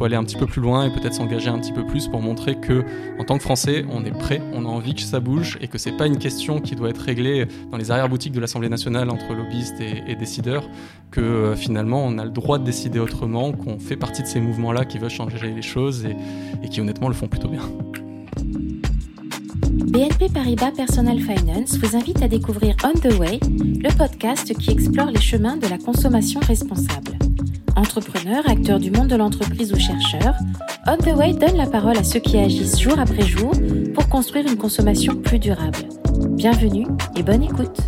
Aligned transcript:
faut 0.00 0.04
aller 0.04 0.14
un 0.14 0.22
petit 0.22 0.36
peu 0.36 0.46
plus 0.46 0.62
loin 0.62 0.86
et 0.86 0.90
peut-être 0.90 1.14
s'engager 1.14 1.48
un 1.48 1.58
petit 1.58 1.72
peu 1.72 1.84
plus 1.84 2.06
pour 2.06 2.22
montrer 2.22 2.54
que, 2.54 2.84
en 3.18 3.24
tant 3.24 3.36
que 3.36 3.42
Français, 3.42 3.84
on 3.90 4.04
est 4.04 4.12
prêt, 4.12 4.40
on 4.54 4.64
a 4.64 4.68
envie 4.68 4.94
que 4.94 5.02
ça 5.02 5.18
bouge 5.18 5.58
et 5.60 5.66
que 5.66 5.78
c'est 5.78 5.96
pas 5.96 6.06
une 6.06 6.18
question 6.18 6.60
qui 6.60 6.76
doit 6.76 6.90
être 6.90 7.02
réglée 7.02 7.46
dans 7.72 7.76
les 7.76 7.90
arrière-boutiques 7.90 8.32
de 8.32 8.40
l'Assemblée 8.40 8.68
nationale 8.68 9.10
entre 9.10 9.34
lobbyistes 9.34 9.80
et, 9.80 10.14
décideurs, 10.14 10.68
que 11.10 11.20
euh, 11.20 11.56
finalement 11.56 12.06
on 12.06 12.18
a 12.18 12.24
le 12.24 12.30
droit 12.30 12.58
de 12.58 12.64
décider 12.64 13.00
autrement, 13.00 13.52
qu'on 13.52 13.80
fait 13.80 13.96
partie 13.96 14.22
de 14.22 14.28
ces 14.28 14.40
mouvements-là 14.40 14.84
qui 14.84 14.98
veulent 14.98 15.10
changer 15.10 15.50
les 15.50 15.62
choses 15.62 16.06
et 16.06 16.68
qui 16.68 16.80
honnêtement 16.80 17.08
le 17.08 17.14
font 17.14 17.26
plutôt 17.26 17.48
bien. 17.48 17.62
BNP 19.90 20.28
Paribas 20.32 20.70
Personal 20.70 21.18
Finance 21.18 21.76
vous 21.76 21.96
invite 21.96 22.22
à 22.22 22.28
découvrir 22.28 22.76
On 22.84 22.92
the 22.92 23.12
Way, 23.18 23.40
le 23.42 23.96
podcast 23.98 24.56
qui 24.56 24.70
explore 24.70 25.10
les 25.10 25.20
chemins 25.20 25.56
de 25.56 25.66
la 25.66 25.78
consommation 25.78 26.38
responsable. 26.38 27.18
Entrepreneurs, 27.74 28.48
acteurs 28.48 28.78
du 28.78 28.92
monde 28.92 29.08
de 29.08 29.16
l'entreprise 29.16 29.72
ou 29.72 29.78
chercheurs, 29.80 30.36
On 30.86 30.96
the 30.96 31.16
Way 31.16 31.32
donne 31.32 31.56
la 31.56 31.66
parole 31.66 31.98
à 31.98 32.04
ceux 32.04 32.20
qui 32.20 32.38
agissent 32.38 32.80
jour 32.80 33.00
après 33.00 33.26
jour 33.26 33.50
pour 33.92 34.08
construire 34.08 34.46
une 34.46 34.56
consommation 34.56 35.16
plus 35.16 35.40
durable. 35.40 35.80
Bienvenue 36.36 36.86
et 37.16 37.24
bonne 37.24 37.42
écoute. 37.42 37.80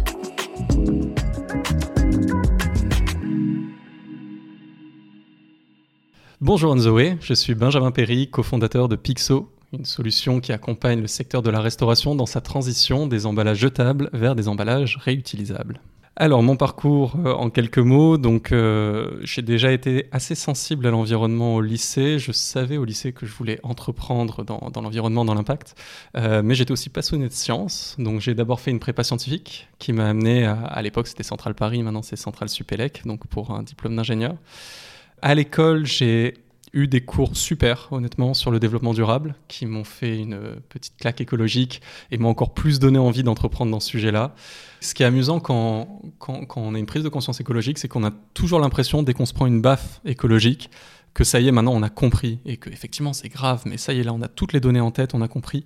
Bonjour 6.41 6.73
On 6.73 6.77
the 6.77 6.87
Way, 6.87 7.19
je 7.21 7.35
suis 7.35 7.55
Benjamin 7.55 7.93
Perry, 7.93 8.29
cofondateur 8.29 8.89
de 8.89 8.97
Pixo, 8.97 9.49
une 9.73 9.85
solution 9.85 10.41
qui 10.41 10.53
accompagne 10.53 11.01
le 11.01 11.07
secteur 11.07 11.43
de 11.43 11.51
la 11.51 11.61
restauration 11.61 12.15
dans 12.15 12.27
sa 12.27 12.41
transition 12.41 13.07
des 13.07 13.27
emballages 13.27 13.59
jetables 13.59 14.11
vers 14.13 14.35
des 14.35 14.49
emballages 14.49 14.99
réutilisables. 14.99 15.81
Alors 16.15 16.43
mon 16.43 16.57
parcours 16.57 17.17
euh, 17.25 17.33
en 17.33 17.49
quelques 17.49 17.79
mots, 17.79 18.19
donc 18.19 18.53
euh, 18.53 19.19
j'ai 19.23 19.41
déjà 19.41 19.73
été 19.73 20.09
assez 20.13 20.35
sensible 20.35 20.87
à 20.87 20.91
l'environnement 20.91 21.55
au 21.55 21.63
lycée. 21.63 22.19
Je 22.19 22.33
savais 22.33 22.77
au 22.77 22.85
lycée 22.85 23.15
que 23.15 23.25
je 23.25 23.33
voulais 23.33 23.59
entreprendre 23.63 24.45
dans, 24.45 24.83
l'environnement, 24.83 25.25
dans 25.25 25.33
l'impact, 25.33 25.75
euh, 26.19 26.43
mais 26.45 26.55
j'étais 26.55 26.73
aussi 26.73 26.91
passionné 26.91 27.29
de 27.29 27.33
sciences. 27.33 27.97
Donc 27.99 28.21
j'ai 28.21 28.35
d'abord 28.35 28.61
fait 28.61 28.71
une 28.71 28.79
prépa 28.79 29.05
scientifique 29.05 29.69
qui 29.79 29.95
m'a 29.95 30.07
amené 30.07 30.45
à, 30.45 30.53
à 30.53 30.83
l'époque 30.83 31.09
c'était 31.09 31.23
Centrale 31.23 31.55
Paris, 31.55 31.83
maintenant 31.83 32.03
c'est 32.03 32.17
Centrale 32.17 32.51
Supélec, 32.51 33.07
donc 33.07 33.27
pour 33.27 33.51
un 33.51 33.63
diplôme 33.63 33.97
d'ingénieur. 33.97 34.35
À 35.23 35.35
l'école 35.35 35.87
j'ai 35.87 36.35
eu 36.73 36.87
des 36.87 37.03
cours 37.03 37.37
super, 37.37 37.89
honnêtement, 37.91 38.35
sur 38.35 38.51
le 38.51 38.59
développement 38.59 38.95
durable, 38.95 39.35
qui 39.49 39.67
m'ont 39.67 39.85
fait 39.85 40.19
une 40.19 40.39
petite 40.69 40.97
claque 40.97 41.21
écologique 41.21 41.83
et 42.11 42.19
m'ont 42.19 42.31
encore 42.31 42.55
plus 42.55 42.79
donné 42.79 42.99
envie 42.99 43.23
d'entreprendre 43.23 43.71
dans 43.71 43.81
ce 43.81 43.89
sujet-là. 43.89 44.35
Ce 44.81 44.95
qui 44.95 45.03
est 45.03 45.07
amusant 45.07 45.39
quand, 45.39 46.01
quand, 46.19 46.47
on 46.57 46.75
a 46.75 46.79
une 46.79 46.87
prise 46.87 47.03
de 47.03 47.09
conscience 47.09 47.41
écologique, 47.41 47.79
c'est 47.79 47.89
qu'on 47.89 48.05
a 48.05 48.13
toujours 48.35 48.59
l'impression, 48.59 49.03
dès 49.03 49.13
qu'on 49.13 49.27
se 49.27 49.35
prend 49.35 49.47
une 49.47 49.61
baffe 49.61 50.01
écologique, 50.05 50.71
que 51.15 51.25
ça 51.25 51.41
y 51.41 51.49
est, 51.49 51.53
maintenant 51.53 51.75
on 51.75 51.83
a 51.83 51.91
compris, 51.91 52.39
et 52.47 52.57
que 52.57 52.71
effectivement 52.71 53.13
c'est 53.13 53.29
grave, 53.29 53.63
mais 53.67 53.77
ça 53.77 53.93
y 53.93 54.01
est, 54.01 54.03
là 54.03 54.15
on 54.15 54.23
a 54.23 54.29
toutes 54.29 54.55
les 54.55 54.61
données 54.61 54.81
en 54.81 54.91
tête, 54.91 55.15
on 55.15 55.21
a 55.21 55.29
compris 55.29 55.65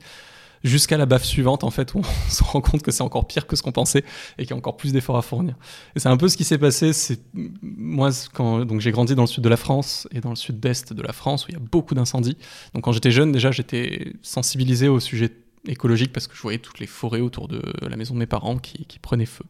jusqu'à 0.65 0.97
la 0.97 1.07
baffe 1.07 1.25
suivante, 1.25 1.65
en 1.65 1.71
fait, 1.71 1.95
où 1.95 1.99
on 1.99 2.03
se 2.31 2.45
rend 2.45 2.61
compte 2.61 2.83
que 2.83 2.91
c'est 2.91 3.03
encore 3.03 3.27
pire 3.27 3.47
que 3.47 3.57
ce 3.57 3.63
qu'on 3.63 3.73
pensait 3.73 4.05
et 4.39 4.43
qu'il 4.43 4.51
y 4.51 4.55
a 4.55 4.57
encore 4.57 4.77
plus 4.77 4.93
d'efforts 4.93 5.17
à 5.17 5.23
fournir. 5.23 5.55
Et 5.95 6.01
c'est 6.01 6.09
un 6.09 6.17
peu 6.17 6.29
ce 6.29 6.37
qui 6.37 6.45
s'est 6.45 6.59
passé. 6.59 6.93
C'est 6.93 7.21
moi, 7.63 8.11
quand 8.33 8.65
donc 8.65 8.81
j'ai 8.81 8.93
grandi 8.93 9.15
dans 9.15 9.23
le 9.23 9.29
sud 9.29 9.43
de 9.43 9.49
la 9.49 9.57
France 9.57 10.09
et 10.13 10.21
dans 10.21 10.31
le 10.31 10.37
sud-est 10.37 10.93
de 10.93 11.03
la 11.03 11.13
France 11.13 11.47
où 11.47 11.51
il 11.51 11.55
y 11.55 11.57
a 11.57 11.61
beaucoup 11.61 11.95
d'incendies. 11.95 12.37
Donc 12.75 12.85
quand 12.85 12.93
j'étais 12.93 13.11
jeune, 13.11 13.33
déjà, 13.33 13.51
j'étais 13.51 14.13
sensibilisé 14.23 14.89
au 14.89 15.01
sujet 15.01 15.31
écologique 15.69 16.13
parce 16.13 16.27
que 16.27 16.37
je 16.37 16.43
voyais 16.43 16.59
toutes 16.59 16.81
les 16.81 16.87
forêts 16.87 17.21
autour 17.21 17.49
de 17.49 17.63
la 17.89 17.97
maison 17.97 18.15
de 18.15 18.19
mes 18.19 18.27
parents 18.27 18.59
qui, 18.59 18.87
prenaient 19.01 19.27
feu 19.27 19.45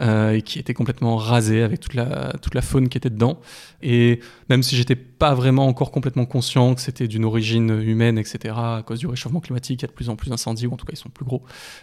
euh, 0.00 0.32
et 0.32 0.42
qui 0.42 0.58
étaient 0.58 0.74
complètement 0.74 1.16
rasées 1.16 1.62
avec 1.62 1.80
toute 1.80 1.94
la, 1.94 2.34
toute 2.42 2.54
la 2.54 2.62
faune 2.62 2.88
qui 2.88 2.98
était 2.98 3.10
dedans. 3.10 3.40
Et 3.82 4.20
même 4.48 4.62
si 4.62 4.76
j'étais 4.76 4.96
pas 4.96 5.34
vraiment 5.34 5.66
encore 5.66 5.90
complètement 5.90 6.24
conscient 6.24 6.74
que 6.74 6.80
c'était 6.80 7.06
d'une 7.06 7.24
origine 7.24 7.70
humaine, 7.82 8.18
etc., 8.18 8.54
à 8.56 8.82
cause 8.84 8.98
du 8.98 9.06
réchauffement 9.06 9.40
climatique, 9.40 9.80
il 9.80 9.82
y 9.82 9.84
a 9.84 9.88
de 9.88 9.92
plus 9.92 10.08
en 10.08 10.16
plus 10.16 10.30
d'incendies, 10.30 10.66
ou 10.66 10.72
en 10.72 10.76
tout 10.76 10.86
cas 10.86 10.92
ils 10.94 10.98
sont 10.98 11.10
plus 11.10 11.24
gros. 11.24 11.42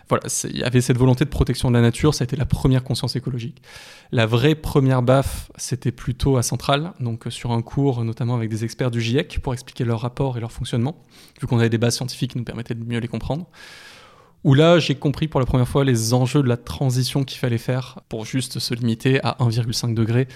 Voilà, 0.09 0.23
il 0.45 0.57
y 0.57 0.63
avait 0.63 0.81
cette 0.81 0.97
volonté 0.97 1.23
de 1.23 1.29
protection 1.29 1.69
de 1.69 1.75
la 1.75 1.81
nature, 1.81 2.13
ça 2.13 2.23
a 2.23 2.25
été 2.25 2.35
la 2.35 2.45
première 2.45 2.83
conscience 2.83 3.15
écologique. 3.15 3.61
La 4.11 4.25
vraie 4.25 4.55
première 4.55 5.01
baffe, 5.01 5.51
c'était 5.57 5.91
plutôt 5.91 6.37
à 6.37 6.43
Centrale, 6.43 6.93
donc 6.99 7.25
sur 7.29 7.51
un 7.51 7.61
cours 7.61 8.03
notamment 8.03 8.35
avec 8.35 8.49
des 8.49 8.63
experts 8.63 8.91
du 8.91 9.01
GIEC 9.01 9.39
pour 9.41 9.53
expliquer 9.53 9.85
leur 9.85 10.01
rapport 10.01 10.37
et 10.37 10.39
leur 10.39 10.51
fonctionnement, 10.51 11.03
vu 11.39 11.47
qu'on 11.47 11.59
avait 11.59 11.69
des 11.69 11.77
bases 11.77 11.95
scientifiques 11.95 12.31
qui 12.31 12.37
nous 12.37 12.43
permettaient 12.43 12.75
de 12.75 12.83
mieux 12.83 12.99
les 12.99 13.07
comprendre 13.07 13.47
où 14.43 14.53
là 14.53 14.79
j'ai 14.79 14.95
compris 14.95 15.27
pour 15.27 15.39
la 15.39 15.45
première 15.45 15.67
fois 15.67 15.83
les 15.83 16.13
enjeux 16.13 16.41
de 16.41 16.47
la 16.47 16.57
transition 16.57 17.23
qu'il 17.23 17.39
fallait 17.39 17.57
faire 17.57 17.99
pour 18.09 18.25
juste 18.25 18.59
se 18.59 18.73
limiter 18.73 19.19
à 19.23 19.37
1,5 19.39 19.93
degré. 19.93 20.27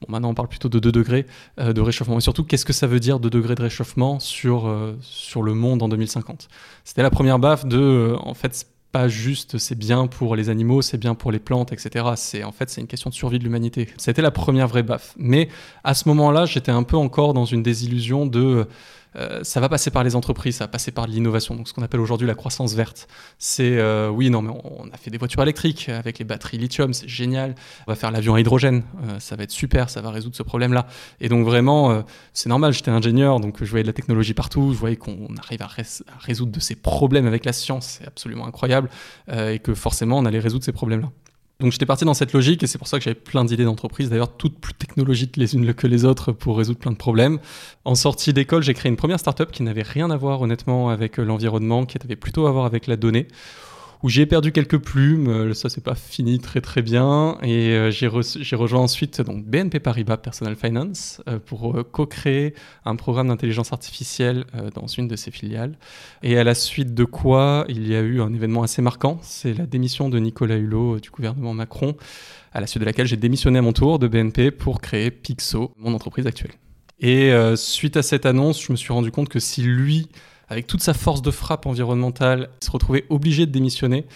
Bon, 0.00 0.12
maintenant 0.12 0.30
on 0.30 0.34
parle 0.34 0.48
plutôt 0.48 0.68
de 0.68 0.78
2 0.78 0.92
degrés 0.92 1.26
euh, 1.58 1.72
de 1.72 1.80
réchauffement. 1.80 2.18
Et 2.18 2.20
surtout, 2.20 2.44
qu'est-ce 2.44 2.64
que 2.64 2.72
ça 2.72 2.86
veut 2.86 3.00
dire 3.00 3.18
2 3.18 3.30
degrés 3.30 3.54
de 3.54 3.62
réchauffement 3.62 4.20
sur, 4.20 4.66
euh, 4.66 4.96
sur 5.00 5.42
le 5.42 5.54
monde 5.54 5.82
en 5.82 5.88
2050 5.88 6.48
C'était 6.84 7.02
la 7.02 7.10
première 7.10 7.38
baffe 7.38 7.66
de, 7.66 7.78
euh, 7.78 8.16
en 8.20 8.34
fait, 8.34 8.66
pas 8.92 9.08
juste 9.08 9.58
c'est 9.58 9.76
bien 9.76 10.06
pour 10.06 10.36
les 10.36 10.48
animaux, 10.48 10.80
c'est 10.80 10.96
bien 10.96 11.14
pour 11.14 11.32
les 11.32 11.38
plantes, 11.38 11.72
etc. 11.72 12.04
C'est 12.16 12.44
en 12.44 12.52
fait 12.52 12.70
c'est 12.70 12.80
une 12.80 12.86
question 12.86 13.10
de 13.10 13.14
survie 13.14 13.38
de 13.38 13.44
l'humanité. 13.44 13.88
C'était 13.96 14.22
la 14.22 14.30
première 14.30 14.68
vraie 14.68 14.82
baffe. 14.82 15.14
Mais 15.18 15.48
à 15.84 15.94
ce 15.94 16.08
moment-là, 16.08 16.46
j'étais 16.46 16.72
un 16.72 16.82
peu 16.82 16.96
encore 16.96 17.34
dans 17.34 17.44
une 17.44 17.62
désillusion 17.62 18.26
de 18.26 18.66
euh, 19.16 19.42
ça 19.42 19.60
va 19.60 19.68
passer 19.68 19.90
par 19.90 20.04
les 20.04 20.14
entreprises, 20.14 20.56
ça 20.56 20.64
va 20.64 20.68
passer 20.68 20.90
par 20.90 21.06
l'innovation, 21.06 21.54
donc 21.54 21.68
ce 21.68 21.74
qu'on 21.74 21.82
appelle 21.82 22.00
aujourd'hui 22.00 22.26
la 22.26 22.34
croissance 22.34 22.74
verte. 22.74 23.08
C'est 23.38 23.78
euh, 23.78 24.08
oui, 24.08 24.30
non, 24.30 24.42
mais 24.42 24.52
on, 24.64 24.88
a 24.92 24.96
fait 24.96 25.10
des 25.10 25.18
voitures 25.18 25.42
électriques 25.42 25.88
avec 25.88 26.18
les 26.18 26.24
batteries 26.24 26.58
lithium, 26.58 26.92
c'est 26.92 27.08
génial. 27.08 27.54
On 27.86 27.92
va 27.92 27.96
faire 27.96 28.10
l'avion 28.10 28.34
à 28.34 28.40
hydrogène, 28.40 28.82
euh, 29.04 29.18
ça 29.18 29.36
va 29.36 29.44
être 29.44 29.50
super, 29.50 29.90
ça 29.90 30.00
va 30.00 30.10
résoudre 30.10 30.36
ce 30.36 30.42
problème-là. 30.42 30.86
Et 31.20 31.28
donc 31.28 31.44
vraiment, 31.44 32.04
c'est 32.32 32.48
normal, 32.48 32.72
j'étais 32.72 32.90
ingénieur, 32.90 33.40
donc 33.40 33.62
je 33.62 33.70
voyais 33.70 33.82
de 33.82 33.88
la 33.88 33.92
technologie 33.92 34.34
partout, 34.34 34.72
je 34.72 34.78
voyais 34.78 34.96
qu'on 34.96 35.34
arrive 35.42 35.62
à, 35.62 35.66
à, 35.66 36.18
résoudre 36.18 36.52
de 36.52 36.60
ces 36.60 36.74
problèmes 36.74 37.26
avec 37.26 37.44
la 37.44 37.52
science, 37.52 37.98
c'est 37.98 38.06
absolument 38.06 38.46
incroyable, 38.46 38.90
et 39.32 39.58
que 39.58 39.74
forcément 39.74 40.18
on 40.18 40.24
allait 40.24 40.38
résoudre 40.38 40.64
ces 40.64 40.72
problèmes-là. 40.72 41.10
Donc 41.58 41.72
j'étais 41.72 41.86
parti 41.86 42.04
dans 42.04 42.12
cette 42.12 42.34
logique 42.34 42.62
et 42.62 42.66
c'est 42.66 42.76
pour 42.76 42.86
ça 42.86 42.98
que 42.98 43.04
j'avais 43.04 43.14
plein 43.14 43.44
d'idées 43.44 43.64
d'entreprise, 43.64 44.10
d'ailleurs 44.10 44.36
toutes 44.36 44.58
plus 44.58 44.74
technologiques 44.74 45.38
les 45.38 45.54
unes 45.54 45.72
que 45.72 45.86
les 45.86 46.04
autres 46.04 46.32
pour 46.32 46.58
résoudre 46.58 46.78
plein 46.78 46.90
de 46.90 46.96
problèmes. 46.96 47.38
En 47.86 47.94
sortie 47.94 48.34
d'école, 48.34 48.62
j'ai 48.62 48.74
créé 48.74 48.90
une 48.90 48.96
première 48.96 49.18
startup 49.18 49.50
qui 49.50 49.62
n'avait 49.62 49.82
rien 49.82 50.10
à 50.10 50.18
voir 50.18 50.42
honnêtement 50.42 50.90
avec 50.90 51.16
l'environnement, 51.16 51.86
qui 51.86 51.96
avait 52.04 52.16
plutôt 52.16 52.46
à 52.46 52.52
voir 52.52 52.66
avec 52.66 52.86
la 52.86 52.96
donnée 52.96 53.26
où 54.06 54.08
j'ai 54.08 54.24
perdu 54.24 54.52
quelques 54.52 54.78
plumes. 54.78 55.26
Euh, 55.26 55.52
ça, 55.52 55.68
c'est 55.68 55.82
pas 55.82 55.96
fini 55.96 56.38
très 56.38 56.60
très 56.60 56.80
bien. 56.80 57.38
Et 57.42 57.70
euh, 57.70 57.90
j'ai, 57.90 58.06
rejoint 58.06 58.78
ensuite 58.78 59.20
donc, 59.20 59.44
BNP 59.44 59.80
Paribas 59.80 60.16
Personal 60.16 60.54
Finance 60.54 61.20
euh, 61.26 61.40
pour 61.44 61.76
co-créer 61.90 62.54
un 62.84 62.94
programme 62.94 63.26
d'intelligence 63.26 63.72
artificielle 63.72 64.44
dans 64.76 64.86
une 64.86 65.08
de 65.08 65.16
ses 65.16 65.32
filiales. 65.32 65.76
Et 66.22 66.38
à 66.38 66.44
la 66.44 66.54
suite 66.54 66.94
de 66.94 67.02
quoi, 67.02 67.64
il 67.68 67.88
y 67.88 67.96
a 67.96 68.00
eu 68.00 68.20
un 68.20 68.32
événement 68.32 68.62
assez 68.62 68.80
marquant. 68.80 69.18
C'est 69.22 69.54
la 69.54 69.66
démission 69.66 70.08
de 70.08 70.20
Nicolas 70.20 70.56
Hulot 70.56 71.00
du 71.00 71.10
gouvernement 71.10 71.52
Macron, 71.52 71.96
à 72.52 72.60
la 72.60 72.68
suite 72.68 72.82
de 72.82 72.86
laquelle 72.86 73.08
j'ai 73.08 73.16
démissionné 73.16 73.58
à 73.58 73.62
mon 73.62 73.72
tour 73.72 73.98
de 73.98 74.06
BNP 74.06 74.52
pour 74.52 74.80
créer 74.80 75.10
Pixo, 75.10 75.72
mon 75.78 75.94
entreprise 75.94 76.28
actuelle. 76.28 76.52
Et 77.00 77.32
suite 77.56 77.96
à 77.96 78.02
cette 78.02 78.24
annonce, 78.24 78.62
je 78.62 78.70
me 78.70 78.76
suis 78.76 78.92
rendu 78.92 79.10
compte 79.10 79.28
que 79.28 79.40
si 79.40 79.62
lui 79.62 80.08
avec 80.48 80.66
toute 80.66 80.82
sa 80.82 80.94
force 80.94 81.22
de 81.22 81.30
frappe 81.30 81.66
environnementale, 81.66 82.50
se 82.62 82.70
retrouvait 82.70 83.04
obligé 83.10 83.46
de 83.46 83.52
démissionner. 83.52 84.06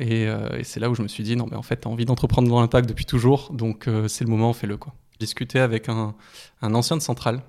Euh, 0.00 0.58
et, 0.58 0.64
c'est 0.64 0.80
là 0.80 0.90
où 0.90 0.94
je 0.94 1.02
me 1.02 1.08
suis 1.08 1.24
dit, 1.24 1.36
non, 1.36 1.46
mais 1.50 1.56
en 1.56 1.62
fait, 1.62 1.80
tu 1.80 1.88
as 1.88 1.90
envie 1.90 2.04
d'entreprendre 2.04 2.48
dans 2.48 2.60
l'impact 2.60 2.88
depuis 2.88 3.04
toujours, 3.04 3.52
donc 3.52 3.88
euh, 3.88 4.08
c'est 4.08 4.24
le 4.24 4.30
moment, 4.30 4.52
fais-le. 4.52 4.76
Quoi. 4.76 4.94
J'ai 5.12 5.18
discuté 5.18 5.58
avec 5.58 5.88
un, 5.88 6.14
un 6.62 6.74
ancien 6.74 6.96
de 6.96 7.02
Centrale 7.02 7.42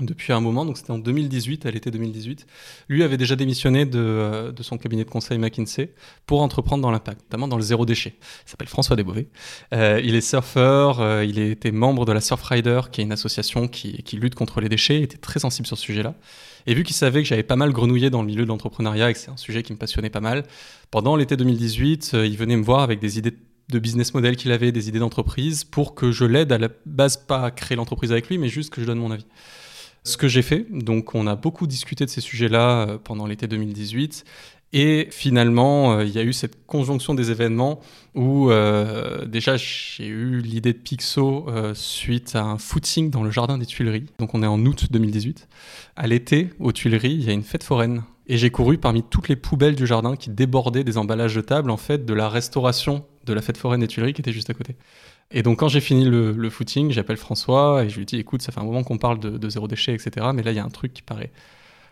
depuis 0.00 0.32
un 0.32 0.40
moment, 0.40 0.66
donc 0.66 0.76
c'était 0.76 0.90
en 0.90 0.98
2018, 0.98 1.64
à 1.64 1.70
l'été 1.70 1.90
2018. 1.90 2.46
Lui 2.88 3.02
avait 3.02 3.16
déjà 3.16 3.34
démissionné 3.34 3.86
de, 3.86 3.98
euh, 3.98 4.52
de, 4.52 4.62
son 4.62 4.76
cabinet 4.76 5.04
de 5.04 5.10
conseil 5.10 5.38
McKinsey 5.38 5.94
pour 6.26 6.42
entreprendre 6.42 6.82
dans 6.82 6.90
l'impact, 6.90 7.22
notamment 7.22 7.48
dans 7.48 7.56
le 7.56 7.62
zéro 7.62 7.86
déchet. 7.86 8.14
Il 8.46 8.50
s'appelle 8.50 8.68
François 8.68 8.94
Desbové. 8.94 9.28
Euh, 9.72 10.00
il 10.04 10.14
est 10.14 10.20
surfeur, 10.20 11.00
euh, 11.00 11.24
il 11.24 11.38
était 11.38 11.70
membre 11.70 12.04
de 12.04 12.12
la 12.12 12.20
Surfrider, 12.20 12.82
qui 12.92 13.00
est 13.00 13.04
une 13.04 13.12
association 13.12 13.68
qui, 13.68 14.02
qui 14.02 14.16
lutte 14.16 14.34
contre 14.34 14.60
les 14.60 14.68
déchets, 14.68 15.00
était 15.00 15.16
très 15.16 15.40
sensible 15.40 15.66
sur 15.66 15.78
ce 15.78 15.82
sujet-là. 15.84 16.14
Et 16.66 16.74
vu 16.74 16.82
qu'il 16.82 16.96
savait 16.96 17.22
que 17.22 17.28
j'avais 17.28 17.42
pas 17.42 17.56
mal 17.56 17.72
grenouillé 17.72 18.10
dans 18.10 18.20
le 18.20 18.26
milieu 18.26 18.42
de 18.42 18.48
l'entrepreneuriat 18.48 19.10
et 19.10 19.12
que 19.14 19.18
c'est 19.18 19.30
un 19.30 19.36
sujet 19.36 19.62
qui 19.62 19.72
me 19.72 19.78
passionnait 19.78 20.10
pas 20.10 20.20
mal, 20.20 20.44
pendant 20.90 21.16
l'été 21.16 21.36
2018, 21.36 22.16
il 22.24 22.36
venait 22.36 22.56
me 22.56 22.64
voir 22.64 22.80
avec 22.80 22.98
des 22.98 23.18
idées 23.18 23.34
de 23.68 23.78
business 23.78 24.14
model 24.14 24.36
qu'il 24.36 24.52
avait, 24.52 24.72
des 24.72 24.88
idées 24.88 24.98
d'entreprise, 24.98 25.64
pour 25.64 25.94
que 25.94 26.12
je 26.12 26.24
l'aide 26.24 26.52
à 26.52 26.58
la 26.58 26.68
base, 26.84 27.16
pas 27.16 27.44
à 27.44 27.50
créer 27.50 27.76
l'entreprise 27.76 28.12
avec 28.12 28.28
lui, 28.28 28.36
mais 28.38 28.48
juste 28.48 28.70
que 28.70 28.80
je 28.80 28.86
donne 28.86 28.98
mon 28.98 29.10
avis 29.10 29.26
ce 30.06 30.16
que 30.16 30.28
j'ai 30.28 30.42
fait. 30.42 30.66
Donc, 30.70 31.14
on 31.14 31.26
a 31.26 31.36
beaucoup 31.36 31.66
discuté 31.66 32.04
de 32.04 32.10
ces 32.10 32.20
sujets-là 32.20 32.88
euh, 32.88 32.98
pendant 33.02 33.26
l'été 33.26 33.46
2018. 33.46 34.24
Et 34.72 35.08
finalement, 35.10 35.92
euh, 35.92 36.04
il 36.04 36.10
y 36.10 36.18
a 36.18 36.22
eu 36.22 36.32
cette 36.32 36.66
conjonction 36.66 37.14
des 37.14 37.30
événements 37.30 37.80
où 38.14 38.50
euh, 38.50 39.24
déjà 39.24 39.56
j'ai 39.56 40.06
eu 40.06 40.40
l'idée 40.40 40.72
de 40.72 40.78
Pixo 40.78 41.46
suite 41.74 42.34
à 42.34 42.42
un 42.42 42.58
footing 42.58 43.10
dans 43.10 43.22
le 43.22 43.30
jardin 43.30 43.58
des 43.58 43.66
Tuileries. 43.66 44.06
Donc 44.18 44.34
on 44.34 44.42
est 44.42 44.46
en 44.46 44.64
août 44.64 44.86
2018. 44.90 45.48
À 45.94 46.06
l'été, 46.06 46.50
aux 46.58 46.72
Tuileries, 46.72 47.14
il 47.14 47.24
y 47.24 47.30
a 47.30 47.32
une 47.32 47.44
fête 47.44 47.62
foraine. 47.62 48.02
Et 48.26 48.36
j'ai 48.38 48.50
couru 48.50 48.76
parmi 48.76 49.04
toutes 49.04 49.28
les 49.28 49.36
poubelles 49.36 49.76
du 49.76 49.86
jardin 49.86 50.16
qui 50.16 50.30
débordaient 50.30 50.84
des 50.84 50.98
emballages 50.98 51.32
jetables 51.32 51.70
en 51.70 51.76
fait 51.76 52.04
de 52.04 52.12
la 52.12 52.28
restauration 52.28 53.04
de 53.24 53.32
la 53.32 53.42
fête 53.42 53.56
foraine 53.56 53.80
des 53.80 53.88
Tuileries 53.88 54.14
qui 54.14 54.20
était 54.20 54.32
juste 54.32 54.50
à 54.50 54.54
côté. 54.54 54.76
Et 55.30 55.42
donc 55.42 55.58
quand 55.58 55.68
j'ai 55.68 55.80
fini 55.80 56.04
le, 56.04 56.50
footing, 56.50 56.90
j'appelle 56.90 57.16
François 57.16 57.84
et 57.84 57.88
je 57.88 57.98
lui 57.98 58.06
dis 58.06 58.16
écoute, 58.16 58.42
ça 58.42 58.52
fait 58.52 58.60
un 58.60 58.64
moment 58.64 58.84
qu'on 58.84 58.98
parle 58.98 59.18
de, 59.18 59.48
zéro 59.48 59.66
déchet, 59.68 59.94
etc. 59.94 60.28
Mais 60.34 60.42
là 60.42 60.52
il 60.52 60.56
y 60.56 60.60
a 60.60 60.64
un 60.64 60.70
truc 60.70 60.92
qui 60.92 61.02
paraît 61.02 61.32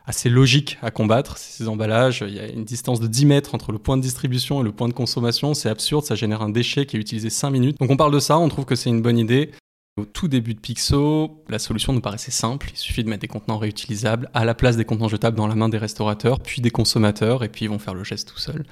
assez 0.06 0.28
logique 0.28 0.78
à 0.82 0.90
combattre, 0.90 1.38
ces 1.38 1.66
emballages. 1.66 2.24
Il 2.26 2.34
y 2.34 2.38
a 2.38 2.46
une 2.46 2.64
distance 2.64 3.00
de 3.00 3.06
10 3.06 3.26
mètres 3.26 3.54
entre 3.54 3.72
le 3.72 3.78
point 3.78 3.96
de 3.96 4.02
distribution 4.02 4.60
et 4.60 4.64
le 4.64 4.72
point 4.72 4.88
de 4.88 4.92
consommation. 4.92 5.54
C'est 5.54 5.70
absurde, 5.70 6.04
ça 6.04 6.14
génère 6.14 6.42
un 6.42 6.50
déchet 6.50 6.86
qui 6.86 6.96
est 6.96 7.00
utilisé 7.00 7.30
5 7.30 7.50
minutes. 7.50 7.78
Donc 7.80 7.90
on 7.90 7.96
parle 7.96 8.12
de 8.12 8.18
ça, 8.18 8.38
on 8.38 8.48
trouve 8.48 8.66
que 8.66 8.76
c'est 8.76 8.90
une 8.90 9.02
bonne 9.02 9.18
idée. 9.18 9.50
Au 9.96 10.04
tout 10.04 10.26
début 10.26 10.54
de 10.54 10.58
Pixo, 10.58 11.44
la 11.48 11.60
solution 11.60 11.92
nous 11.92 12.00
paraissait 12.00 12.32
simple. 12.32 12.68
Il 12.72 12.76
suffit 12.76 13.04
de 13.04 13.08
mettre 13.08 13.20
des 13.20 13.28
contenants 13.28 13.58
réutilisables 13.58 14.28
à 14.34 14.44
la 14.44 14.52
place 14.52 14.76
des 14.76 14.84
contenants 14.84 15.06
jetables 15.06 15.36
dans 15.36 15.46
la 15.46 15.54
main 15.54 15.68
des 15.68 15.78
restaurateurs, 15.78 16.40
puis 16.40 16.60
des 16.60 16.72
consommateurs, 16.72 17.44
et 17.44 17.48
puis 17.48 17.66
ils 17.66 17.68
vont 17.68 17.78
faire 17.78 17.94
le 17.94 18.02
geste 18.02 18.26
tout 18.26 18.38
seuls. 18.38 18.64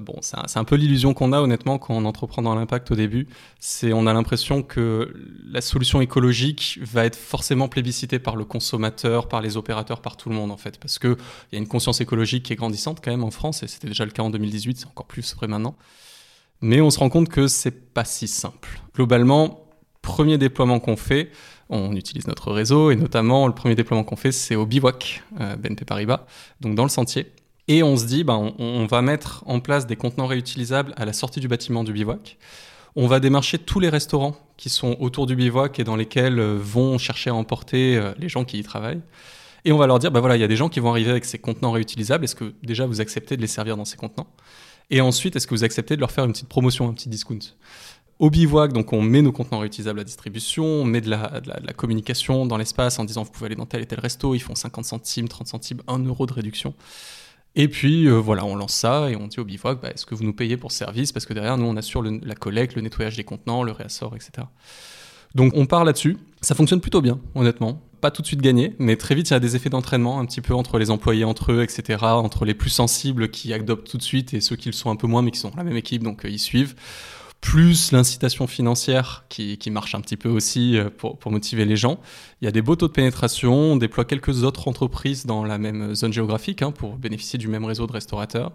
Bon, 0.00 0.14
c'est 0.22 0.56
un, 0.56 0.64
peu 0.64 0.76
l'illusion 0.76 1.12
qu'on 1.12 1.34
a 1.34 1.42
honnêtement 1.42 1.78
quand 1.78 1.92
on 1.92 2.06
entreprend 2.06 2.40
dans 2.40 2.54
l'impact 2.54 2.90
au 2.90 2.94
début. 2.94 3.28
C'est 3.60 3.92
on 3.92 4.06
a 4.06 4.14
l'impression 4.14 4.62
que 4.62 5.12
la 5.44 5.60
solution 5.60 6.00
écologique 6.00 6.78
va 6.80 7.04
être 7.04 7.16
forcément 7.16 7.68
plébiscitée 7.68 8.18
par 8.18 8.36
le 8.36 8.46
consommateur, 8.46 9.28
par 9.28 9.42
les 9.42 9.58
opérateurs, 9.58 10.00
par 10.00 10.16
tout 10.16 10.30
le 10.30 10.36
monde 10.36 10.50
en 10.50 10.56
fait, 10.56 10.80
parce 10.80 10.98
que 10.98 11.18
il 11.52 11.54
y 11.54 11.56
a 11.56 11.58
une 11.58 11.68
conscience 11.68 12.00
écologique 12.00 12.44
qui 12.44 12.54
est 12.54 12.56
grandissante 12.56 13.02
quand 13.04 13.10
même 13.10 13.24
en 13.24 13.30
France, 13.30 13.62
et 13.62 13.68
c'était 13.68 13.88
déjà 13.88 14.06
le 14.06 14.10
cas 14.10 14.22
en 14.22 14.30
2018, 14.30 14.78
c'est 14.78 14.86
encore 14.86 15.06
plus 15.06 15.34
vrai 15.34 15.48
maintenant. 15.48 15.76
Mais 16.62 16.80
on 16.80 16.88
se 16.88 16.98
rend 16.98 17.10
compte 17.10 17.28
que 17.28 17.46
c'est 17.46 17.92
pas 17.92 18.06
si 18.06 18.26
simple. 18.26 18.80
Globalement, 18.94 19.62
premier 20.02 20.36
déploiement 20.36 20.80
qu'on 20.80 20.96
fait, 20.96 21.30
on 21.70 21.96
utilise 21.96 22.26
notre 22.26 22.52
réseau 22.52 22.90
et 22.90 22.96
notamment 22.96 23.46
le 23.46 23.54
premier 23.54 23.74
déploiement 23.74 24.04
qu'on 24.04 24.16
fait, 24.16 24.32
c'est 24.32 24.56
au 24.56 24.66
bivouac, 24.66 25.22
euh, 25.40 25.56
BNP 25.56 25.84
Paribas, 25.84 26.26
donc 26.60 26.74
dans 26.74 26.82
le 26.82 26.90
sentier. 26.90 27.32
Et 27.68 27.82
on 27.82 27.96
se 27.96 28.04
dit, 28.04 28.24
ben, 28.24 28.52
on, 28.58 28.86
va 28.86 29.02
mettre 29.02 29.44
en 29.46 29.60
place 29.60 29.86
des 29.86 29.96
contenants 29.96 30.26
réutilisables 30.26 30.92
à 30.96 31.04
la 31.04 31.12
sortie 31.12 31.40
du 31.40 31.46
bâtiment 31.46 31.84
du 31.84 31.92
bivouac. 31.92 32.36
On 32.96 33.06
va 33.06 33.20
démarcher 33.20 33.56
tous 33.56 33.80
les 33.80 33.88
restaurants 33.88 34.36
qui 34.56 34.68
sont 34.68 34.96
autour 35.00 35.26
du 35.26 35.36
bivouac 35.36 35.78
et 35.78 35.84
dans 35.84 35.96
lesquels 35.96 36.38
euh, 36.38 36.58
vont 36.60 36.98
chercher 36.98 37.30
à 37.30 37.34
emporter 37.34 37.96
euh, 37.96 38.12
les 38.18 38.28
gens 38.28 38.44
qui 38.44 38.58
y 38.58 38.62
travaillent. 38.62 39.00
Et 39.64 39.72
on 39.72 39.78
va 39.78 39.86
leur 39.86 40.00
dire, 40.00 40.10
ben 40.10 40.20
voilà, 40.20 40.36
il 40.36 40.40
y 40.40 40.44
a 40.44 40.48
des 40.48 40.56
gens 40.56 40.68
qui 40.68 40.80
vont 40.80 40.90
arriver 40.90 41.10
avec 41.10 41.24
ces 41.24 41.38
contenants 41.38 41.70
réutilisables. 41.70 42.24
Est-ce 42.24 42.34
que 42.34 42.52
déjà 42.64 42.84
vous 42.84 43.00
acceptez 43.00 43.36
de 43.36 43.40
les 43.40 43.46
servir 43.46 43.76
dans 43.76 43.84
ces 43.84 43.96
contenants? 43.96 44.26
Et 44.90 45.00
ensuite, 45.00 45.36
est-ce 45.36 45.46
que 45.46 45.54
vous 45.54 45.64
acceptez 45.64 45.94
de 45.94 46.00
leur 46.00 46.10
faire 46.10 46.24
une 46.24 46.32
petite 46.32 46.48
promotion, 46.48 46.88
un 46.88 46.92
petit 46.92 47.08
discount? 47.08 47.38
Au 48.18 48.30
bivouac, 48.30 48.72
donc 48.72 48.92
on 48.92 49.02
met 49.02 49.22
nos 49.22 49.32
contenants 49.32 49.58
réutilisables 49.58 50.00
à 50.00 50.04
distribution, 50.04 50.64
on 50.64 50.84
met 50.84 51.00
de 51.00 51.10
la, 51.10 51.72
communication 51.76 52.46
dans 52.46 52.56
l'espace 52.56 52.98
en 52.98 53.04
disant 53.04 53.24
vous 53.24 53.30
pouvez 53.30 53.46
aller 53.46 53.56
dans 53.56 53.66
tel 53.66 53.82
et 53.82 53.86
tel 53.86 54.00
resto, 54.00 54.34
ils 54.34 54.40
font 54.40 54.54
50 54.54 54.84
centimes, 54.84 55.28
30 55.28 55.48
centimes, 55.48 55.82
1 55.88 55.98
euro 56.04 56.26
de 56.26 56.32
réduction. 56.32 56.74
Et 57.54 57.68
puis 57.68 58.06
euh, 58.06 58.12
voilà, 58.12 58.44
on 58.44 58.54
lance 58.56 58.74
ça 58.74 59.10
et 59.10 59.16
on 59.16 59.26
dit 59.26 59.40
au 59.40 59.44
bivouac, 59.44 59.80
bah, 59.80 59.90
est-ce 59.90 60.06
que 60.06 60.14
vous 60.14 60.24
nous 60.24 60.32
payez 60.32 60.56
pour 60.56 60.72
ce 60.72 60.78
service? 60.78 61.12
Parce 61.12 61.26
que 61.26 61.34
derrière, 61.34 61.58
nous, 61.58 61.66
on 61.66 61.76
assure 61.76 62.02
la 62.02 62.34
collecte, 62.34 62.76
le 62.76 62.82
nettoyage 62.82 63.16
des 63.16 63.24
contenants, 63.24 63.62
le 63.62 63.72
réassort, 63.72 64.14
etc. 64.14 64.46
Donc 65.34 65.52
on 65.56 65.66
part 65.66 65.84
là-dessus. 65.84 66.16
Ça 66.40 66.54
fonctionne 66.54 66.80
plutôt 66.80 67.00
bien, 67.00 67.20
honnêtement. 67.34 67.82
Pas 68.00 68.10
tout 68.10 68.22
de 68.22 68.26
suite 68.26 68.42
gagné, 68.42 68.74
mais 68.78 68.96
très 68.96 69.14
vite, 69.14 69.30
il 69.30 69.32
y 69.32 69.36
a 69.36 69.40
des 69.40 69.54
effets 69.54 69.70
d'entraînement 69.70 70.18
un 70.18 70.26
petit 70.26 70.40
peu 70.40 70.54
entre 70.54 70.78
les 70.78 70.90
employés, 70.90 71.24
entre 71.24 71.52
eux, 71.52 71.62
etc. 71.62 71.98
Entre 72.02 72.44
les 72.44 72.54
plus 72.54 72.70
sensibles 72.70 73.30
qui 73.30 73.52
adoptent 73.52 73.88
tout 73.88 73.98
de 73.98 74.02
suite 74.02 74.34
et 74.34 74.40
ceux 74.40 74.56
qui 74.56 74.68
le 74.68 74.72
sont 74.72 74.90
un 74.90 74.96
peu 74.96 75.06
moins, 75.06 75.22
mais 75.22 75.30
qui 75.30 75.38
sont 75.38 75.52
la 75.56 75.62
même 75.62 75.76
équipe, 75.76 76.02
donc 76.02 76.24
euh, 76.24 76.28
ils 76.28 76.40
suivent 76.40 76.74
plus 77.42 77.90
l'incitation 77.92 78.46
financière 78.46 79.26
qui, 79.28 79.58
marche 79.70 79.94
un 79.94 80.00
petit 80.00 80.16
peu 80.16 80.30
aussi 80.30 80.78
euh, 80.78 80.88
pour, 80.88 81.30
motiver 81.30 81.66
les 81.66 81.76
gens. 81.76 82.00
Il 82.40 82.46
y 82.46 82.48
a 82.48 82.52
des 82.52 82.62
beaux 82.62 82.76
taux 82.76 82.86
de 82.86 82.92
pénétration, 82.92 83.52
on 83.52 83.76
déploie 83.76 84.06
quelques 84.06 84.44
autres 84.44 84.68
entreprises 84.68 85.26
dans 85.26 85.44
la 85.44 85.58
même 85.58 85.94
zone 85.94 86.12
géographique 86.12 86.62
hein, 86.62 86.70
pour 86.70 86.96
bénéficier 86.96 87.38
du 87.38 87.48
même 87.48 87.64
réseau 87.64 87.86
de 87.86 87.92
restaurateurs. 87.92 88.52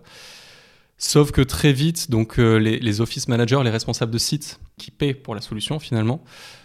Sauf 0.97 1.31
que 1.31 1.41
très 1.41 1.73
vite, 1.73 2.09
donc 2.09 2.39
euh, 2.39 2.55
les, 2.55 2.79
les, 2.79 3.01
office 3.01 3.27
managers, 3.27 3.61
les 3.63 3.69
responsables 3.69 4.11
de 4.11 4.17
sites 4.17 4.59
qui 4.77 4.89
paient 4.89 5.13
pour 5.13 5.35
la 5.35 5.41
solution 5.41 5.79
finalement, 5.79 6.23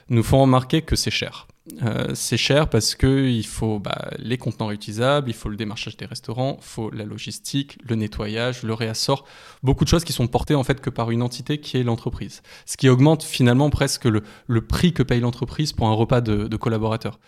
nous 0.09 0.23
font 0.23 0.41
remarquer 0.41 0.81
que 0.81 0.97
c'est 0.97 1.11
cher. 1.11 1.49
Euh, 1.85 2.09
c'est 2.15 2.37
cher 2.37 2.69
parce 2.69 2.97
qu'il 2.97 3.47
faut 3.47 3.79
bah, 3.79 4.11
les 4.19 4.37
contenants 4.37 4.67
réutilisables, 4.67 5.31
il 5.31 5.35
faut 5.35 5.49
le 5.49 5.57
démarchage 5.57 5.97
des 5.97 6.07
restaurants, 6.07 6.57
il 6.59 6.65
faut 6.65 6.91
la 6.91 7.05
logistique, 7.05 7.79
le 7.89 7.95
nettoyage, 7.95 8.65
le 8.65 8.75
réassort, 8.75 9.25
beaucoup 9.63 9.85
de 9.85 9.89
choses 9.89 10.03
qui 10.03 10.13
sont 10.13 10.27
portées 10.27 10.57
en 10.57 10.65
fait 10.65 10.81
que 10.81 10.91
par 10.91 11.13
une 11.13 11.23
entité 11.23 11.59
qui 11.59 11.77
est 11.77 11.85
l'entreprise. 11.85 12.43
Ce 12.67 12.77
qui 12.77 12.89
augmente 12.89 13.23
finalement 13.23 13.71
presque 13.71 14.07
le, 14.07 14.23
prix 14.61 14.93
que 14.93 15.05
paye 15.05 15.21
l'entreprise 15.21 15.73
pour 15.73 15.87
un 15.87 15.93
repas 15.93 16.21
de, 16.21 16.57
collaborateurs. 16.57 17.21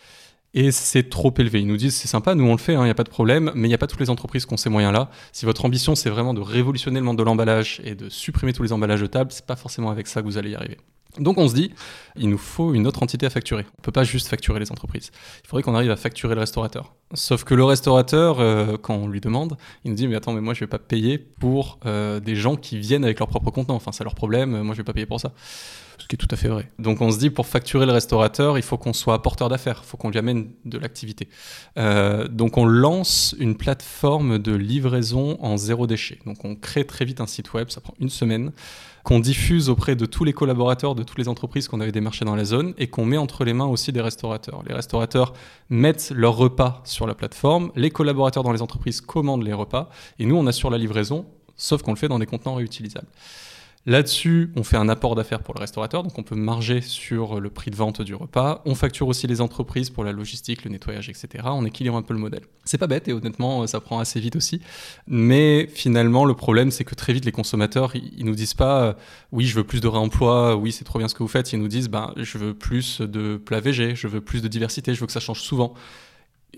Et 0.52 0.70
c'est 0.70 1.08
trop 1.10 1.34
élevé. 1.38 1.60
Ils 1.60 1.66
nous 1.66 1.76
disent 1.76 1.96
c'est 1.96 2.08
sympa, 2.08 2.34
nous 2.34 2.44
on 2.44 2.52
le 2.52 2.58
fait, 2.58 2.72
il 2.72 2.76
hein, 2.76 2.84
n'y 2.84 2.90
a 2.90 2.94
pas 2.94 3.04
de 3.04 3.10
problème, 3.10 3.52
mais 3.54 3.68
il 3.68 3.70
n'y 3.70 3.74
a 3.74 3.78
pas 3.78 3.86
toutes 3.86 4.00
les 4.00 4.10
entreprises 4.10 4.46
qui 4.46 4.54
ont 4.54 4.56
ces 4.56 4.70
moyens-là. 4.70 5.10
Si 5.32 5.46
votre 5.46 5.64
ambition 5.64 5.94
c'est 5.94 6.10
vraiment 6.10 6.34
de 6.34 6.40
révolutionner 6.40 6.98
le 6.98 7.06
monde 7.06 7.18
de 7.18 7.22
l'emballage 7.22 7.80
et 7.84 7.94
de 7.94 8.08
supprimer 8.08 8.52
tous 8.52 8.64
les 8.64 8.72
emballages 8.72 9.00
jetables, 9.00 9.30
c'est 9.30 9.46
pas 9.46 9.56
forcément 9.56 9.90
avec 9.90 10.08
ça 10.08 10.22
que 10.22 10.26
vous 10.26 10.38
allez 10.38 10.50
y 10.50 10.54
arriver. 10.56 10.78
Donc 11.18 11.38
on 11.38 11.48
se 11.48 11.54
dit, 11.54 11.72
il 12.16 12.28
nous 12.28 12.38
faut 12.38 12.74
une 12.74 12.86
autre 12.86 13.02
entité 13.02 13.26
à 13.26 13.30
facturer. 13.30 13.62
On 13.62 13.80
ne 13.80 13.82
peut 13.82 13.92
pas 13.92 14.04
juste 14.04 14.26
facturer 14.26 14.58
les 14.58 14.72
entreprises. 14.72 15.10
Il 15.44 15.48
faudrait 15.48 15.62
qu'on 15.62 15.74
arrive 15.74 15.90
à 15.90 15.96
facturer 15.96 16.34
le 16.34 16.40
restaurateur. 16.40 16.94
Sauf 17.12 17.44
que 17.44 17.54
le 17.54 17.64
restaurateur, 17.64 18.40
euh, 18.40 18.76
quand 18.76 18.94
on 18.94 19.06
lui 19.06 19.20
demande, 19.20 19.56
il 19.84 19.90
nous 19.90 19.96
dit 19.96 20.08
mais 20.08 20.16
attends 20.16 20.32
mais 20.32 20.40
moi 20.40 20.54
je 20.54 20.60
vais 20.60 20.66
pas 20.66 20.80
payer 20.80 21.18
pour 21.18 21.78
euh, 21.86 22.18
des 22.18 22.34
gens 22.34 22.56
qui 22.56 22.78
viennent 22.78 23.04
avec 23.04 23.20
leur 23.20 23.28
propre 23.28 23.50
contenant. 23.50 23.76
Enfin 23.76 23.92
c'est 23.92 24.02
leur 24.02 24.16
problème. 24.16 24.62
Moi 24.62 24.74
je 24.74 24.78
vais 24.78 24.84
pas 24.84 24.92
payer 24.92 25.06
pour 25.06 25.20
ça. 25.20 25.32
Ce 25.98 26.08
qui 26.08 26.16
est 26.16 26.18
tout 26.18 26.28
à 26.32 26.36
fait 26.36 26.48
vrai. 26.48 26.70
Donc 26.80 27.00
on 27.00 27.12
se 27.12 27.18
dit 27.18 27.30
pour 27.30 27.46
facturer 27.46 27.86
le 27.86 27.92
restaurateur, 27.92 28.58
il 28.58 28.64
faut 28.64 28.76
qu'on 28.76 28.92
soit 28.92 29.22
porteur 29.22 29.48
d'affaires. 29.48 29.82
Il 29.84 29.86
faut 29.86 29.96
qu'on 29.96 30.10
lui 30.10 30.18
amène 30.18 30.50
de 30.64 30.78
l'activité. 30.78 31.28
Euh, 31.78 32.26
donc 32.26 32.58
on 32.58 32.64
lance 32.64 33.36
une 33.38 33.56
plateforme 33.56 34.38
de 34.38 34.52
livraison 34.52 35.38
en 35.40 35.56
zéro 35.56 35.86
déchet. 35.86 36.18
Donc 36.26 36.44
on 36.44 36.56
crée 36.56 36.84
très 36.84 37.04
vite 37.04 37.20
un 37.20 37.28
site 37.28 37.52
web. 37.52 37.70
Ça 37.70 37.80
prend 37.80 37.94
une 38.00 38.10
semaine 38.10 38.50
qu'on 39.04 39.20
diffuse 39.20 39.68
auprès 39.68 39.96
de 39.96 40.06
tous 40.06 40.24
les 40.24 40.32
collaborateurs 40.32 40.94
de 40.94 41.02
toutes 41.02 41.18
les 41.18 41.28
entreprises 41.28 41.68
qu'on 41.68 41.80
avait 41.80 41.92
démarchées 41.92 42.24
dans 42.24 42.34
la 42.34 42.44
zone 42.44 42.74
et 42.78 42.88
qu'on 42.88 43.04
met 43.04 43.18
entre 43.18 43.44
les 43.44 43.52
mains 43.52 43.66
aussi 43.66 43.92
des 43.92 44.00
restaurateurs. 44.00 44.62
Les 44.66 44.74
restaurateurs 44.74 45.34
mettent 45.68 46.10
leurs 46.14 46.36
repas 46.36 46.80
sur 46.84 47.06
la 47.06 47.14
plateforme, 47.14 47.70
les 47.76 47.90
collaborateurs 47.90 48.42
dans 48.42 48.52
les 48.52 48.62
entreprises 48.62 49.02
commandent 49.02 49.44
les 49.44 49.52
repas 49.52 49.90
et 50.18 50.24
nous 50.24 50.36
on 50.36 50.46
assure 50.46 50.70
la 50.70 50.78
livraison, 50.78 51.26
sauf 51.54 51.82
qu'on 51.82 51.92
le 51.92 51.98
fait 51.98 52.08
dans 52.08 52.18
des 52.18 52.26
contenants 52.26 52.54
réutilisables. 52.54 53.06
Là-dessus, 53.86 54.50
on 54.56 54.64
fait 54.64 54.78
un 54.78 54.88
apport 54.88 55.14
d'affaires 55.14 55.42
pour 55.42 55.52
le 55.54 55.60
restaurateur, 55.60 56.02
donc 56.02 56.18
on 56.18 56.22
peut 56.22 56.34
marger 56.34 56.80
sur 56.80 57.38
le 57.38 57.50
prix 57.50 57.70
de 57.70 57.76
vente 57.76 58.00
du 58.00 58.14
repas. 58.14 58.62
On 58.64 58.74
facture 58.74 59.08
aussi 59.08 59.26
les 59.26 59.42
entreprises 59.42 59.90
pour 59.90 60.04
la 60.04 60.12
logistique, 60.12 60.64
le 60.64 60.70
nettoyage, 60.70 61.10
etc. 61.10 61.44
On 61.44 61.66
équilibre 61.66 61.96
un 61.96 62.00
peu 62.02 62.14
le 62.14 62.20
modèle. 62.20 62.44
C'est 62.64 62.78
pas 62.78 62.86
bête 62.86 63.08
et 63.08 63.12
honnêtement, 63.12 63.66
ça 63.66 63.80
prend 63.80 63.98
assez 63.98 64.20
vite 64.20 64.36
aussi. 64.36 64.62
Mais 65.06 65.66
finalement, 65.66 66.24
le 66.24 66.32
problème, 66.32 66.70
c'est 66.70 66.84
que 66.84 66.94
très 66.94 67.12
vite, 67.12 67.26
les 67.26 67.32
consommateurs, 67.32 67.94
ils 67.94 68.24
nous 68.24 68.34
disent 68.34 68.54
pas, 68.54 68.96
oui, 69.32 69.44
je 69.44 69.54
veux 69.54 69.64
plus 69.64 69.82
de 69.82 69.88
réemploi, 69.88 70.56
oui, 70.56 70.72
c'est 70.72 70.84
trop 70.84 70.98
bien 70.98 71.08
ce 71.08 71.14
que 71.14 71.22
vous 71.22 71.28
faites. 71.28 71.52
Ils 71.52 71.60
nous 71.60 71.68
disent, 71.68 71.90
ben, 71.90 72.14
je 72.16 72.38
veux 72.38 72.54
plus 72.54 73.02
de 73.02 73.36
plats 73.36 73.60
végés, 73.60 73.94
je 73.94 74.08
veux 74.08 74.22
plus 74.22 74.40
de 74.40 74.48
diversité, 74.48 74.94
je 74.94 75.00
veux 75.00 75.06
que 75.06 75.12
ça 75.12 75.20
change 75.20 75.40
souvent. 75.40 75.74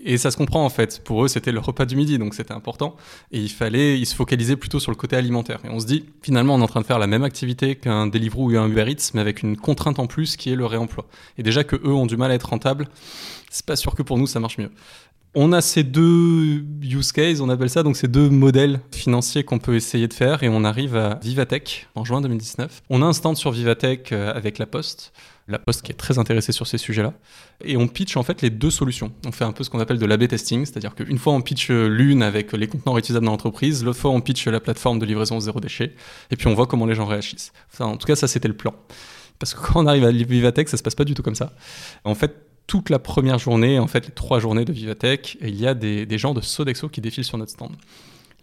Et 0.03 0.17
ça 0.17 0.31
se 0.31 0.37
comprend 0.37 0.65
en 0.65 0.69
fait. 0.69 1.01
Pour 1.03 1.23
eux, 1.23 1.27
c'était 1.27 1.51
le 1.51 1.59
repas 1.59 1.85
du 1.85 1.95
midi, 1.95 2.17
donc 2.17 2.33
c'était 2.33 2.53
important. 2.53 2.95
Et 3.31 3.39
il 3.39 3.49
fallait, 3.49 3.99
ils 3.99 4.05
se 4.05 4.15
focalisaient 4.15 4.55
plutôt 4.55 4.79
sur 4.79 4.91
le 4.91 4.97
côté 4.97 5.15
alimentaire. 5.15 5.59
Et 5.65 5.69
on 5.69 5.79
se 5.79 5.85
dit, 5.85 6.05
finalement, 6.21 6.55
on 6.55 6.59
est 6.59 6.63
en 6.63 6.67
train 6.67 6.81
de 6.81 6.85
faire 6.85 6.99
la 6.99 7.07
même 7.07 7.23
activité 7.23 7.75
qu'un 7.75 8.07
Deliveroo 8.07 8.51
ou 8.51 8.57
un 8.57 8.67
Uber 8.67 8.85
Eats, 8.89 9.11
mais 9.13 9.21
avec 9.21 9.43
une 9.43 9.57
contrainte 9.57 9.99
en 9.99 10.07
plus 10.07 10.37
qui 10.37 10.51
est 10.51 10.55
le 10.55 10.65
réemploi. 10.65 11.05
Et 11.37 11.43
déjà 11.43 11.63
que 11.63 11.75
eux 11.75 11.93
ont 11.93 12.05
du 12.05 12.17
mal 12.17 12.31
à 12.31 12.35
être 12.35 12.49
rentables, 12.49 12.87
c'est 13.49 13.65
pas 13.65 13.75
sûr 13.75 13.95
que 13.95 14.03
pour 14.03 14.17
nous 14.17 14.27
ça 14.27 14.39
marche 14.39 14.57
mieux. 14.57 14.71
On 15.35 15.51
a 15.53 15.61
ces 15.61 15.83
deux 15.83 16.63
use 16.81 17.11
cases, 17.11 17.41
on 17.41 17.49
appelle 17.49 17.69
ça, 17.69 17.83
donc 17.83 17.95
ces 17.95 18.07
deux 18.07 18.29
modèles 18.29 18.79
financiers 18.91 19.43
qu'on 19.43 19.59
peut 19.59 19.75
essayer 19.75 20.07
de 20.07 20.13
faire, 20.13 20.41
et 20.41 20.49
on 20.49 20.63
arrive 20.63 20.95
à 20.95 21.19
Vivatech 21.21 21.87
en 21.95 22.03
juin 22.03 22.21
2019. 22.21 22.81
On 22.89 23.01
a 23.01 23.05
un 23.05 23.13
stand 23.13 23.37
sur 23.37 23.51
Vivatech 23.51 24.11
euh, 24.11 24.33
avec 24.33 24.57
La 24.57 24.65
Poste 24.65 25.13
la 25.47 25.59
Poste 25.59 25.81
qui 25.81 25.91
est 25.91 25.95
très 25.95 26.19
intéressée 26.19 26.51
sur 26.51 26.67
ces 26.67 26.77
sujets-là. 26.77 27.13
Et 27.63 27.77
on 27.77 27.87
pitch 27.87 28.17
en 28.17 28.23
fait 28.23 28.41
les 28.41 28.49
deux 28.49 28.69
solutions. 28.69 29.11
On 29.25 29.31
fait 29.31 29.45
un 29.45 29.53
peu 29.53 29.63
ce 29.63 29.69
qu'on 29.69 29.79
appelle 29.79 29.97
de 29.97 30.05
l'AB 30.05 30.27
testing, 30.27 30.65
c'est-à-dire 30.65 30.93
qu'une 30.95 31.17
fois 31.17 31.33
on 31.33 31.41
pitch 31.41 31.69
l'une 31.69 32.21
avec 32.21 32.51
les 32.53 32.67
contenants 32.67 32.93
réutilisables 32.93 33.25
dans 33.25 33.31
l'entreprise, 33.31 33.83
l'autre 33.83 33.99
fois 33.99 34.11
on 34.11 34.21
pitch 34.21 34.47
la 34.47 34.59
plateforme 34.59 34.99
de 34.99 35.05
livraison 35.05 35.39
zéro 35.39 35.59
déchet, 35.59 35.93
et 36.31 36.35
puis 36.35 36.47
on 36.47 36.53
voit 36.53 36.67
comment 36.67 36.85
les 36.85 36.95
gens 36.95 37.05
réagissent. 37.05 37.53
en 37.79 37.97
tout 37.97 38.07
cas, 38.07 38.15
ça 38.15 38.27
c'était 38.27 38.47
le 38.47 38.55
plan. 38.55 38.73
Parce 39.39 39.53
que 39.53 39.59
quand 39.65 39.81
on 39.83 39.87
arrive 39.87 40.03
à 40.03 40.11
Vivatech, 40.11 40.69
ça 40.69 40.77
se 40.77 40.83
passe 40.83 40.95
pas 40.95 41.05
du 41.05 41.13
tout 41.13 41.23
comme 41.23 41.35
ça. 41.35 41.53
En 42.03 42.15
fait, 42.15 42.35
toute 42.67 42.89
la 42.89 42.99
première 42.99 43.39
journée, 43.39 43.79
en 43.79 43.87
fait 43.87 44.05
les 44.05 44.13
trois 44.13 44.39
journées 44.39 44.65
de 44.65 44.73
Vivatech, 44.73 45.37
il 45.41 45.55
y 45.55 45.65
a 45.65 45.73
des, 45.73 46.05
des 46.05 46.17
gens 46.17 46.33
de 46.33 46.41
Sodexo 46.41 46.89
qui 46.89 46.99
défilent 46.99 47.23
sur 47.23 47.37
notre 47.37 47.51
stand. 47.51 47.71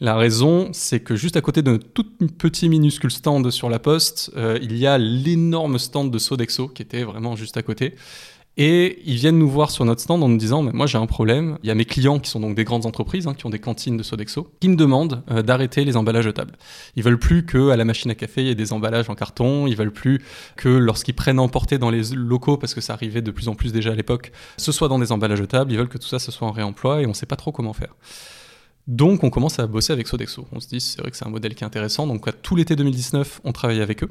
La 0.05 0.17
raison, 0.17 0.69
c'est 0.73 1.01
que 1.01 1.17
juste 1.17 1.39
à 1.39 1.41
côté 1.41 1.63
de 1.63 1.71
notre 1.71 1.89
tout 1.89 2.05
petit 2.37 2.69
minuscule 2.69 3.11
stand 3.11 3.51
sur 3.51 3.71
la 3.71 3.79
poste, 3.79 4.31
euh, 4.37 4.59
il 4.61 4.77
y 4.77 4.87
a 4.87 4.99
l'énorme 4.99 5.79
stand 5.79 6.11
de 6.11 6.19
Sodexo 6.19 6.69
qui 6.69 6.83
était 6.83 7.05
vraiment 7.05 7.37
juste 7.37 7.57
à 7.57 7.63
côté. 7.63 7.95
Et 8.59 8.99
ils 9.07 9.15
viennent 9.15 9.39
nous 9.39 9.49
voir 9.49 9.71
sur 9.71 9.87
notre 9.87 10.03
stand 10.03 10.23
en 10.23 10.29
nous 10.29 10.37
disant, 10.37 10.61
mais 10.61 10.73
moi 10.73 10.87
j'ai 10.87 10.99
un 10.99 11.07
problème, 11.07 11.57
il 11.63 11.69
y 11.69 11.71
a 11.71 11.75
mes 11.75 11.87
clients 11.87 12.19
qui 12.19 12.29
sont 12.29 12.41
donc 12.41 12.55
des 12.55 12.65
grandes 12.65 12.85
entreprises, 12.85 13.27
hein, 13.27 13.33
qui 13.33 13.47
ont 13.47 13.51
des 13.51 13.59
cantines 13.59 13.97
de 13.97 14.03
Sodexo, 14.03 14.53
qui 14.61 14.69
me 14.69 14.77
demandent 14.77 15.23
euh, 15.31 15.41
d'arrêter 15.41 15.87
les 15.87 15.97
emballages 15.97 16.25
jetables. 16.25 16.53
Ils 16.97 17.03
veulent 17.03 17.19
plus 17.19 17.47
que 17.47 17.71
à 17.71 17.77
la 17.79 17.87
machine 17.87 18.11
à 18.11 18.15
café 18.15 18.43
il 18.43 18.49
y 18.49 18.51
ait 18.51 18.55
des 18.55 18.75
emballages 18.75 19.09
en 19.09 19.15
carton, 19.15 19.67
ils 19.67 19.75
veulent 19.75 19.91
plus 19.91 20.21
que 20.57 20.69
lorsqu'ils 20.69 21.15
prennent 21.15 21.39
emporter 21.39 21.79
dans 21.79 21.89
les 21.89 22.11
locaux, 22.15 22.59
parce 22.59 22.75
que 22.75 22.83
ça 22.83 22.93
arrivait 22.93 23.23
de 23.23 23.31
plus 23.31 23.49
en 23.49 23.55
plus 23.55 23.73
déjà 23.73 23.93
à 23.93 23.95
l'époque, 23.95 24.33
ce 24.59 24.71
soit 24.71 24.89
dans 24.89 24.99
des 24.99 25.13
emballages 25.13 25.39
jetables, 25.39 25.73
ils 25.73 25.79
veulent 25.79 25.89
que 25.89 25.97
tout 25.97 26.09
ça 26.09 26.19
ce 26.19 26.31
soit 26.31 26.47
en 26.47 26.53
réemploi 26.53 27.01
et 27.01 27.07
on 27.07 27.15
sait 27.15 27.25
pas 27.25 27.37
trop 27.37 27.53
comment 27.53 27.73
faire. 27.73 27.95
Donc 28.87 29.25
on 29.25 29.31
commence 29.31 29.59
à 29.59 29.67
bosser 29.67 29.93
avec 29.93 30.07
Sodexo. 30.07 30.47
On 30.53 30.61
se 30.61 30.69
dit 30.69 30.81
c'est 30.81 31.01
vrai 31.01 31.11
que 31.11 31.17
c'est 31.17 31.27
un 31.27 31.31
modèle 31.31 31.55
qui 31.55 31.65
est 31.65 31.67
intéressant. 31.67 32.07
Donc 32.07 32.29
tout 32.43 32.57
l'été 32.57 32.77
2019, 32.77 33.41
on 33.45 33.53
travaille 33.53 33.81
avec 33.81 34.05
eux. 34.05 34.11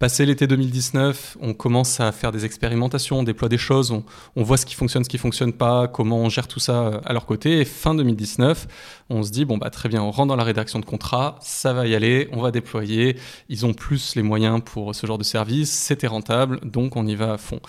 Passé 0.00 0.24
l'été 0.24 0.46
2019, 0.46 1.36
on 1.42 1.52
commence 1.52 2.00
à 2.00 2.10
faire 2.10 2.32
des 2.32 2.46
expérimentations, 2.46 3.18
on 3.18 3.22
déploie 3.22 3.50
des 3.50 3.58
choses, 3.58 3.90
on, 3.90 4.42
voit 4.42 4.56
ce 4.56 4.64
qui 4.64 4.74
fonctionne, 4.74 5.04
ce 5.04 5.10
qui 5.10 5.18
fonctionne 5.18 5.52
pas, 5.52 5.88
comment 5.88 6.16
on 6.16 6.30
gère 6.30 6.48
tout 6.48 6.58
ça 6.58 6.86
euh, 6.86 7.00
à 7.04 7.12
leur 7.12 7.26
côté. 7.26 7.60
Et 7.60 7.66
fin 7.66 7.94
2019, 7.94 8.66
on 9.10 9.22
se 9.22 9.30
dit 9.30 9.44
bon 9.44 9.58
bah 9.58 9.68
très 9.68 9.90
bien, 9.90 10.02
on 10.02 10.10
rentre 10.10 10.28
dans 10.28 10.36
la 10.36 10.44
rédaction 10.44 10.78
de 10.78 10.86
contrat, 10.86 11.38
ça 11.42 11.74
va 11.74 11.86
y 11.86 11.94
aller, 11.94 12.30
on 12.32 12.40
va 12.40 12.50
déployer. 12.50 13.18
Ils 13.50 13.66
ont 13.66 13.74
plus 13.74 14.16
les 14.16 14.22
moyens 14.22 14.62
pour 14.64 14.94
ce 14.94 15.06
genre 15.06 15.18
de 15.18 15.22
service, 15.22 15.70
c'était 15.70 16.06
rentable, 16.06 16.60
donc 16.64 16.96
on 16.96 17.06
y 17.06 17.14
va 17.14 17.34
à 17.34 17.38
fond. 17.38 17.60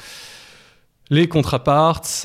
Les 1.14 1.28
contrats 1.28 1.62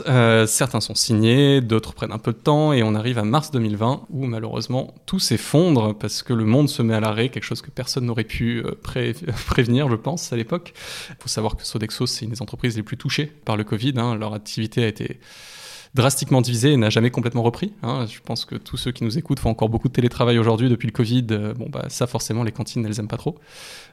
euh, 0.07 0.47
certains 0.47 0.81
sont 0.81 0.95
signés, 0.95 1.61
d'autres 1.61 1.93
prennent 1.93 2.13
un 2.13 2.21
peu 2.21 2.33
de 2.33 2.39
temps, 2.39 2.73
et 2.73 2.85
on 2.85 2.95
arrive 2.95 3.19
à 3.19 3.25
mars 3.25 3.51
2020 3.51 4.07
où 4.11 4.27
malheureusement 4.27 4.95
tout 5.07 5.19
s'effondre 5.19 5.93
parce 5.93 6.23
que 6.23 6.33
le 6.33 6.45
monde 6.45 6.69
se 6.69 6.83
met 6.83 6.95
à 6.95 7.01
l'arrêt, 7.01 7.29
quelque 7.29 7.43
chose 7.43 7.63
que 7.63 7.71
personne 7.73 8.07
n'aurait 8.07 8.23
pu 8.23 8.65
euh, 8.65 8.79
prévenir, 9.49 9.91
je 9.91 9.97
pense, 9.97 10.33
à 10.33 10.37
l'époque. 10.37 10.73
Il 11.11 11.17
faut 11.19 11.29
savoir 11.29 11.57
que 11.57 11.67
Sodexo, 11.67 12.07
c'est 12.07 12.27
une 12.27 12.31
des 12.31 12.43
entreprises 12.43 12.77
les 12.77 12.85
plus 12.85 12.97
touchées 12.97 13.27
par 13.27 13.57
le 13.57 13.65
Covid. 13.65 13.95
Hein. 13.97 14.15
Leur 14.15 14.35
activité 14.35 14.85
a 14.85 14.87
été 14.87 15.19
drastiquement 15.95 16.41
divisée 16.41 16.71
et 16.71 16.77
n'a 16.77 16.91
jamais 16.91 17.11
complètement 17.11 17.43
repris. 17.43 17.73
Hein. 17.83 18.07
Je 18.09 18.21
pense 18.21 18.45
que 18.45 18.55
tous 18.55 18.77
ceux 18.77 18.93
qui 18.93 19.03
nous 19.03 19.19
écoutent 19.19 19.41
font 19.41 19.51
encore 19.51 19.69
beaucoup 19.69 19.89
de 19.89 19.95
télétravail 19.95 20.39
aujourd'hui 20.39 20.69
depuis 20.69 20.87
le 20.87 20.93
Covid. 20.93 21.27
Euh, 21.33 21.55
bon, 21.55 21.69
bah, 21.69 21.87
ça, 21.89 22.07
forcément, 22.07 22.45
les 22.45 22.53
cantines, 22.53 22.87
elles 22.87 23.01
aiment 23.01 23.09
pas 23.09 23.17
trop. 23.17 23.37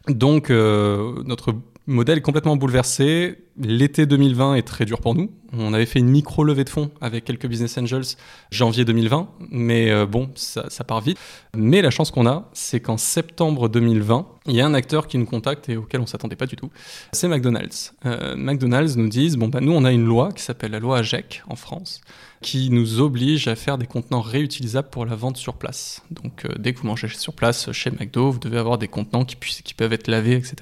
Donc, 0.08 0.52
notre 0.52 1.56
modèle 1.88 2.22
complètement 2.22 2.56
bouleversé. 2.56 3.38
L'été 3.58 4.06
2020 4.06 4.56
est 4.56 4.64
très 4.64 4.86
dur 4.86 5.00
pour 5.00 5.14
nous. 5.14 5.30
On 5.52 5.74
avait 5.74 5.86
fait 5.86 6.00
une 6.00 6.10
micro 6.10 6.44
levée 6.44 6.64
de 6.64 6.70
fonds 6.70 6.90
avec 7.02 7.26
quelques 7.26 7.46
business 7.46 7.78
angels 7.78 8.16
janvier 8.50 8.86
2020, 8.86 9.30
mais 9.52 9.92
euh, 9.92 10.08
bon, 10.08 10.32
ça, 10.34 10.64
part 10.84 11.02
vite. 11.02 11.20
Mais 11.56 11.84
la 11.84 11.92
chance 11.92 12.10
qu'on 12.10 12.26
a, 12.26 12.50
c'est 12.54 12.80
qu'en 12.80 12.98
septembre 12.98 13.70
2020, 13.70 14.26
il 14.48 14.56
y 14.56 14.62
a 14.62 14.66
un 14.66 14.74
acteur 14.74 15.06
qui 15.08 15.20
nous 15.20 15.26
contacte 15.26 15.70
et 15.70 15.78
auquel 15.78 16.02
on 16.02 16.08
s'attendait 16.08 16.36
pas 16.36 16.48
du 16.48 16.56
tout. 16.56 16.72
C'est 17.12 17.28
McDonald's. 17.28 17.94
Euh, 18.06 18.36
McDonald's 18.36 18.96
nous 18.96 19.10
disent 19.10 19.38
bon 19.38 19.50
bah 19.50 19.62
nous 19.62 19.74
on 19.74 19.86
a 19.86 19.92
une 19.92 20.06
loi 20.06 20.32
qui 20.32 20.42
s'appelle 20.42 20.72
la 20.72 20.80
loi 20.80 21.00
AGEC 21.00 21.44
en 21.48 21.56
France 21.56 22.02
qui 22.42 22.70
nous 22.70 23.00
oblige 23.00 23.48
à 23.48 23.56
faire 23.56 23.78
des 23.78 23.88
contenants 23.88 24.22
réutilisables 24.22 24.90
pour 24.90 25.06
la 25.06 25.16
vente 25.16 25.38
sur 25.38 25.54
place. 25.54 26.02
Donc 26.12 26.46
euh, 26.46 26.50
dès 26.58 26.74
que 26.74 26.80
vous 26.80 26.88
mangez 26.88 27.08
sur 27.08 27.34
place 27.34 27.72
chez 27.72 27.92
McDo, 27.92 28.32
vous 28.32 28.40
devez 28.40 28.58
avoir 28.58 28.78
des 28.78 28.88
contenants 28.88 29.26
qui, 29.26 29.38
qui 29.38 29.74
peuvent 29.74 29.94
être 29.94 30.08
lavés, 30.08 30.34
etc. 30.34 30.56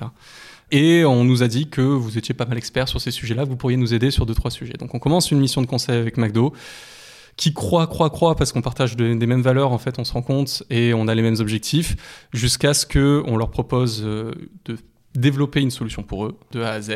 Et 0.72 1.04
on 1.04 1.24
nous 1.24 1.44
a 1.44 1.48
dit 1.48 1.68
que 1.70 1.82
vous 1.82 2.18
étiez 2.18 2.34
pas 2.34 2.46
mal 2.46 2.58
expert 2.58 2.88
sur 2.88 3.02
ces 3.02 3.12
sujets-là, 3.12 3.44
vous 3.44 3.58
pourriez 3.58 3.78
nous 3.78 3.94
aider 3.94 4.10
sur 4.10 4.26
deux, 4.26 4.34
trois 4.34 4.52
sujets. 4.52 4.78
Donc 4.80 4.96
on 4.96 5.00
commence 5.00 5.32
une 5.32 5.40
mission 5.40 5.62
de 5.62 5.68
conseil 5.68 5.98
avec 5.98 6.18
McDo 6.18 6.54
qui 7.38 7.54
croit, 7.54 7.88
croit, 7.88 8.10
croit, 8.10 8.36
parce 8.36 8.52
qu'on 8.52 8.62
partage 8.62 8.96
des 8.96 9.16
mêmes 9.16 9.42
valeurs, 9.42 9.72
en 9.72 9.78
fait, 9.78 10.00
on 10.00 10.04
se 10.04 10.14
rend 10.14 10.22
compte, 10.22 10.64
et 10.70 10.94
on 10.94 11.08
a 11.08 11.16
les 11.16 11.22
mêmes 11.22 11.40
objectifs, 11.40 11.96
jusqu'à 12.34 12.74
ce 12.74 12.86
qu'on 12.86 13.38
leur 13.38 13.50
propose 13.50 14.04
euh, 14.06 14.34
de 14.66 14.78
développer 15.16 15.62
une 15.62 15.72
solution 15.72 16.04
pour 16.04 16.26
eux, 16.26 16.38
de 16.52 16.62
A 16.62 16.72
à 16.72 16.82
Z, 16.82 16.92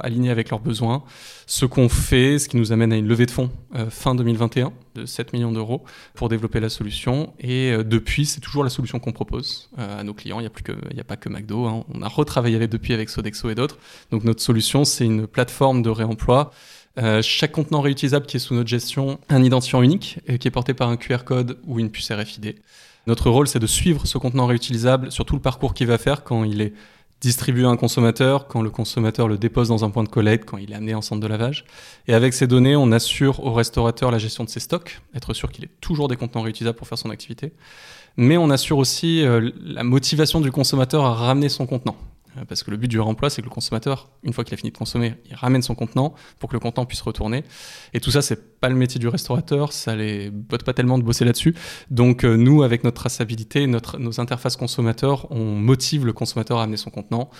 alignée 0.00 0.30
avec 0.30 0.50
leurs 0.50 0.60
besoins. 0.60 1.02
Ce 1.46 1.64
qu'on 1.64 1.88
fait, 1.88 2.38
ce 2.38 2.48
qui 2.48 2.56
nous 2.56 2.72
amène 2.72 2.92
à 2.92 2.96
une 2.96 3.08
levée 3.08 3.26
de 3.26 3.30
fonds 3.30 3.50
euh, 3.74 3.88
fin 3.88 4.14
2021 4.14 4.72
de 4.94 5.06
7 5.06 5.32
millions 5.32 5.52
d'euros 5.52 5.82
pour 6.14 6.28
développer 6.28 6.60
la 6.60 6.68
solution. 6.68 7.32
Et 7.40 7.72
euh, 7.72 7.84
depuis, 7.84 8.26
c'est 8.26 8.40
toujours 8.40 8.64
la 8.64 8.70
solution 8.70 8.98
qu'on 8.98 9.12
propose 9.12 9.70
euh, 9.78 10.00
à 10.00 10.04
nos 10.04 10.12
clients. 10.12 10.40
Il 10.40 10.42
n'y 10.42 10.46
a, 10.46 10.50
plus 10.50 10.64
a 10.98 11.04
pas 11.04 11.16
que 11.16 11.28
McDo. 11.28 11.66
Hein. 11.66 11.84
On 11.94 12.02
a 12.02 12.08
retravaillé 12.08 12.56
avec, 12.56 12.70
depuis 12.70 12.92
avec 12.92 13.08
Sodexo 13.08 13.48
et 13.48 13.54
d'autres. 13.54 13.78
Donc 14.10 14.24
notre 14.24 14.42
solution, 14.42 14.84
c'est 14.84 15.06
une 15.06 15.26
plateforme 15.26 15.82
de 15.82 15.90
réemploi. 15.90 16.52
chaque 17.22 17.52
contenant 17.52 17.80
réutilisable 17.80 18.26
qui 18.26 18.36
est 18.36 18.40
sous 18.40 18.54
notre 18.54 18.68
gestion, 18.68 19.20
un 19.28 19.42
identifiant 19.42 19.82
unique 19.82 20.18
qui 20.40 20.48
est 20.48 20.50
porté 20.50 20.74
par 20.74 20.88
un 20.90 20.96
QR 20.96 21.24
code 21.24 21.58
ou 21.64 21.78
une 21.78 21.90
puce 21.90 22.10
RFID. 22.10 22.56
Notre 23.06 23.30
rôle, 23.30 23.48
c'est 23.48 23.58
de 23.58 23.66
suivre 23.66 24.06
ce 24.06 24.18
contenant 24.18 24.44
réutilisable 24.44 25.10
sur 25.10 25.24
tout 25.24 25.34
le 25.34 25.40
parcours 25.40 25.72
qu'il 25.72 25.86
va 25.86 25.96
faire 25.96 26.24
quand 26.24 26.44
il 26.44 26.60
est 26.60 26.74
distribuer 27.20 27.64
à 27.64 27.68
un 27.68 27.76
consommateur, 27.76 28.46
quand 28.46 28.62
le 28.62 28.70
consommateur 28.70 29.28
le 29.28 29.38
dépose 29.38 29.68
dans 29.68 29.84
un 29.84 29.90
point 29.90 30.04
de 30.04 30.08
collecte, 30.08 30.48
quand 30.48 30.58
il 30.58 30.72
est 30.72 30.74
amené 30.74 30.94
en 30.94 31.02
centre 31.02 31.20
de 31.20 31.26
lavage. 31.26 31.64
Et 32.06 32.14
avec 32.14 32.32
ces 32.32 32.46
données, 32.46 32.76
on 32.76 32.92
assure 32.92 33.44
au 33.44 33.52
restaurateur 33.52 34.10
la 34.10 34.18
gestion 34.18 34.44
de 34.44 34.48
ses 34.48 34.60
stocks, 34.60 35.00
être 35.14 35.34
sûr 35.34 35.50
qu'il 35.50 35.64
ait 35.64 35.70
toujours 35.80 36.08
des 36.08 36.16
contenants 36.16 36.42
réutilisables 36.42 36.78
pour 36.78 36.86
faire 36.86 36.98
son 36.98 37.10
activité. 37.10 37.52
Mais 38.16 38.36
on 38.36 38.50
assure 38.50 38.78
aussi 38.78 39.22
euh, 39.22 39.50
la 39.60 39.84
motivation 39.84 40.40
du 40.40 40.50
consommateur 40.50 41.04
à 41.04 41.14
ramener 41.14 41.48
son 41.48 41.66
contenant. 41.66 41.96
Euh, 42.38 42.44
parce 42.46 42.62
que 42.62 42.70
le 42.70 42.76
but 42.76 42.88
du 42.88 43.00
remploi, 43.00 43.30
c'est 43.30 43.42
que 43.42 43.46
le 43.46 43.52
consommateur, 43.52 44.08
une 44.22 44.32
fois 44.32 44.44
qu'il 44.44 44.54
a 44.54 44.56
fini 44.56 44.70
de 44.70 44.76
consommer, 44.76 45.14
il 45.28 45.34
ramène 45.34 45.62
son 45.62 45.74
contenant 45.74 46.14
pour 46.38 46.48
que 46.48 46.54
le 46.54 46.60
contenant 46.60 46.86
puisse 46.86 47.00
retourner. 47.00 47.44
Et 47.94 48.00
tout 48.00 48.10
ça, 48.10 48.22
c'est 48.22 48.58
pas 48.60 48.68
le 48.68 48.74
métier 48.74 48.98
du 48.98 49.08
restaurateur, 49.08 49.72
ça 49.72 49.94
les 49.94 50.30
botte 50.30 50.64
pas 50.64 50.72
tellement 50.72 50.98
de 50.98 51.04
bosser 51.04 51.24
là-dessus. 51.24 51.54
Donc 51.90 52.24
euh, 52.24 52.36
nous, 52.36 52.62
avec 52.62 52.84
notre 52.84 52.96
traçabilité, 52.96 53.66
nos 53.66 54.20
interfaces 54.20 54.56
consommateurs, 54.56 55.30
on 55.30 55.54
motive 55.54 56.04
le 56.04 56.12
consommateur 56.12 56.58
à 56.58 56.64
amener 56.64 56.76
son 56.76 56.90
contenant, 56.90 57.30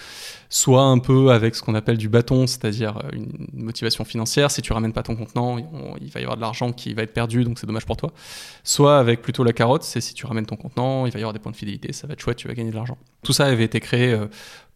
soit 0.49 0.83
un 0.83 0.99
peu 0.99 1.33
avec 1.33 1.55
ce 1.55 1.63
qu'on 1.63 1.75
appelle 1.75 1.99
du 1.99 2.09
bâton, 2.09 2.47
c'est-à-dire 2.47 2.99
euh, 2.99 3.11
une 3.13 3.49
motivation 3.53 4.05
financière. 4.05 4.51
Si 4.51 4.63
tu 4.63 4.73
ramènes 4.73 4.93
pas 4.93 5.03
ton 5.03 5.17
contenant, 5.17 5.59
il 6.01 6.11
va 6.11 6.21
y 6.21 6.23
avoir 6.23 6.37
de 6.37 6.43
l'argent 6.43 6.73
qui 6.73 6.95
va 6.95 7.03
être 7.03 7.13
perdu, 7.13 7.45
donc 7.45 7.59
c'est 7.59 7.67
dommage 7.67 7.87
pour 7.87 7.97
toi. 7.97 8.13
Soit 8.63 8.99
avec 8.99 9.23
plutôt 9.23 9.43
la 9.43 9.53
carotte, 9.53 9.83
c'est 9.83 10.01
si 10.01 10.15
tu 10.15 10.27
ramènes 10.27 10.47
ton 10.47 10.57
contenant, 10.57 11.07
il 11.07 11.13
va 11.13 11.19
y 11.19 11.23
avoir 11.23 11.33
des 11.33 11.41
points 11.41 11.53
de 11.53 11.57
fidélité, 11.57 11.93
ça 11.93 12.07
va 12.07 12.13
être 12.13 12.21
chouette, 12.21 12.37
tu 12.37 12.49
vas 12.49 12.55
gagner 12.55 12.71
de 12.71 12.77
l'argent. 12.77 12.99
Tout 13.23 13.33
ça 13.33 13.47
avait 13.47 13.65
été 13.65 13.81
créé 13.81 14.17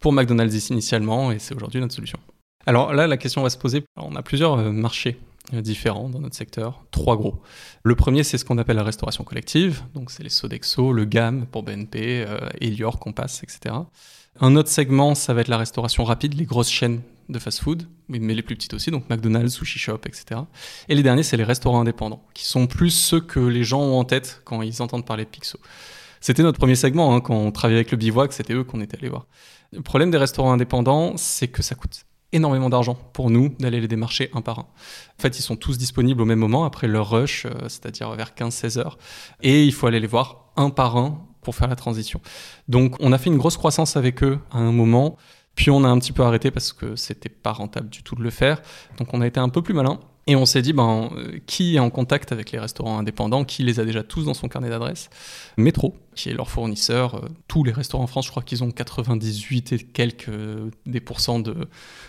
pour 0.03 0.13
McDonald's 0.13 0.69
initialement 0.69 1.33
et 1.33 1.39
c'est 1.39 1.55
aujourd'hui 1.55 1.81
notre 1.81 1.95
solution. 1.95 2.19
Alors 2.67 2.93
là, 2.93 3.07
la 3.07 3.17
question 3.17 3.43
va 3.43 3.51
se 3.51 3.57
poser. 3.57 3.85
On 3.97 4.15
a 4.15 4.23
plusieurs 4.23 4.59
euh, 4.59 4.71
marchés 4.71 5.19
euh, 5.55 5.63
différents 5.63 6.09
dans 6.09 6.21
notre 6.21 6.37
secteur, 6.37 6.85
trois 6.91 7.17
gros. 7.17 7.41
Le 7.83 7.95
premier, 7.95 8.23
c'est 8.23 8.39
ce 8.39 8.45
qu'on 8.45 8.59
appelle 8.59 8.77
la 8.77 8.85
restauration 8.85 9.25
collective, 9.25 9.83
donc 9.95 10.11
c'est 10.11 10.23
les 10.23 10.29
Sodexo, 10.29 10.93
le 10.93 11.05
GAM 11.05 11.47
pour 11.47 11.63
BNP, 11.63 12.25
euh, 12.27 12.39
Elior, 12.61 12.99
Compass, 12.99 13.43
etc. 13.43 13.75
Un 14.41 14.57
autre 14.57 14.69
segment, 14.69 15.15
ça 15.15 15.35
va 15.35 15.41
être 15.41 15.49
la 15.49 15.59
restauration 15.59 16.05
rapide, 16.05 16.35
les 16.35 16.45
grosses 16.45 16.71
chaînes 16.71 17.01
de 17.29 17.39
fast-food, 17.39 17.85
mais 18.09 18.35
les 18.35 18.43
plus 18.43 18.57
petites 18.57 18.75
aussi, 18.75 18.91
donc 18.91 19.09
McDonald's, 19.09 19.55
Sushi 19.55 19.79
Shop, 19.79 20.01
etc. 20.07 20.41
Et 20.89 20.95
les 20.95 21.03
derniers, 21.03 21.23
c'est 21.23 21.37
les 21.37 21.45
restaurants 21.45 21.81
indépendants, 21.81 22.25
qui 22.35 22.45
sont 22.45 22.67
plus 22.67 22.91
ceux 22.91 23.21
que 23.21 23.41
les 23.41 23.65
gens 23.65 23.81
ont 23.81 23.99
en 23.99 24.05
tête 24.05 24.43
quand 24.45 24.63
ils 24.63 24.83
entendent 24.83 25.07
parler 25.07 25.25
de 25.25 25.31
Pixo. 25.31 25.59
C'était 26.21 26.43
notre 26.45 26.59
premier 26.59 26.77
segment, 26.77 27.15
hein, 27.15 27.21
quand 27.21 27.35
on 27.35 27.51
travaillait 27.51 27.81
avec 27.81 27.91
le 27.91 27.97
Bivouac, 27.97 28.33
c'était 28.33 28.55
eux 28.55 28.63
qu'on 28.63 28.81
était 28.81 28.97
allé 28.97 29.09
voir. 29.09 29.27
Le 29.73 29.81
problème 29.81 30.11
des 30.11 30.19
restaurants 30.19 30.53
indépendants, 30.53 31.17
c'est 31.17 31.49
que 31.49 31.63
ça 31.63 31.75
coûte 31.75 32.05
énormément 32.33 32.71
d'argent 32.71 32.95
pour 33.13 33.31
nous 33.31 33.51
d'aller 33.59 33.81
les 33.81 33.89
démarcher 33.89 34.31
un 34.35 34.41
par 34.41 34.59
un. 34.59 34.63
En 34.63 35.23
fait, 35.23 35.39
ils 35.39 35.43
sont 35.43 35.57
tous 35.57 35.79
disponibles 35.79 36.21
au 36.21 36.25
même 36.25 36.39
moment, 36.39 36.65
après 36.65 36.89
leur 36.89 37.11
rush, 37.11 37.47
euh, 37.47 37.51
c'est-à-dire 37.63 38.11
vers 38.13 38.33
15-16 38.35 38.79
heures. 38.79 38.99
Et 39.43 39.65
il 39.65 39.73
faut 39.73 39.87
aller 39.87 40.01
les 40.01 40.07
voir 40.07 40.53
un 40.57 40.71
par 40.71 40.97
un 40.97 41.27
pour 41.43 41.55
faire 41.55 41.69
la 41.69 41.77
transition. 41.77 42.21
Donc, 42.69 42.97
on 43.01 43.13
a 43.13 43.19
fait 43.19 43.31
une 43.31 43.39
grosse 43.39 43.57
croissance 43.57 43.97
avec 43.97 44.23
eux 44.23 44.39
à 44.51 44.59
un 44.59 44.73
moment, 44.73 45.17
puis 45.55 45.71
on 45.71 45.85
a 45.85 45.89
un 45.89 45.99
petit 45.99 46.13
peu 46.13 46.23
arrêté 46.23 46.51
parce 46.51 46.73
que 46.73 46.97
c'était 46.97 47.29
pas 47.29 47.53
rentable 47.53 47.89
du 47.89 48.03
tout 48.03 48.15
de 48.15 48.23
le 48.23 48.31
faire. 48.31 48.63
Donc, 48.99 49.13
on 49.13 49.21
a 49.21 49.27
été 49.27 49.41
un 49.41 49.49
peu 49.49 49.63
plus 49.63 49.75
malin. 49.75 50.01
Et 50.29 50.37
on 50.37 50.47
s'est 50.47 50.63
dit, 50.63 50.73
ben, 50.73 51.11
euh, 51.17 51.39
qui 51.47 51.77
est 51.77 51.79
en 51.81 51.91
contact 51.91 52.31
avec 52.31 52.53
les 52.53 52.59
restaurants 52.59 52.99
indépendants 52.99 53.45
Qui 53.45 53.65
les 53.65 53.81
a 53.81 53.85
déjà 53.85 54.05
tous 54.05 54.25
dans 54.25 54.35
son 54.35 54.49
carnet 54.49 54.69
d'adresse 54.69 55.11
Métro, 55.57 55.97
qui 56.15 56.29
est 56.29 56.35
leur 56.35 56.49
fournisseur. 56.49 57.17
Euh, 57.17 57.29
tous 57.49 57.65
les 57.65 57.73
restaurants 57.73 58.05
en 58.05 58.07
France, 58.07 58.27
je 58.27 58.31
crois 58.31 58.43
qu'ils 58.43 58.63
ont 58.63 58.71
98 58.71 59.73
et 59.73 59.79
quelques 59.79 60.29
euh, 60.29 60.71
des 60.87 61.01
pourcents 61.01 61.41
de, 61.41 61.69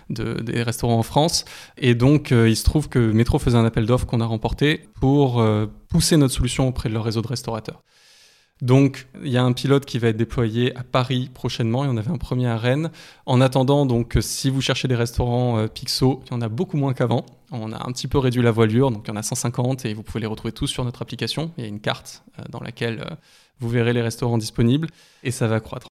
des 0.10 0.62
restaurants 0.62 1.00
en 1.00 1.03
France. 1.03 1.46
Et 1.77 1.96
donc, 1.96 2.32
il 2.32 2.55
se 2.55 2.63
trouve 2.63 2.88
que 2.88 3.00
Métro 3.00 3.39
faisait 3.39 3.58
un 3.58 3.65
appel 3.65 3.86
d'offres 3.86 4.05
qu'on 4.05 4.22
a 4.22 4.25
remporté 4.25 4.82
pour 5.00 5.43
pousser 5.89 6.17
notre 6.17 6.34
solution 6.34 6.67
auprès 6.67 6.89
de 6.89 6.93
leur 6.93 7.03
réseau 7.03 7.22
de 7.22 7.27
restaurateurs. 7.27 7.82
Donc, 8.63 9.08
il 9.22 9.29
y 9.29 9.36
a 9.36 9.43
un 9.43 9.51
pilote 9.51 9.84
qui 9.84 10.00
va 10.00 10.08
être 10.08 10.15
déployé 10.15 10.74
à 10.77 10.84
Paris 10.84 11.29
prochainement 11.34 11.84
et 11.84 11.89
on 11.89 11.98
avait 11.98 12.12
un 12.12 12.17
premier 12.17 12.48
à 12.48 12.58
Rennes. 12.58 12.91
En 13.25 13.41
attendant, 13.41 13.86
donc, 13.86 14.17
si 14.22 14.50
vous 14.50 14.62
cherchez 14.62 14.88
des 14.88 14.96
restaurants 14.96 15.58
euh, 15.58 15.67
Pixo, 15.67 16.22
il 16.25 16.32
y 16.32 16.34
en 16.34 16.41
a 16.41 16.48
beaucoup 16.48 16.77
moins 16.77 16.93
qu'avant. 16.93 17.25
On 17.55 17.72
a 17.72 17.88
un 17.88 17.91
petit 17.91 18.07
peu 18.07 18.17
réduit 18.17 18.41
la 18.41 18.50
voilure, 18.50 18.89
donc 18.89 19.05
il 19.05 19.10
y 19.10 19.13
en 19.13 19.15
a 19.15 19.22
150 19.22 19.86
et 19.86 19.93
vous 19.93 20.01
pouvez 20.01 20.19
les 20.19 20.25
retrouver 20.25 20.51
tous 20.51 20.65
sur 20.65 20.83
notre 20.83 21.03
application. 21.03 21.51
Il 21.57 21.63
y 21.63 21.65
a 21.65 21.69
une 21.69 21.79
carte 21.79 22.24
euh, 22.39 22.43
dans 22.50 22.60
laquelle 22.60 23.01
euh, 23.01 23.15
vous 23.60 23.69
verrez 23.69 23.93
les 23.93 24.01
restaurants 24.01 24.39
disponibles 24.39 24.88
et 25.22 25.29
ça 25.29 25.48
va 25.48 25.60
croître. 25.60 25.88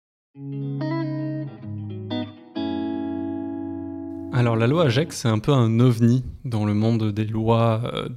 Alors 4.32 4.56
la 4.56 4.66
loi 4.66 4.84
AGEC, 4.84 5.12
c'est 5.12 5.28
un 5.28 5.38
peu 5.38 5.52
un 5.52 5.80
ovni 5.80 6.22
dans 6.44 6.66
le 6.66 6.74
monde 6.74 7.12
des 7.12 7.24
lois 7.24 7.80
euh, 7.94 8.08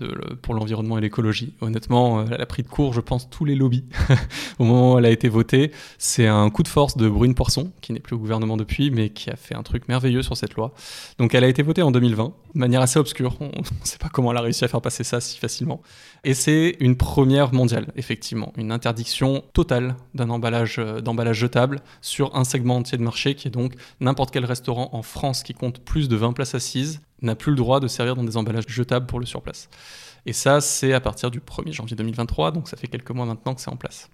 pour 0.41 0.53
l'environnement 0.53 0.97
et 0.97 1.01
l'écologie. 1.01 1.53
Honnêtement, 1.61 2.19
euh, 2.19 2.25
elle 2.31 2.41
a 2.41 2.45
pris 2.45 2.63
de 2.63 2.67
court, 2.67 2.93
je 2.93 2.99
pense, 2.99 3.29
tous 3.29 3.45
les 3.45 3.55
lobbies 3.55 3.85
au 4.59 4.65
moment 4.65 4.93
où 4.93 4.99
elle 4.99 5.05
a 5.05 5.09
été 5.09 5.29
votée. 5.29 5.71
C'est 5.97 6.27
un 6.27 6.49
coup 6.49 6.63
de 6.63 6.67
force 6.67 6.97
de 6.97 7.07
Brune 7.07 7.33
Poisson, 7.33 7.71
qui 7.81 7.93
n'est 7.93 7.99
plus 8.01 8.15
au 8.15 8.19
gouvernement 8.19 8.57
depuis, 8.57 8.91
mais 8.91 9.09
qui 9.09 9.29
a 9.29 9.37
fait 9.37 9.55
un 9.55 9.63
truc 9.63 9.87
merveilleux 9.87 10.21
sur 10.21 10.35
cette 10.35 10.55
loi. 10.55 10.73
Donc 11.17 11.33
elle 11.33 11.45
a 11.45 11.47
été 11.47 11.63
votée 11.63 11.81
en 11.81 11.91
2020, 11.91 12.33
de 12.55 12.59
manière 12.59 12.81
assez 12.81 12.99
obscure. 12.99 13.37
On 13.39 13.45
ne 13.45 13.63
sait 13.83 13.97
pas 13.97 14.09
comment 14.09 14.31
elle 14.31 14.37
a 14.37 14.41
réussi 14.41 14.65
à 14.65 14.67
faire 14.67 14.81
passer 14.81 15.05
ça 15.05 15.21
si 15.21 15.39
facilement. 15.39 15.81
Et 16.23 16.35
c'est 16.35 16.77
une 16.79 16.97
première 16.97 17.51
mondiale, 17.51 17.91
effectivement. 17.95 18.53
Une 18.55 18.71
interdiction 18.71 19.43
totale 19.53 19.95
d'un 20.13 20.29
emballage, 20.29 20.77
euh, 20.77 21.01
d'emballage 21.01 21.37
jetable 21.37 21.81
sur 22.01 22.35
un 22.35 22.43
segment 22.43 22.77
entier 22.77 22.97
de 22.97 23.03
marché, 23.03 23.33
qui 23.33 23.47
est 23.47 23.51
donc 23.51 23.73
n'importe 23.99 24.29
quel 24.31 24.45
restaurant 24.45 24.89
en 24.93 25.01
France 25.01 25.41
qui 25.41 25.55
compte 25.55 25.79
plus 25.79 26.09
de 26.09 26.15
20 26.15 26.33
places 26.33 26.53
assises 26.53 27.01
n'a 27.23 27.35
plus 27.35 27.51
le 27.51 27.57
droit 27.57 27.79
de 27.79 27.87
servir 27.87 28.15
dans 28.15 28.23
des 28.23 28.37
emballages 28.37 28.67
jetables 28.67 29.07
pour 29.07 29.19
le 29.19 29.25
surplace. 29.25 29.67
Et 30.27 30.33
ça, 30.33 30.61
c'est 30.61 30.93
à 30.93 30.99
partir 30.99 31.31
du 31.31 31.39
1er 31.39 31.71
janvier 31.71 31.95
2023, 31.95 32.51
donc 32.51 32.67
ça 32.67 32.77
fait 32.77 32.87
quelques 32.87 33.11
mois 33.11 33.25
maintenant 33.25 33.55
que 33.55 33.61
c'est 33.61 33.71
en 33.71 33.75
place. 33.75 34.07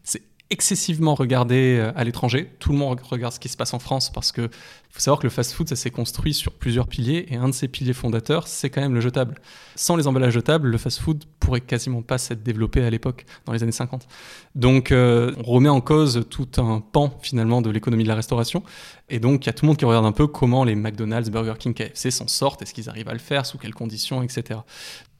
Excessivement 0.50 1.16
regardé 1.16 1.78
euh, 1.80 1.92
à 1.96 2.04
l'étranger. 2.04 2.52
Tout 2.60 2.72
le 2.72 2.78
monde 2.78 3.00
regarde 3.02 3.34
ce 3.34 3.40
qui 3.40 3.50
se 3.50 3.58
passe 3.58 3.74
en 3.74 3.80
France 3.80 4.12
parce 4.12 4.32
que 4.32 4.50
faut 4.98 5.02
savoir 5.02 5.20
que 5.20 5.28
le 5.28 5.30
fast-food, 5.30 5.70
ça 5.70 5.76
s'est 5.76 5.92
construit 5.92 6.34
sur 6.34 6.54
plusieurs 6.54 6.88
piliers 6.88 7.28
et 7.30 7.36
un 7.36 7.50
de 7.50 7.54
ces 7.54 7.68
piliers 7.68 7.94
fondateurs, 7.94 8.48
c'est 8.48 8.72
quand 8.72 8.82
même 8.82 8.96
le 8.96 9.02
jetable. 9.02 9.36
Sans 9.76 9.96
les 9.96 10.08
emballages 10.08 10.34
jetables, 10.34 10.70
le 10.70 10.78
fast-food 10.80 11.26
pourrait 11.40 11.62
quasiment 11.62 12.02
pas 12.02 12.18
s'être 12.18 12.42
développé 12.42 12.84
à 12.84 12.90
l'époque, 12.90 13.26
dans 13.46 13.54
les 13.54 13.62
années 13.62 13.72
50. 13.72 14.08
Donc, 14.56 14.92
euh, 14.92 15.34
on 15.38 15.44
remet 15.44 15.70
en 15.70 15.82
cause 15.82 16.26
tout 16.32 16.50
un 16.58 16.82
pan 16.82 17.16
finalement 17.22 17.62
de 17.62 17.70
l'économie 17.70 18.04
de 18.04 18.08
la 18.08 18.16
restauration. 18.16 18.64
Et 19.10 19.20
donc, 19.20 19.46
il 19.46 19.48
y 19.48 19.50
a 19.50 19.54
tout 19.54 19.66
le 19.66 19.68
monde 19.68 19.78
qui 19.78 19.86
regarde 19.86 20.06
un 20.06 20.12
peu 20.12 20.26
comment 20.26 20.64
les 20.64 20.74
McDonald's, 20.74 21.30
Burger 21.30 21.54
King, 21.60 21.76
KFC 21.76 22.10
s'en 22.10 22.28
sortent, 22.28 22.64
est-ce 22.64 22.74
qu'ils 22.74 22.90
arrivent 22.90 23.10
à 23.10 23.14
le 23.14 23.20
faire, 23.20 23.46
sous 23.46 23.60
quelles 23.60 23.76
conditions, 23.76 24.24
etc. 24.24 24.62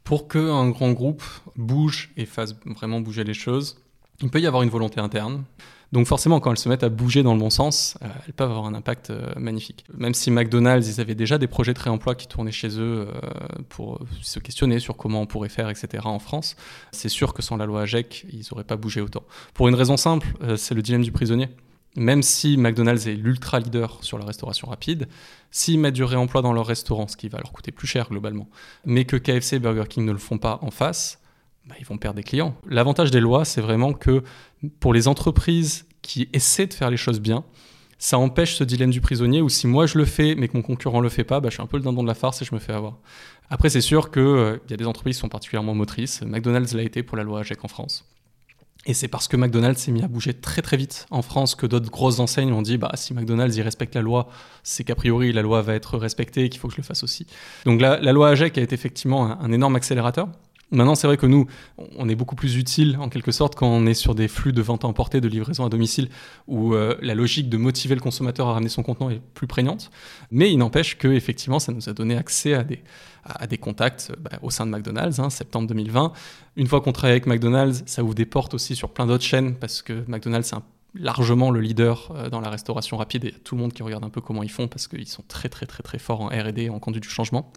Pour 0.04 0.28
qu'un 0.28 0.70
grand 0.70 0.94
groupe 0.94 1.24
bouge 1.56 2.14
et 2.18 2.26
fasse 2.26 2.56
vraiment 2.66 3.00
bouger 3.00 3.24
les 3.24 3.36
choses, 3.36 3.78
il 4.22 4.30
peut 4.30 4.40
y 4.40 4.48
avoir 4.48 4.64
une 4.64 4.70
volonté 4.70 5.00
interne. 5.00 5.44
Donc 5.94 6.06
forcément, 6.06 6.40
quand 6.40 6.52
elles 6.52 6.58
se 6.58 6.68
mettent 6.68 6.84
à 6.84 6.90
bouger 6.90 7.24
dans 7.24 7.34
le 7.34 7.40
bon 7.40 7.50
sens, 7.50 7.98
euh, 8.02 8.08
elles 8.26 8.34
peuvent 8.34 8.50
avoir 8.50 8.66
un 8.66 8.74
impact 8.74 9.10
euh, 9.10 9.32
magnifique. 9.38 9.86
Même 9.94 10.14
si 10.14 10.32
McDonald's, 10.32 10.88
ils 10.88 11.00
avaient 11.00 11.16
déjà 11.16 11.38
des 11.38 11.48
projets 11.48 11.74
de 11.74 11.80
réemploi 11.80 12.16
qui 12.16 12.28
tournaient 12.28 12.52
chez 12.52 12.78
eux 12.80 13.08
euh, 13.08 13.22
pour 13.70 14.02
se 14.22 14.40
questionner 14.40 14.80
sur 14.80 14.98
comment 14.98 15.22
on 15.22 15.26
pourrait 15.26 15.50
faire, 15.50 15.70
etc. 15.70 16.04
en 16.06 16.20
France, 16.20 16.58
c'est 16.92 17.10
sûr 17.10 17.34
que 17.34 17.42
sans 17.42 17.56
la 17.56 17.66
loi 17.66 17.84
AGEC, 17.84 18.26
ils 18.32 18.44
n'auraient 18.52 18.66
pas 18.66 18.76
bougé 18.76 19.00
autant. 19.00 19.24
Pour 19.54 19.70
une 19.70 19.76
raison 19.76 19.96
simple, 19.96 20.28
c'est 20.58 20.76
le 20.76 20.82
dilemme 20.82 21.04
du 21.04 21.12
prisonnier. 21.12 21.48
Même 21.96 22.22
si 22.22 22.58
McDonald's 22.58 23.08
est 23.08 23.16
l'ultra 23.16 23.60
leader 23.60 24.04
sur 24.04 24.20
la 24.20 24.26
restauration 24.26 24.68
rapide, 24.68 25.08
s'ils 25.52 25.80
mettent 25.80 25.96
du 25.96 26.04
réemploi 26.04 26.42
dans 26.42 26.54
leur 26.54 26.68
restaurant, 26.68 27.08
ce 27.08 27.18
qui 27.18 27.30
va 27.30 27.40
leur 27.40 27.52
coûter 27.52 27.72
plus 27.72 27.88
cher 27.88 28.10
globalement, 28.10 28.48
mais 28.86 29.06
que 29.06 29.16
KFC 29.16 29.56
et 29.56 29.60
Burger 29.60 29.86
King 29.90 30.06
ne 30.06 30.12
le 30.12 30.20
font 30.20 30.38
pas 30.38 30.60
en 30.62 30.70
face, 30.70 31.20
bah, 31.68 31.76
ils 31.80 31.86
vont 31.86 31.98
perdre 31.98 32.18
des 32.18 32.24
clients. 32.24 32.56
L'avantage 32.70 33.12
des 33.12 33.20
lois, 33.20 33.46
c'est 33.46 33.62
vraiment 33.62 33.94
que 33.94 34.24
pour 34.80 34.94
les 34.94 35.08
entreprises 35.08 35.86
qui 36.02 36.30
essaient 36.34 36.68
de 36.68 36.74
faire 36.74 36.90
les 36.90 36.98
choses 36.98 37.20
bien, 37.20 37.44
ça 38.00 38.18
empêche 38.18 38.56
ce 38.56 38.64
dilemme 38.64 38.92
du 38.92 39.02
prisonnier 39.02 39.42
où 39.42 39.50
si 39.50 39.68
moi 39.68 39.86
je 39.88 39.98
le 39.98 40.06
fais 40.06 40.36
mais 40.36 40.48
que 40.48 40.56
mon 40.56 40.64
concurrent 40.64 41.02
le 41.02 41.10
fait 41.10 41.24
pas, 41.24 41.40
bah, 41.40 41.50
je 41.50 41.56
suis 41.56 41.64
un 41.64 41.68
peu 41.68 41.78
le 41.78 41.84
dindon 41.84 42.04
de 42.04 42.08
la 42.08 42.14
farce 42.14 42.42
et 42.42 42.46
je 42.46 42.54
me 42.54 42.60
fais 42.60 42.74
avoir. 42.74 42.98
Après, 43.50 43.70
c'est 43.70 43.82
sûr 43.82 44.12
qu'il 44.12 44.22
euh, 44.22 44.58
y 44.70 44.74
a 44.74 44.78
des 44.78 44.86
entreprises 44.86 45.18
qui 45.18 45.22
sont 45.22 45.30
particulièrement 45.30 45.74
motrices. 45.74 46.22
McDonald's 46.22 46.74
l'a 46.74 46.84
été 46.84 47.02
pour 47.02 47.18
la 47.18 47.24
loi 47.24 47.40
AGEC 47.40 47.64
en 47.64 47.68
France. 47.68 48.06
Et 48.86 48.94
c'est 48.94 49.08
parce 49.10 49.28
que 49.28 49.36
McDonald's 49.36 49.82
s'est 49.82 49.92
mis 49.92 50.04
à 50.04 50.08
bouger 50.08 50.34
très 50.34 50.62
très 50.62 50.78
vite 50.78 51.08
en 51.10 51.22
France 51.22 51.56
que 51.56 51.66
d'autres 51.66 51.90
grosses 51.90 52.20
enseignes 52.20 52.54
ont 52.54 52.62
dit 52.62 52.78
bah 52.78 52.92
si 52.94 53.14
McDonald's 53.14 53.58
il 53.58 53.62
respecte 53.62 53.96
la 53.96 54.02
loi, 54.02 54.30
c'est 54.64 54.86
qu'a 54.86 54.96
priori 54.96 55.34
la 55.34 55.42
loi 55.42 55.62
va 55.62 55.74
être 55.74 55.98
respectée 55.98 56.46
et 56.46 56.50
qu'il 56.50 56.62
faut 56.62 56.70
que 56.70 56.74
je 56.74 56.78
le 56.78 56.86
fasse 56.86 57.04
aussi. 57.04 57.28
Donc 57.66 57.82
la 57.82 58.00
loi 58.14 58.30
AGEC 58.30 58.58
a 58.58 58.62
été 58.62 58.76
effectivement 58.76 59.42
un 59.42 59.52
énorme 59.52 59.76
accélérateur. 59.76 60.30
Maintenant, 60.70 60.96
c'est 60.96 61.08
vrai 61.08 61.16
que 61.16 61.26
nous, 61.26 61.48
on 61.78 62.10
est 62.10 62.16
beaucoup 62.16 62.36
plus 62.36 62.58
utile 62.58 62.98
en 63.00 63.08
quelque 63.08 63.32
sorte 63.32 63.56
quand 63.56 63.68
on 63.68 63.86
est 63.86 63.94
sur 63.94 64.16
des 64.16 64.28
flux 64.28 64.52
de 64.52 64.62
vente 64.62 64.84
à 64.84 64.88
emporter, 64.88 65.22
de 65.22 65.28
livraison 65.30 65.66
à 65.66 65.70
domicile, 65.70 66.10
où 66.48 66.74
euh, 66.74 66.96
la 67.02 67.16
logique 67.16 67.48
de 67.48 67.56
motiver 67.56 67.96
le 67.96 68.02
consommateur 68.02 68.50
à 68.50 68.54
ramener 68.54 68.70
son 68.70 68.84
contenant 68.84 69.10
est 69.10 69.22
plus 69.34 69.48
prégnante. 69.48 69.92
Mais 70.30 70.52
il 70.52 70.58
n'empêche 70.58 70.98
que 70.98 71.08
effectivement, 71.08 71.60
ça 71.60 71.72
nous 71.72 71.88
a 71.88 71.94
donné 71.94 72.18
accès 72.18 72.54
à 72.54 72.66
des, 72.66 73.58
contacts 73.58 74.12
bah, 74.20 74.40
au 74.42 74.50
sein 74.50 74.66
de 74.66 74.72
McDonald's, 74.72 75.20
hein, 75.20 75.30
septembre 75.30 75.70
2020. 75.70 76.12
Une 76.58 76.68
fois 76.68 76.82
qu'on 76.82 76.92
travaille 76.92 77.14
avec 77.14 77.28
McDonald's, 77.28 77.84
ça 77.86 78.04
ouvre 78.04 78.16
des 78.16 78.26
portes 78.26 78.54
aussi 78.54 78.76
sur 78.76 78.90
plein 78.90 79.06
d'autres 79.06 79.24
chaînes 79.24 79.56
parce 79.56 79.82
que 79.82 80.04
McDonald's 80.08 80.50
c'est 80.50 80.58
largement 80.96 81.52
le 81.52 81.62
leader 81.62 82.12
euh, 82.16 82.30
dans 82.30 82.42
la 82.42 82.50
restauration 82.50 82.98
rapide 82.98 83.26
et 83.26 83.32
tout 83.32 83.56
le 83.56 83.62
monde 83.62 83.74
qui 83.74 83.84
regarde 83.84 84.04
un 84.04 84.10
peu 84.10 84.22
comment 84.22 84.44
ils 84.44 84.52
font 84.52 84.68
parce 84.68 84.88
qu'ils 84.88 85.08
sont 85.08 85.24
très 85.28 85.48
très 85.48 85.66
très 85.66 85.84
très 85.84 86.00
forts 86.00 86.22
en 86.22 86.28
R&D, 86.28 86.70
en 86.70 86.80
conduite 86.80 87.04
du 87.04 87.10
changement. 87.10 87.52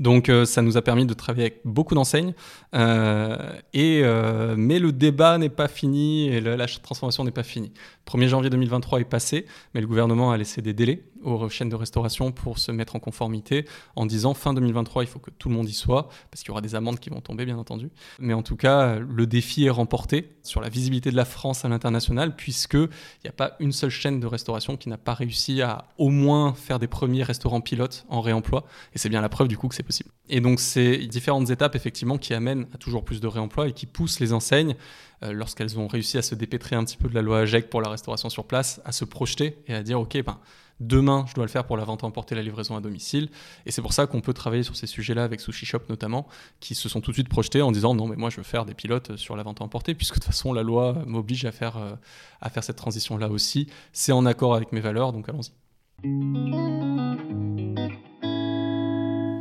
Donc 0.00 0.28
euh, 0.28 0.44
ça 0.44 0.62
nous 0.62 0.76
a 0.76 0.82
permis 0.82 1.06
de 1.06 1.14
travailler 1.14 1.46
avec 1.46 1.60
beaucoup 1.64 1.94
d'enseignes. 1.94 2.34
Euh, 2.74 3.36
euh, 3.76 4.54
mais 4.56 4.78
le 4.78 4.92
débat 4.92 5.38
n'est 5.38 5.48
pas 5.48 5.68
fini 5.68 6.28
et 6.28 6.40
la 6.40 6.66
transformation 6.66 7.24
n'est 7.24 7.30
pas 7.30 7.42
finie. 7.42 7.72
1er 8.06 8.28
janvier 8.28 8.50
2023 8.50 9.00
est 9.00 9.04
passé, 9.04 9.46
mais 9.74 9.80
le 9.80 9.86
gouvernement 9.86 10.30
a 10.32 10.36
laissé 10.36 10.62
des 10.62 10.72
délais 10.72 11.02
aux 11.24 11.48
chaînes 11.48 11.68
de 11.68 11.76
restauration 11.76 12.32
pour 12.32 12.58
se 12.58 12.72
mettre 12.72 12.96
en 12.96 13.00
conformité 13.00 13.66
en 13.96 14.06
disant 14.06 14.34
fin 14.34 14.54
2023, 14.54 15.04
il 15.04 15.06
faut 15.06 15.18
que 15.18 15.30
tout 15.30 15.48
le 15.48 15.54
monde 15.54 15.68
y 15.68 15.72
soit, 15.72 16.08
parce 16.30 16.42
qu'il 16.42 16.48
y 16.48 16.52
aura 16.52 16.60
des 16.60 16.74
amendes 16.74 16.98
qui 17.00 17.10
vont 17.10 17.20
tomber, 17.20 17.44
bien 17.44 17.58
entendu. 17.58 17.90
Mais 18.18 18.34
en 18.34 18.42
tout 18.42 18.56
cas, 18.56 18.98
le 18.98 19.26
défi 19.26 19.64
est 19.64 19.70
remporté 19.70 20.36
sur 20.42 20.60
la 20.60 20.68
visibilité 20.68 21.10
de 21.10 21.16
la 21.16 21.24
France 21.24 21.64
à 21.64 21.68
l'international, 21.68 22.36
puisqu'il 22.36 22.88
n'y 23.24 23.30
a 23.30 23.32
pas 23.32 23.56
une 23.60 23.72
seule 23.72 23.90
chaîne 23.90 24.20
de 24.20 24.26
restauration 24.26 24.76
qui 24.76 24.88
n'a 24.88 24.98
pas 24.98 25.14
réussi 25.14 25.62
à 25.62 25.86
au 25.98 26.10
moins 26.10 26.54
faire 26.54 26.78
des 26.78 26.88
premiers 26.88 27.22
restaurants 27.22 27.60
pilotes 27.60 28.04
en 28.08 28.20
réemploi. 28.20 28.64
Et 28.94 28.98
c'est 28.98 29.08
bien 29.08 29.20
la 29.20 29.28
preuve 29.28 29.48
du 29.48 29.56
coup 29.56 29.68
que 29.68 29.74
c'est 29.74 29.82
possible. 29.82 30.10
Et 30.28 30.40
donc, 30.40 30.60
c'est 30.60 30.98
différentes 30.98 31.50
étapes, 31.50 31.74
effectivement, 31.74 32.18
qui 32.18 32.34
amènent 32.34 32.66
à 32.74 32.78
toujours 32.78 33.04
plus 33.04 33.20
de 33.20 33.26
réemploi 33.26 33.68
et 33.68 33.72
qui 33.72 33.86
poussent 33.86 34.20
les 34.20 34.32
enseignes 34.32 34.74
euh, 35.22 35.32
lorsqu'elles 35.32 35.78
ont 35.78 35.86
réussi 35.86 36.18
à 36.18 36.22
se 36.22 36.34
dépêtrer 36.34 36.76
un 36.76 36.84
petit 36.84 36.96
peu 36.96 37.08
de 37.08 37.14
la 37.14 37.22
loi 37.22 37.40
AGEC 37.40 37.70
pour 37.70 37.80
la 37.80 37.88
restauration 37.88 38.28
sur 38.30 38.44
place, 38.44 38.80
à 38.84 38.92
se 38.92 39.04
projeter 39.04 39.58
et 39.66 39.74
à 39.74 39.82
dire, 39.82 40.00
OK, 40.00 40.16
ben, 40.22 40.38
Demain, 40.86 41.24
je 41.26 41.34
dois 41.34 41.44
le 41.44 41.50
faire 41.50 41.64
pour 41.64 41.78
la 41.78 41.84
vente 41.84 42.04
à 42.04 42.06
emporter, 42.06 42.34
la 42.34 42.42
livraison 42.42 42.76
à 42.76 42.80
domicile. 42.80 43.30
Et 43.64 43.70
c'est 43.70 43.80
pour 43.80 43.94
ça 43.94 44.06
qu'on 44.06 44.20
peut 44.20 44.34
travailler 44.34 44.62
sur 44.62 44.76
ces 44.76 44.86
sujets-là 44.86 45.24
avec 45.24 45.40
Sushi 45.40 45.64
Shop 45.64 45.80
notamment, 45.88 46.26
qui 46.60 46.74
se 46.74 46.90
sont 46.90 47.00
tout 47.00 47.10
de 47.10 47.16
suite 47.16 47.30
projetés 47.30 47.62
en 47.62 47.72
disant 47.72 47.94
non, 47.94 48.06
mais 48.06 48.16
moi 48.16 48.28
je 48.28 48.36
veux 48.36 48.42
faire 48.42 48.66
des 48.66 48.74
pilotes 48.74 49.16
sur 49.16 49.34
la 49.34 49.42
vente 49.42 49.62
à 49.62 49.64
emporter, 49.64 49.94
puisque 49.94 50.16
de 50.16 50.20
toute 50.20 50.24
façon 50.24 50.52
la 50.52 50.62
loi 50.62 51.02
m'oblige 51.06 51.46
à 51.46 51.52
faire, 51.52 51.78
euh, 51.78 51.94
à 52.42 52.50
faire 52.50 52.62
cette 52.62 52.76
transition-là 52.76 53.28
aussi. 53.30 53.66
C'est 53.92 54.12
en 54.12 54.26
accord 54.26 54.54
avec 54.54 54.72
mes 54.72 54.80
valeurs, 54.80 55.12
donc 55.12 55.26
allons-y. 55.28 55.52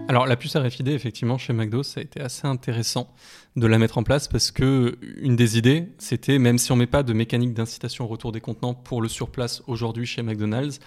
Alors 0.08 0.26
la 0.28 0.36
puce 0.36 0.56
RFID, 0.56 0.88
effectivement, 0.90 1.38
chez 1.38 1.54
McDo, 1.54 1.84
ça 1.84 2.00
a 2.00 2.04
été 2.04 2.22
assez 2.22 2.48
intéressant 2.48 3.14
de 3.56 3.68
la 3.68 3.80
mettre 3.80 3.98
en 3.98 4.04
place 4.04 4.28
parce 4.28 4.52
que 4.52 4.98
une 5.18 5.36
des 5.36 5.58
idées, 5.58 5.90
c'était 5.98 6.40
même 6.40 6.58
si 6.58 6.72
on 6.72 6.76
met 6.76 6.88
pas 6.88 7.04
de 7.04 7.14
mécanique 7.14 7.54
d'incitation 7.54 8.06
au 8.06 8.08
retour 8.08 8.32
des 8.32 8.40
contenants 8.40 8.76
pour 8.76 9.02
le 9.02 9.10
surplace 9.10 9.64
aujourd'hui 9.68 10.06
chez 10.06 10.22
McDonald's, 10.22 10.80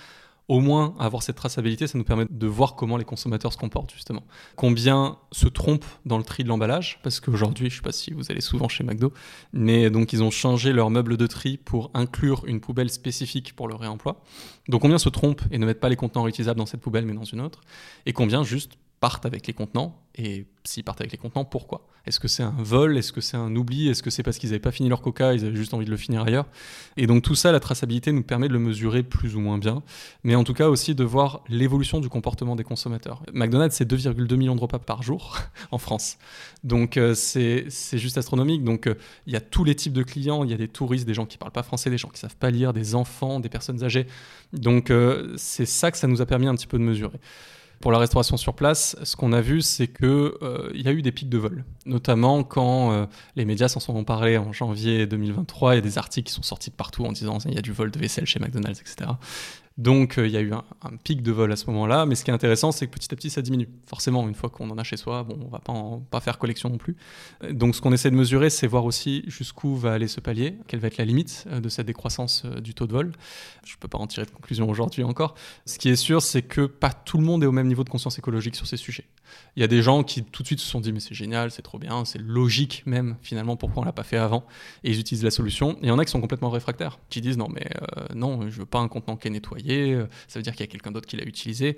au 0.49 0.61
moins 0.61 0.95
avoir 0.99 1.23
cette 1.23 1.37
traçabilité, 1.37 1.87
ça 1.87 1.99
nous 1.99 2.05
permet 2.05 2.27
de 2.31 2.47
voir 2.47 2.77
comment 2.77 2.97
les 2.97 3.05
consommateurs 3.05 3.53
se 3.53 3.59
comportent 3.59 3.93
justement. 3.93 4.23
Combien 4.55 5.19
se 5.33 5.49
trompent 5.49 5.85
dans 6.05 6.19
le 6.19 6.25
tri 6.25 6.45
de 6.45 6.49
l'emballage, 6.49 7.01
parce 7.03 7.19
qu'aujourd'hui, 7.19 7.69
je 7.69 7.75
ne 7.75 7.77
sais 7.79 7.83
pas 7.83 7.93
si 7.93 8.13
vous 8.13 8.31
allez 8.31 8.41
souvent 8.41 8.69
chez 8.69 8.85
McDo, 8.85 9.13
mais 9.53 9.91
donc 9.91 10.13
ils 10.13 10.23
ont 10.23 10.31
changé 10.31 10.73
leur 10.73 10.91
meuble 10.91 11.17
de 11.17 11.27
tri 11.27 11.57
pour 11.57 11.91
inclure 11.95 12.45
une 12.47 12.61
poubelle 12.61 12.91
spécifique 12.91 13.55
pour 13.57 13.67
le 13.67 13.75
réemploi. 13.75 14.23
Donc 14.69 14.83
combien 14.83 14.99
se 14.99 15.09
trompent 15.09 15.43
et 15.51 15.59
ne 15.59 15.67
mettent 15.67 15.81
pas 15.81 15.89
les 15.89 15.97
contenants 15.97 16.23
réutilisables 16.23 16.59
dans 16.59 16.67
cette 16.67 16.81
poubelle 16.81 17.07
mais 17.07 17.15
dans 17.15 17.25
une 17.25 17.41
autre, 17.41 17.63
et 18.05 18.13
combien 18.13 18.45
juste 18.45 18.79
partent 19.01 19.27
avec 19.27 19.47
les 19.47 19.53
contenants 19.53 20.03
et 20.19 20.47
s'ils 20.65 20.83
partent 20.83 21.03
avec 21.03 21.13
les 21.13 21.19
contenants, 21.19 21.45
pourquoi? 21.45 21.87
Est-ce 22.07 22.21
que 22.21 22.29
c'est 22.29 22.43
un 22.43 22.55
vol? 22.59 22.97
Est-ce 22.97 23.13
que 23.13 23.21
c'est 23.21 23.37
un 23.37 23.55
oubli? 23.55 23.89
Est-ce 23.89 24.03
que 24.03 24.09
c'est 24.09 24.23
parce 24.23 24.39
qu'ils 24.39 24.51
n'avaient 24.51 24.61
pas 24.61 24.71
fini 24.71 24.89
leur 24.89 25.03
coca, 25.03 25.35
ils 25.35 25.45
avaient 25.45 25.57
juste 25.57 25.75
envie 25.75 25.85
de 25.85 25.91
le 25.91 25.97
finir 25.99 26.23
ailleurs? 26.23 26.47
Et 26.97 27.07
donc 27.07 27.23
tout 27.23 27.35
ça, 27.35 27.53
la 27.53 27.61
traçabilité 27.61 28.13
nous 28.13 28.23
permet 28.23 28.49
de 28.49 28.55
le 28.55 28.59
mesurer 28.59 29.03
plus 29.03 29.37
ou 29.37 29.41
moins 29.41 29.59
bien, 29.59 29.83
mais 30.25 30.35
en 30.35 30.45
tout 30.45 30.55
cas 30.55 30.69
aussi 30.69 30.95
de 30.95 31.05
voir 31.05 31.43
l'évolution 31.49 32.01
du 32.01 32.09
comportement 32.09 32.57
des 32.57 32.65
consommateurs. 32.65 33.23
McDonald's, 33.35 33.77
c'est 33.77 33.91
2,2 33.91 34.37
millions 34.37 34.55
de 34.55 34.61
repas 34.61 34.79
par 34.79 35.03
jour 35.03 35.37
en 35.71 35.79
France. 35.79 36.17
Donc 36.65 36.97
euh, 36.97 37.15
c'est 37.15 37.69
juste 37.93 38.17
astronomique. 38.17 38.65
Donc 38.65 38.87
euh, 38.87 38.95
il 39.27 39.35
y 39.35 39.37
a 39.37 39.41
tous 39.41 39.65
les 39.65 39.75
types 39.75 39.93
de 39.93 40.03
clients, 40.03 40.45
il 40.45 40.51
y 40.51 40.55
a 40.55 40.59
des 40.59 40.69
touristes, 40.69 41.07
des 41.07 41.15
gens 41.15 41.27
qui 41.27 41.37
ne 41.37 41.41
parlent 41.41 41.53
pas 41.53 41.63
français, 41.63 41.91
des 41.91 41.99
gens 41.99 42.09
qui 42.09 42.25
ne 42.25 42.29
savent 42.29 42.37
pas 42.37 42.51
lire, 42.51 42.73
des 42.73 42.95
enfants, 42.95 43.41
des 43.41 43.51
personnes 43.51 43.85
âgées. 43.85 44.07
Donc 44.55 44.91
euh, 44.91 45.35
c'est 45.37 45.67
ça 45.67 45.91
que 45.91 45.99
ça 45.99 46.07
nous 46.07 46.23
a 46.23 46.27
permis 46.27 46.47
un 46.47 46.55
petit 46.55 46.67
peu 46.67 46.79
de 46.79 46.85
mesurer. 46.85 47.19
Pour 47.81 47.93
la 47.93 47.99
restauration 47.99 48.37
sur 48.37 48.55
place, 48.55 48.97
ce 49.03 49.17
qu'on 49.17 49.33
a 49.33 49.41
vu, 49.41 49.61
c'est 49.61 49.87
qu'il 49.87 50.07
euh, 50.07 50.71
y 50.75 50.89
a 50.89 50.93
eu 50.93 51.03
des 51.03 51.13
pics 51.13 51.29
de 51.29 51.37
vol, 51.37 51.65
notamment 51.85 52.43
quand 52.43 52.93
euh, 52.93 53.07
les 53.37 53.45
médias 53.45 53.69
s'en 53.69 53.81
sont 53.81 53.95
emparés 53.95 54.39
en 54.39 54.53
janvier 54.53 55.07
2023. 55.07 55.75
Il 55.75 55.77
y 55.77 55.79
a 55.79 55.83
des 55.83 55.99
articles 55.99 56.29
qui 56.29 56.33
sont 56.33 56.43
sortis 56.43 56.71
de 56.71 56.75
partout 56.75 57.05
en 57.05 57.13
disant 57.13 57.39
qu'il 57.39 57.55
y 57.55 57.59
a 57.59 57.63
du 57.63 57.73
vol 57.73 57.91
de 57.91 57.99
vaisselle 57.99 58.27
chez 58.27 58.41
McDonald's, 58.41 58.81
etc. 58.81 59.11
Donc 59.79 60.17
euh, 60.17 60.27
il 60.27 60.33
y 60.33 60.37
a 60.39 60.41
eu 60.41 60.53
un, 60.53 60.65
pic 61.05 61.23
de 61.23 61.33
vol 61.33 61.53
à 61.53 61.57
ce 61.57 61.67
moment-là, 61.67 62.07
mais 62.07 62.15
ce 62.15 62.25
qui 62.25 62.31
est 62.31 62.35
intéressant, 62.35 62.73
c'est 62.73 62.87
que 62.87 62.93
petit 62.93 63.13
à 63.13 63.17
petit 63.17 63.29
ça 63.29 63.43
diminue. 63.43 63.69
Forcément, 63.87 64.27
une 64.27 64.35
fois 64.35 64.49
qu'on 64.49 64.71
en 64.71 64.79
a 64.79 64.85
chez 64.85 64.97
soi, 64.97 65.23
bon, 65.23 65.39
on 65.45 65.49
va 65.49 65.59
pas, 65.59 65.75
pas 66.11 66.21
faire 66.21 66.39
collection 66.39 66.71
non 66.71 66.79
plus. 66.79 66.97
Donc 67.51 67.77
ce 67.77 67.83
qu'on 67.83 67.93
essaie 67.93 68.11
de 68.11 68.17
mesurer, 68.17 68.49
c'est 68.49 68.67
voir 68.67 68.87
aussi 68.87 69.23
jusqu'où 69.27 69.77
va 69.77 69.93
aller 69.93 70.09
ce 70.09 70.21
palier, 70.21 70.57
quelle 70.67 70.81
va 70.81 70.89
être 70.89 70.97
la 70.97 71.05
limite 71.05 71.45
euh, 71.49 71.61
de 71.61 71.69
cette 71.69 71.87
décroissance 71.87 72.45
euh, 72.47 72.61
du 72.61 72.73
taux 72.73 72.87
de 72.87 72.93
vol. 72.93 73.13
Je 73.65 73.77
peux 73.79 73.89
pas 73.89 73.99
en 73.99 74.07
tirer 74.07 74.25
de 74.25 74.31
conclusion 74.31 74.69
aujourd'hui 74.69 75.05
encore. 75.05 75.35
Ce 75.67 75.79
qui 75.79 75.91
est 75.91 75.97
sûr, 75.97 76.23
c'est 76.23 76.43
que 76.43 76.65
pas 76.65 76.91
tout 76.91 77.19
le 77.19 77.25
monde 77.25 77.43
est 77.43 77.47
au 77.47 77.53
même 77.53 77.69
niveau 77.69 77.85
de 77.85 77.91
conscience 77.91 78.19
écologique 78.19 78.57
sur 78.57 78.67
ces 78.67 78.79
sujets. 78.79 79.05
Il 79.57 79.61
y 79.61 79.65
a 79.65 79.69
des 79.69 79.83
gens 79.83 80.03
qui 80.03 80.23
tout 80.23 80.43
de 80.43 80.47
suite 80.47 80.61
se 80.61 80.67
sont 80.67 80.81
dit 80.81 80.93
mais 80.93 81.01
c'est 81.01 81.15
génial, 81.15 81.51
c'est 81.51 81.63
trop 81.63 81.79
bien, 81.79 82.05
c'est 82.05 82.21
logique 82.21 82.83
même 82.87 83.17
finalement 83.23 83.57
pourquoi 83.57 83.83
on 83.83 83.87
l'a 83.87 83.93
pas 83.93 84.03
fait 84.03 84.17
avant 84.17 84.45
et 84.85 84.91
ils 84.91 85.01
utilisent 85.01 85.25
la 85.25 85.31
solution. 85.31 85.79
Il 85.83 85.89
y 85.89 85.91
en 85.91 85.99
a 85.99 86.05
qui 86.05 86.11
sont 86.11 86.21
complètement 86.21 86.51
réfractaires, 86.51 86.99
qui 87.11 87.21
disent 87.21 87.39
non 87.39 87.49
mais 87.53 87.69
non, 88.15 88.49
je 88.51 88.59
veux 88.59 88.67
pas 88.67 88.79
un 88.79 88.89
contenant 88.89 89.17
qui 89.17 89.29
est 89.29 89.31
nettoyé 89.31 89.97
euh, 89.97 90.07
ça 90.29 90.39
veut 90.39 90.43
dire 90.43 90.53
qu'il 90.53 90.61
y 90.61 90.69
a 90.69 90.71
quelqu'un 90.71 90.93
d'autre 90.93 91.07
qui 91.07 91.17
l'a 91.17 91.25
utilisé. 91.25 91.77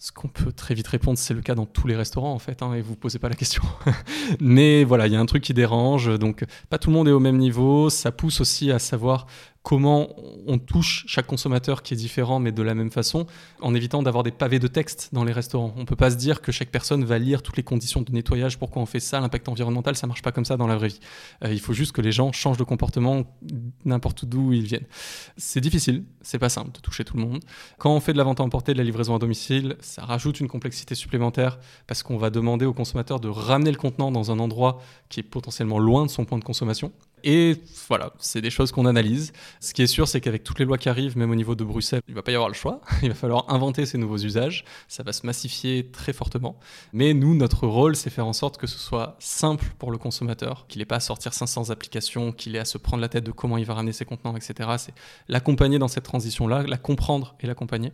Ce 0.00 0.12
qu'on 0.12 0.28
peut 0.28 0.52
très 0.52 0.74
vite 0.74 0.86
répondre, 0.86 1.18
c'est 1.18 1.34
le 1.34 1.40
cas 1.40 1.56
dans 1.56 1.66
tous 1.66 1.88
les 1.88 1.96
restaurants 1.96 2.32
en 2.32 2.38
fait, 2.38 2.62
hein, 2.62 2.72
et 2.74 2.80
vous 2.80 2.94
posez 2.94 3.18
pas 3.18 3.28
la 3.28 3.34
question. 3.34 3.64
Mais 4.40 4.84
voilà, 4.84 5.08
il 5.08 5.12
y 5.12 5.16
a 5.16 5.20
un 5.20 5.26
truc 5.26 5.42
qui 5.42 5.54
dérange, 5.54 6.16
donc 6.20 6.44
pas 6.70 6.78
tout 6.78 6.90
le 6.90 6.94
monde 6.94 7.08
est 7.08 7.12
au 7.12 7.18
même 7.18 7.36
niveau. 7.36 7.90
Ça 7.90 8.12
pousse 8.12 8.40
aussi 8.40 8.70
à 8.70 8.78
savoir 8.78 9.26
comment 9.68 10.08
on 10.46 10.56
touche 10.56 11.04
chaque 11.08 11.26
consommateur 11.26 11.82
qui 11.82 11.92
est 11.92 11.96
différent 11.98 12.40
mais 12.40 12.52
de 12.52 12.62
la 12.62 12.74
même 12.74 12.90
façon, 12.90 13.26
en 13.60 13.74
évitant 13.74 14.02
d'avoir 14.02 14.24
des 14.24 14.30
pavés 14.30 14.58
de 14.58 14.66
texte 14.66 15.10
dans 15.12 15.24
les 15.24 15.32
restaurants. 15.34 15.74
On 15.76 15.80
ne 15.80 15.84
peut 15.84 15.94
pas 15.94 16.10
se 16.10 16.16
dire 16.16 16.40
que 16.40 16.52
chaque 16.52 16.70
personne 16.70 17.04
va 17.04 17.18
lire 17.18 17.42
toutes 17.42 17.58
les 17.58 17.62
conditions 17.62 18.00
de 18.00 18.10
nettoyage, 18.10 18.58
pourquoi 18.58 18.80
on 18.80 18.86
fait 18.86 18.98
ça, 18.98 19.20
l'impact 19.20 19.46
environnemental, 19.46 19.94
ça 19.94 20.06
marche 20.06 20.22
pas 20.22 20.32
comme 20.32 20.46
ça 20.46 20.56
dans 20.56 20.66
la 20.66 20.76
vraie 20.76 20.88
vie. 20.88 21.00
Euh, 21.44 21.52
il 21.52 21.60
faut 21.60 21.74
juste 21.74 21.92
que 21.92 22.00
les 22.00 22.12
gens 22.12 22.32
changent 22.32 22.56
de 22.56 22.64
comportement 22.64 23.24
n'importe 23.84 24.24
d'où 24.24 24.54
ils 24.54 24.64
viennent. 24.64 24.86
C'est 25.36 25.60
difficile, 25.60 26.04
c'est 26.22 26.38
pas 26.38 26.48
simple 26.48 26.72
de 26.72 26.80
toucher 26.80 27.04
tout 27.04 27.18
le 27.18 27.24
monde. 27.24 27.40
Quand 27.76 27.94
on 27.94 28.00
fait 28.00 28.14
de 28.14 28.18
la 28.18 28.24
vente 28.24 28.40
à 28.40 28.44
emporter, 28.44 28.72
de 28.72 28.78
la 28.78 28.84
livraison 28.84 29.16
à 29.16 29.18
domicile, 29.18 29.76
ça 29.80 30.02
rajoute 30.02 30.40
une 30.40 30.48
complexité 30.48 30.94
supplémentaire 30.94 31.58
parce 31.86 32.02
qu'on 32.02 32.16
va 32.16 32.30
demander 32.30 32.64
au 32.64 32.72
consommateur 32.72 33.20
de 33.20 33.28
ramener 33.28 33.70
le 33.70 33.76
contenant 33.76 34.12
dans 34.12 34.30
un 34.30 34.38
endroit 34.38 34.80
qui 35.10 35.20
est 35.20 35.24
potentiellement 35.24 35.78
loin 35.78 36.06
de 36.06 36.10
son 36.10 36.24
point 36.24 36.38
de 36.38 36.44
consommation. 36.44 36.90
Et 37.24 37.56
voilà, 37.88 38.12
c'est 38.18 38.40
des 38.40 38.50
choses 38.50 38.72
qu'on 38.72 38.86
analyse. 38.86 39.32
Ce 39.60 39.72
qui 39.72 39.82
est 39.82 39.86
sûr, 39.86 40.08
c'est 40.08 40.20
qu'avec 40.20 40.44
toutes 40.44 40.58
les 40.58 40.64
lois 40.64 40.78
qui 40.78 40.88
arrivent, 40.88 41.16
même 41.16 41.30
au 41.30 41.34
niveau 41.34 41.54
de 41.54 41.64
Bruxelles, 41.64 42.00
il 42.08 42.14
va 42.14 42.22
pas 42.22 42.32
y 42.32 42.34
avoir 42.34 42.48
le 42.48 42.54
choix. 42.54 42.80
Il 43.02 43.08
va 43.08 43.14
falloir 43.14 43.44
inventer 43.48 43.86
ces 43.86 43.98
nouveaux 43.98 44.18
usages. 44.18 44.64
Ça 44.88 45.02
va 45.02 45.12
se 45.12 45.24
massifier 45.24 45.88
très 45.90 46.12
fortement. 46.12 46.58
Mais 46.92 47.14
nous, 47.14 47.34
notre 47.34 47.66
rôle, 47.66 47.96
c'est 47.96 48.10
faire 48.10 48.26
en 48.26 48.32
sorte 48.32 48.56
que 48.56 48.66
ce 48.66 48.78
soit 48.78 49.16
simple 49.18 49.66
pour 49.78 49.90
le 49.90 49.98
consommateur, 49.98 50.66
qu'il 50.68 50.80
n'ait 50.80 50.86
pas 50.86 50.96
à 50.96 51.00
sortir 51.00 51.32
500 51.32 51.70
applications, 51.70 52.32
qu'il 52.32 52.56
ait 52.56 52.60
à 52.60 52.64
se 52.64 52.78
prendre 52.78 53.00
la 53.00 53.08
tête 53.08 53.24
de 53.24 53.32
comment 53.32 53.56
il 53.56 53.64
va 53.64 53.74
ramener 53.74 53.92
ses 53.92 54.04
contenants, 54.04 54.36
etc. 54.36 54.70
C'est 54.78 54.94
l'accompagner 55.28 55.78
dans 55.78 55.88
cette 55.88 56.04
transition-là, 56.04 56.62
la 56.62 56.76
comprendre 56.76 57.34
et 57.40 57.46
l'accompagner. 57.46 57.92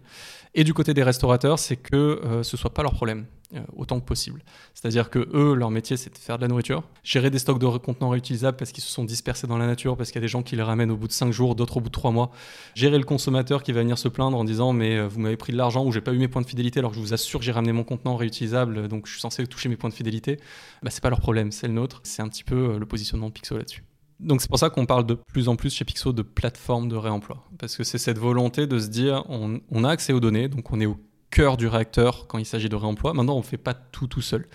Et 0.54 0.64
du 0.64 0.74
côté 0.74 0.94
des 0.94 1.02
restaurateurs, 1.02 1.58
c'est 1.58 1.76
que 1.76 1.96
euh, 1.96 2.42
ce 2.42 2.56
soit 2.56 2.72
pas 2.72 2.82
leur 2.82 2.94
problème. 2.94 3.26
Euh, 3.54 3.60
autant 3.76 4.00
que 4.00 4.04
possible. 4.04 4.42
C'est-à-dire 4.74 5.10
que 5.10 5.28
eux, 5.32 5.54
leur 5.54 5.70
métier, 5.70 5.96
c'est 5.96 6.12
de 6.12 6.18
faire 6.18 6.38
de 6.38 6.42
la 6.42 6.48
nourriture, 6.48 6.82
gérer 7.04 7.30
des 7.30 7.38
stocks 7.38 7.58
de 7.58 7.66
contenants 7.78 8.08
réutilisables 8.08 8.56
parce 8.56 8.72
qu'ils 8.72 8.82
se 8.82 8.90
sont 8.90 9.04
dispersés 9.04 9.46
dans 9.46 9.58
la 9.58 9.66
nature, 9.66 9.96
parce 9.96 10.10
qu'il 10.10 10.20
y 10.20 10.22
a 10.22 10.26
des 10.26 10.28
gens 10.28 10.42
qui 10.42 10.56
les 10.56 10.62
ramènent 10.62 10.90
au 10.90 10.96
bout 10.96 11.06
de 11.06 11.12
5 11.12 11.30
jours, 11.30 11.54
d'autres 11.54 11.76
au 11.76 11.80
bout 11.80 11.88
de 11.88 11.92
3 11.92 12.10
mois, 12.10 12.30
gérer 12.74 12.98
le 12.98 13.04
consommateur 13.04 13.62
qui 13.62 13.72
va 13.72 13.80
venir 13.80 13.96
se 13.96 14.08
plaindre 14.08 14.36
en 14.36 14.44
disant 14.44 14.72
mais 14.72 14.96
euh, 14.96 15.06
vous 15.06 15.20
m'avez 15.20 15.36
pris 15.36 15.52
de 15.52 15.58
l'argent 15.58 15.84
ou 15.84 15.92
j'ai 15.92 16.00
pas 16.00 16.12
eu 16.12 16.18
mes 16.18 16.26
points 16.26 16.42
de 16.42 16.46
fidélité 16.46 16.80
alors 16.80 16.90
que 16.90 16.96
je 16.96 17.00
vous 17.00 17.14
assure 17.14 17.42
j'ai 17.42 17.52
ramené 17.52 17.72
mon 17.72 17.84
contenant 17.84 18.16
réutilisable 18.16 18.88
donc 18.88 19.06
je 19.06 19.12
suis 19.12 19.20
censé 19.20 19.46
toucher 19.46 19.68
mes 19.68 19.76
points 19.76 19.90
de 19.90 19.94
fidélité, 19.94 20.38
bah, 20.82 20.90
c'est 20.90 21.02
pas 21.02 21.10
leur 21.10 21.20
problème, 21.20 21.52
c'est 21.52 21.68
le 21.68 21.74
nôtre. 21.74 22.00
C'est 22.02 22.22
un 22.22 22.28
petit 22.28 22.44
peu 22.44 22.70
euh, 22.70 22.78
le 22.78 22.86
positionnement 22.86 23.28
de 23.28 23.32
Pixo 23.32 23.56
là-dessus. 23.56 23.84
Donc 24.20 24.40
c'est 24.40 24.48
pour 24.48 24.58
ça 24.58 24.70
qu'on 24.70 24.86
parle 24.86 25.06
de 25.06 25.14
plus 25.14 25.48
en 25.48 25.56
plus 25.56 25.74
chez 25.74 25.84
Pixo 25.84 26.12
de 26.12 26.22
plateforme 26.22 26.88
de 26.88 26.96
réemploi. 26.96 27.44
Parce 27.58 27.76
que 27.76 27.84
c'est 27.84 27.98
cette 27.98 28.18
volonté 28.18 28.66
de 28.66 28.78
se 28.78 28.88
dire 28.88 29.24
on, 29.28 29.60
on, 29.70 29.84
a 29.84 29.90
accès 29.90 30.12
aux 30.12 30.20
données, 30.20 30.48
donc 30.48 30.72
on 30.72 30.80
est 30.80 30.86
au 30.86 30.96
cœur 31.34 31.56
du 31.56 31.66
réacteur 31.66 32.28
quand 32.28 32.38
il 32.38 32.46
s'agit 32.46 32.68
de 32.68 32.76
réemploi. 32.76 33.12
Maintenant, 33.12 33.34
on 33.34 33.38
ne 33.38 33.42
fait 33.42 33.56
pas 33.56 33.74
tout 33.74 34.06
tout 34.06 34.22
seul. 34.22 34.46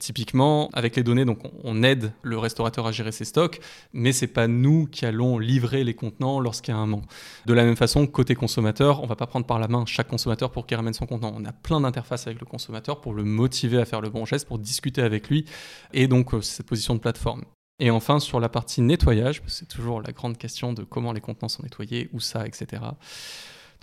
Typiquement, 0.00 0.68
avec 0.72 0.96
les 0.96 1.04
données, 1.04 1.24
donc 1.24 1.38
on 1.62 1.84
aide 1.84 2.12
le 2.22 2.36
restaurateur 2.36 2.88
à 2.88 2.92
gérer 2.92 3.12
ses 3.12 3.24
stocks, 3.24 3.60
mais 3.92 4.10
c'est 4.10 4.26
pas 4.26 4.48
nous 4.48 4.86
qui 4.86 5.06
allons 5.06 5.38
livrer 5.38 5.84
les 5.84 5.94
contenants 5.94 6.40
lorsqu'il 6.40 6.74
y 6.74 6.76
a 6.76 6.80
un 6.80 6.86
manque. 6.86 7.04
De 7.46 7.54
la 7.54 7.62
même 7.62 7.76
façon, 7.76 8.08
côté 8.08 8.34
consommateur, 8.34 9.00
on 9.04 9.06
va 9.06 9.14
pas 9.14 9.28
prendre 9.28 9.46
par 9.46 9.60
la 9.60 9.68
main 9.68 9.84
chaque 9.86 10.08
consommateur 10.08 10.50
pour 10.50 10.66
qu'il 10.66 10.76
ramène 10.76 10.92
son 10.92 11.06
contenant. 11.06 11.32
On 11.36 11.44
a 11.44 11.52
plein 11.52 11.80
d'interfaces 11.80 12.26
avec 12.26 12.40
le 12.40 12.46
consommateur 12.46 13.00
pour 13.00 13.14
le 13.14 13.22
motiver 13.22 13.78
à 13.78 13.84
faire 13.84 14.00
le 14.00 14.10
bon 14.10 14.24
geste, 14.24 14.48
pour 14.48 14.58
discuter 14.58 15.02
avec 15.02 15.28
lui, 15.28 15.44
et 15.92 16.08
donc 16.08 16.34
euh, 16.34 16.40
cette 16.40 16.66
position 16.66 16.96
de 16.96 17.00
plateforme. 17.00 17.44
Et 17.78 17.92
enfin, 17.92 18.18
sur 18.18 18.40
la 18.40 18.48
partie 18.48 18.82
nettoyage, 18.82 19.40
c'est 19.46 19.68
toujours 19.68 20.02
la 20.02 20.10
grande 20.10 20.36
question 20.36 20.72
de 20.72 20.82
comment 20.82 21.12
les 21.12 21.20
contenants 21.20 21.48
sont 21.48 21.62
nettoyés, 21.62 22.10
où 22.12 22.18
ça, 22.18 22.44
etc. 22.44 22.82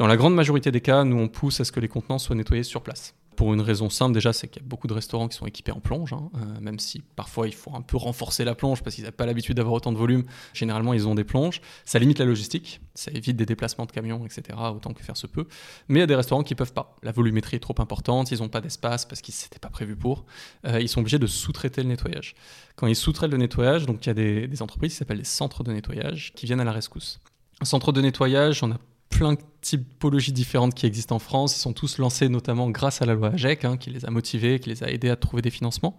Dans 0.02 0.08
la 0.08 0.18
grande 0.18 0.34
majorité 0.34 0.72
des 0.72 0.82
cas, 0.82 1.04
nous, 1.04 1.20
on 1.20 1.28
pousse 1.28 1.60
à 1.60 1.64
ce 1.64 1.72
que 1.72 1.80
les 1.80 1.88
contenants 1.88 2.18
soient 2.18 2.36
nettoyés 2.36 2.64
sur 2.64 2.82
place. 2.82 3.14
Pour 3.36 3.54
une 3.54 3.62
raison 3.62 3.88
simple, 3.92 4.16
déjà, 4.16 4.34
c'est 4.34 4.48
qu'il 4.48 4.64
y 4.64 4.66
a 4.66 4.68
beaucoup 4.68 4.88
de 4.88 4.94
restaurants 4.94 5.28
qui 5.28 5.38
sont 5.38 5.46
équipés 5.46 5.72
en 5.72 5.80
plonge, 5.80 6.12
hein, 6.12 6.32
euh, 6.38 6.60
même 6.60 6.80
si 6.80 7.04
parfois 7.16 7.48
il 7.48 7.54
faut 7.54 7.76
un 7.76 7.84
peu 7.84 7.98
renforcer 7.98 8.44
la 8.44 8.56
plonge 8.56 8.82
parce 8.82 8.96
qu'ils 8.96 9.06
n'ont 9.06 9.12
pas 9.12 9.28
l'habitude 9.28 9.58
d'avoir 9.58 9.76
autant 9.76 9.92
de 9.92 10.00
volume. 10.00 10.24
Généralement, 10.56 10.94
ils 10.94 11.08
ont 11.08 11.14
des 11.14 11.24
plonges. 11.24 11.62
Ça 11.86 12.00
limite 12.00 12.18
la 12.18 12.26
logistique, 12.26 12.82
ça 12.96 13.12
évite 13.12 13.38
des 13.38 13.46
déplacements 13.46 13.86
de 13.86 13.92
camions, 13.92 14.26
etc., 14.26 14.58
autant 14.74 14.92
que 14.94 15.04
faire 15.04 15.18
se 15.18 15.28
peut. 15.28 15.46
Mais 15.88 16.00
il 16.00 16.02
y 16.02 16.04
a 16.04 16.08
des 16.08 16.16
restaurants 16.16 16.42
qui 16.42 16.56
ne 16.56 16.58
peuvent 16.58 16.74
pas. 16.74 16.98
La 17.04 17.12
volumétrie 17.12 17.58
est 17.58 17.60
trop 17.60 17.76
importante, 17.78 18.32
ils 18.32 18.40
n'ont 18.40 18.50
pas 18.50 18.62
d'espace 18.62 19.06
parce 19.06 19.22
qu'ils 19.22 19.36
n'étaient 19.44 19.60
pas 19.60 19.70
prévus 19.70 19.96
pour. 19.96 20.26
Euh, 20.66 20.82
ils 20.82 20.90
sont 20.90 21.02
obligés 21.02 21.20
de 21.20 21.28
sous-traiter 21.28 21.84
le 21.84 21.90
nettoyage. 21.90 22.34
Quand 22.76 22.88
ils 22.88 22.96
sous-traitent 22.96 23.30
le 23.30 23.38
nettoyage, 23.38 23.86
donc 23.86 24.04
il 24.04 24.10
y 24.10 24.10
a 24.10 24.16
des, 24.16 24.48
des 24.48 24.62
entreprises 24.64 24.94
qui 24.94 24.98
s'appellent 24.98 25.20
les 25.20 25.24
centres 25.26 25.64
de 25.64 25.72
nettoyage 25.72 26.34
qui 26.34 26.48
viennent 26.48 26.60
à 26.60 26.66
la 26.66 26.72
rescousse. 26.72 27.20
Un 27.62 27.66
centre 27.66 27.92
de 27.92 28.02
nettoyage, 28.02 28.64
on 28.64 28.72
a 28.72 28.80
plein 29.12 29.34
de 29.34 29.40
typologies 29.62 30.32
différentes 30.32 30.74
qui 30.74 30.88
existent 30.88 31.16
en 31.16 31.20
France. 31.20 31.56
Ils 31.56 31.60
sont 31.60 31.74
tous 31.74 32.00
lancés 32.00 32.30
notamment 32.30 32.70
grâce 32.70 33.02
à 33.02 33.06
la 33.06 33.14
loi 33.14 33.30
AGEC, 33.30 33.64
hein, 33.66 33.78
qui 33.78 33.92
les 33.92 34.06
a 34.06 34.10
motivés, 34.10 34.60
qui 34.60 34.70
les 34.70 34.84
a 34.84 34.90
aidés 34.90 35.10
à 35.10 35.16
trouver 35.16 35.44
des 35.44 35.52
financements. 35.52 35.98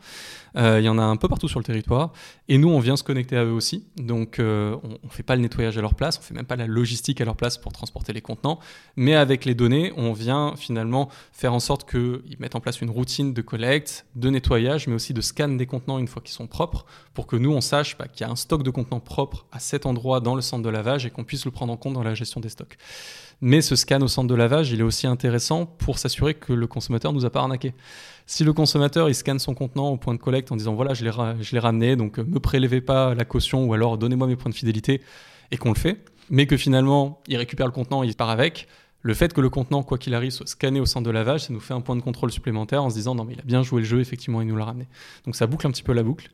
Euh, 0.56 0.80
il 0.80 0.84
y 0.84 0.88
en 0.88 0.98
a 0.98 1.02
un 1.02 1.16
peu 1.16 1.28
partout 1.28 1.48
sur 1.48 1.58
le 1.60 1.64
territoire. 1.64 2.12
Et 2.48 2.58
nous, 2.58 2.68
on 2.68 2.78
vient 2.78 2.96
se 2.96 3.02
connecter 3.02 3.36
à 3.36 3.44
eux 3.44 3.52
aussi. 3.52 3.86
Donc, 3.96 4.38
euh, 4.38 4.76
on 4.84 5.06
ne 5.06 5.10
fait 5.10 5.22
pas 5.22 5.36
le 5.36 5.42
nettoyage 5.42 5.78
à 5.78 5.80
leur 5.80 5.94
place, 5.94 6.18
on 6.18 6.22
fait 6.22 6.34
même 6.34 6.46
pas 6.46 6.56
la 6.56 6.66
logistique 6.66 7.20
à 7.20 7.24
leur 7.24 7.36
place 7.36 7.58
pour 7.58 7.72
transporter 7.72 8.12
les 8.12 8.20
contenants. 8.20 8.58
Mais 8.96 9.14
avec 9.14 9.44
les 9.44 9.54
données, 9.54 9.92
on 9.96 10.12
vient 10.12 10.54
finalement 10.56 11.08
faire 11.32 11.54
en 11.54 11.60
sorte 11.60 11.88
qu'ils 11.88 12.36
mettent 12.38 12.56
en 12.56 12.60
place 12.60 12.80
une 12.80 12.90
routine 12.90 13.32
de 13.32 13.42
collecte, 13.42 14.06
de 14.16 14.30
nettoyage, 14.30 14.86
mais 14.86 14.94
aussi 14.94 15.14
de 15.14 15.20
scan 15.20 15.48
des 15.48 15.66
contenants 15.66 15.98
une 15.98 16.08
fois 16.08 16.22
qu'ils 16.22 16.34
sont 16.34 16.46
propres, 16.46 16.84
pour 17.14 17.26
que 17.26 17.36
nous, 17.36 17.52
on 17.52 17.60
sache 17.60 17.96
bah, 17.98 18.08
qu'il 18.08 18.26
y 18.26 18.28
a 18.28 18.32
un 18.32 18.36
stock 18.36 18.62
de 18.62 18.70
contenants 18.70 19.00
propres 19.00 19.46
à 19.52 19.58
cet 19.58 19.86
endroit 19.86 20.20
dans 20.20 20.34
le 20.34 20.42
centre 20.42 20.62
de 20.62 20.68
lavage 20.68 21.06
et 21.06 21.10
qu'on 21.10 21.24
puisse 21.24 21.44
le 21.44 21.50
prendre 21.50 21.72
en 21.72 21.76
compte 21.76 21.94
dans 21.94 22.02
la 22.02 22.14
gestion 22.14 22.40
des 22.40 22.48
stocks. 22.48 22.76
Mais 23.44 23.60
ce 23.60 23.74
scan 23.74 24.00
au 24.02 24.08
centre 24.08 24.28
de 24.28 24.34
lavage, 24.36 24.70
il 24.70 24.78
est 24.78 24.84
aussi 24.84 25.08
intéressant 25.08 25.66
pour 25.66 25.98
s'assurer 25.98 26.34
que 26.34 26.52
le 26.52 26.68
consommateur 26.68 27.12
ne 27.12 27.18
nous 27.18 27.24
a 27.24 27.30
pas 27.30 27.40
arnaqué. 27.40 27.74
Si 28.32 28.44
le 28.44 28.54
consommateur 28.54 29.10
il 29.10 29.14
scanne 29.14 29.38
son 29.38 29.52
contenant 29.52 29.90
au 29.90 29.98
point 29.98 30.14
de 30.14 30.18
collecte 30.18 30.50
en 30.52 30.56
disant 30.56 30.72
voilà 30.72 30.94
je 30.94 31.04
l'ai 31.04 31.58
ramené 31.58 31.96
donc 31.96 32.18
euh, 32.18 32.24
me 32.24 32.40
prélevez 32.40 32.80
pas 32.80 33.14
la 33.14 33.26
caution 33.26 33.66
ou 33.66 33.74
alors 33.74 33.98
donnez-moi 33.98 34.26
mes 34.26 34.36
points 34.36 34.48
de 34.48 34.54
fidélité 34.54 35.02
et 35.50 35.58
qu'on 35.58 35.68
le 35.68 35.78
fait, 35.78 36.02
mais 36.30 36.46
que 36.46 36.56
finalement 36.56 37.20
il 37.28 37.36
récupère 37.36 37.66
le 37.66 37.72
contenant, 37.72 38.02
il 38.02 38.16
part 38.16 38.30
avec, 38.30 38.68
le 39.02 39.12
fait 39.12 39.34
que 39.34 39.42
le 39.42 39.50
contenant, 39.50 39.82
quoi 39.82 39.98
qu'il 39.98 40.14
arrive, 40.14 40.30
soit 40.30 40.46
scanné 40.46 40.80
au 40.80 40.86
centre 40.86 41.04
de 41.04 41.10
lavage, 41.10 41.44
ça 41.44 41.52
nous 41.52 41.60
fait 41.60 41.74
un 41.74 41.82
point 41.82 41.94
de 41.94 42.00
contrôle 42.00 42.32
supplémentaire 42.32 42.82
en 42.82 42.88
se 42.88 42.94
disant 42.94 43.14
non 43.14 43.24
mais 43.24 43.34
il 43.34 43.38
a 43.38 43.44
bien 43.44 43.62
joué 43.62 43.82
le 43.82 43.86
jeu, 43.86 44.00
effectivement 44.00 44.40
il 44.40 44.48
nous 44.48 44.56
l'a 44.56 44.64
ramené. 44.64 44.88
Donc 45.26 45.36
ça 45.36 45.46
boucle 45.46 45.66
un 45.66 45.70
petit 45.70 45.82
peu 45.82 45.92
la 45.92 46.02
boucle. 46.02 46.30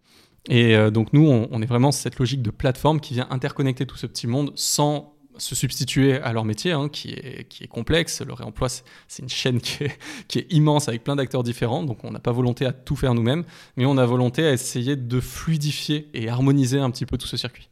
Et 0.49 0.77
euh, 0.77 0.93
donc 0.93 1.13
nous, 1.13 1.27
on, 1.29 1.49
on, 1.51 1.61
est 1.61 1.67
vraiment 1.67 1.91
cette 1.91 2.21
logique 2.21 2.43
de 2.43 2.53
plateforme 2.53 3.01
qui 3.01 3.15
vient 3.15 3.27
interconnecter 3.31 3.87
tout 3.87 3.97
ce 3.97 4.07
petit 4.07 4.29
monde 4.29 4.53
sans 4.55 5.18
se 5.39 5.55
substituer 5.55 6.15
à 6.21 6.33
leur 6.33 6.45
métier, 6.45 6.73
hein, 6.73 6.89
qui, 6.89 7.11
est, 7.11 7.47
qui 7.49 7.65
est 7.65 7.69
complexe. 7.69 8.21
Le 8.23 8.33
réemploi, 8.33 8.69
c'est 8.69 9.23
une 9.23 9.29
chaîne 9.29 9.61
qui 9.61 9.85
est, 9.85 9.99
qui 10.29 10.39
est 10.39 10.47
immense 10.51 10.89
avec 10.89 11.05
plein 11.05 11.17
d'acteurs 11.17 11.43
différents, 11.43 11.83
donc 11.83 12.05
on 12.05 12.11
n'a 12.11 12.21
pas 12.21 12.33
volonté 12.33 12.67
à 12.67 12.73
tout 12.73 12.97
faire 12.97 13.15
nous-mêmes, 13.15 13.45
mais 13.77 13.87
on 13.87 13.97
a 13.99 14.07
volonté 14.07 14.47
à 14.47 14.53
essayer 14.53 14.97
de 14.97 15.21
fluidifier 15.21 16.09
et 16.15 16.29
harmoniser 16.29 16.79
un 16.79 16.91
petit 16.91 17.07
peu 17.07 17.19
tout 17.19 17.27
ce 17.27 17.37
circuit. 17.37 17.69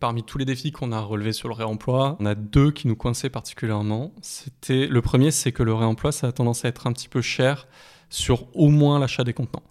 Parmi 0.00 0.24
tous 0.24 0.36
les 0.36 0.44
défis 0.44 0.72
qu'on 0.72 0.90
a 0.90 1.00
relevés 1.00 1.32
sur 1.32 1.48
le 1.48 1.54
réemploi, 1.54 2.16
on 2.18 2.26
a 2.26 2.34
deux 2.34 2.72
qui 2.72 2.88
nous 2.88 2.96
coinçaient 2.96 3.30
particulièrement. 3.30 4.12
C'était 4.20 4.88
le 4.88 5.00
premier, 5.00 5.30
c'est 5.30 5.52
que 5.52 5.62
le 5.62 5.74
réemploi, 5.74 6.10
ça 6.10 6.26
a 6.26 6.32
tendance 6.32 6.64
à 6.64 6.68
être 6.68 6.88
un 6.88 6.92
petit 6.92 7.08
peu 7.08 7.22
cher 7.22 7.68
sur 8.10 8.46
au 8.54 8.68
moins 8.68 8.98
l'achat 8.98 9.22
des 9.22 9.32
contenants. 9.32 9.62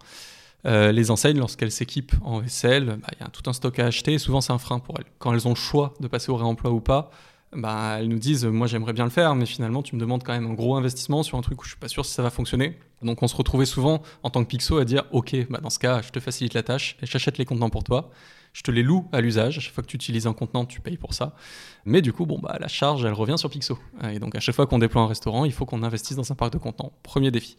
Euh, 0.65 0.91
les 0.91 1.11
enseignes, 1.11 1.39
lorsqu'elles 1.39 1.71
s'équipent 1.71 2.13
en 2.23 2.39
vaisselle, 2.39 2.97
bah, 3.01 3.07
il 3.13 3.21
y 3.21 3.25
a 3.25 3.29
tout 3.29 3.49
un 3.49 3.53
stock 3.53 3.79
à 3.79 3.85
acheter. 3.85 4.13
Et 4.13 4.19
souvent 4.19 4.41
c'est 4.41 4.53
un 4.53 4.57
frein 4.57 4.79
pour 4.79 4.95
elles. 4.99 5.05
Quand 5.19 5.33
elles 5.33 5.47
ont 5.47 5.51
le 5.51 5.55
choix 5.55 5.93
de 5.99 6.07
passer 6.07 6.31
au 6.31 6.35
réemploi 6.35 6.71
ou 6.71 6.81
pas, 6.81 7.11
bah, 7.55 7.97
elles 7.99 8.07
nous 8.07 8.19
disent 8.19 8.45
moi 8.45 8.67
j'aimerais 8.67 8.93
bien 8.93 9.03
le 9.03 9.09
faire 9.09 9.35
mais 9.35 9.45
finalement 9.45 9.83
tu 9.83 9.95
me 9.95 9.99
demandes 9.99 10.23
quand 10.23 10.31
même 10.31 10.49
un 10.49 10.53
gros 10.53 10.77
investissement 10.77 11.21
sur 11.21 11.37
un 11.37 11.41
truc 11.41 11.61
où 11.61 11.65
je 11.65 11.71
suis 11.71 11.79
pas 11.79 11.89
sûr 11.89 12.05
si 12.05 12.13
ça 12.13 12.23
va 12.23 12.29
fonctionner. 12.29 12.77
Donc 13.01 13.21
on 13.23 13.27
se 13.27 13.35
retrouvait 13.35 13.65
souvent 13.65 14.01
en 14.23 14.29
tant 14.29 14.43
que 14.43 14.47
Pixo 14.47 14.77
à 14.77 14.85
dire 14.85 15.03
ok 15.11 15.35
bah 15.49 15.59
dans 15.61 15.69
ce 15.69 15.79
cas 15.79 16.01
je 16.01 16.11
te 16.11 16.19
facilite 16.19 16.53
la 16.53 16.63
tâche 16.63 16.95
et 17.01 17.05
j'achète 17.05 17.37
les 17.37 17.45
contenants 17.45 17.69
pour 17.69 17.83
toi. 17.83 18.09
Je 18.53 18.63
te 18.63 18.71
les 18.71 18.83
loue 18.83 19.07
à 19.13 19.21
l'usage. 19.21 19.57
À 19.57 19.61
chaque 19.61 19.73
fois 19.73 19.83
que 19.83 19.87
tu 19.87 19.95
utilises 19.95 20.27
un 20.27 20.33
contenant 20.33 20.65
tu 20.65 20.79
payes 20.79 20.97
pour 20.97 21.13
ça. 21.13 21.35
Mais 21.83 22.01
du 22.01 22.13
coup 22.13 22.25
bon 22.25 22.41
la 22.41 22.67
charge 22.69 23.03
elle 23.03 23.13
revient 23.13 23.37
sur 23.37 23.49
Pixo. 23.49 23.77
Et 24.09 24.19
donc 24.19 24.35
à 24.35 24.39
chaque 24.39 24.55
fois 24.55 24.65
qu'on 24.65 24.79
déploie 24.79 25.01
un 25.01 25.07
restaurant 25.07 25.43
il 25.43 25.51
faut 25.51 25.65
qu'on 25.65 25.83
investisse 25.83 26.15
dans 26.15 26.31
un 26.31 26.35
parc 26.35 26.53
de 26.53 26.57
contenants. 26.57 26.93
Premier 27.03 27.31
défi 27.31 27.57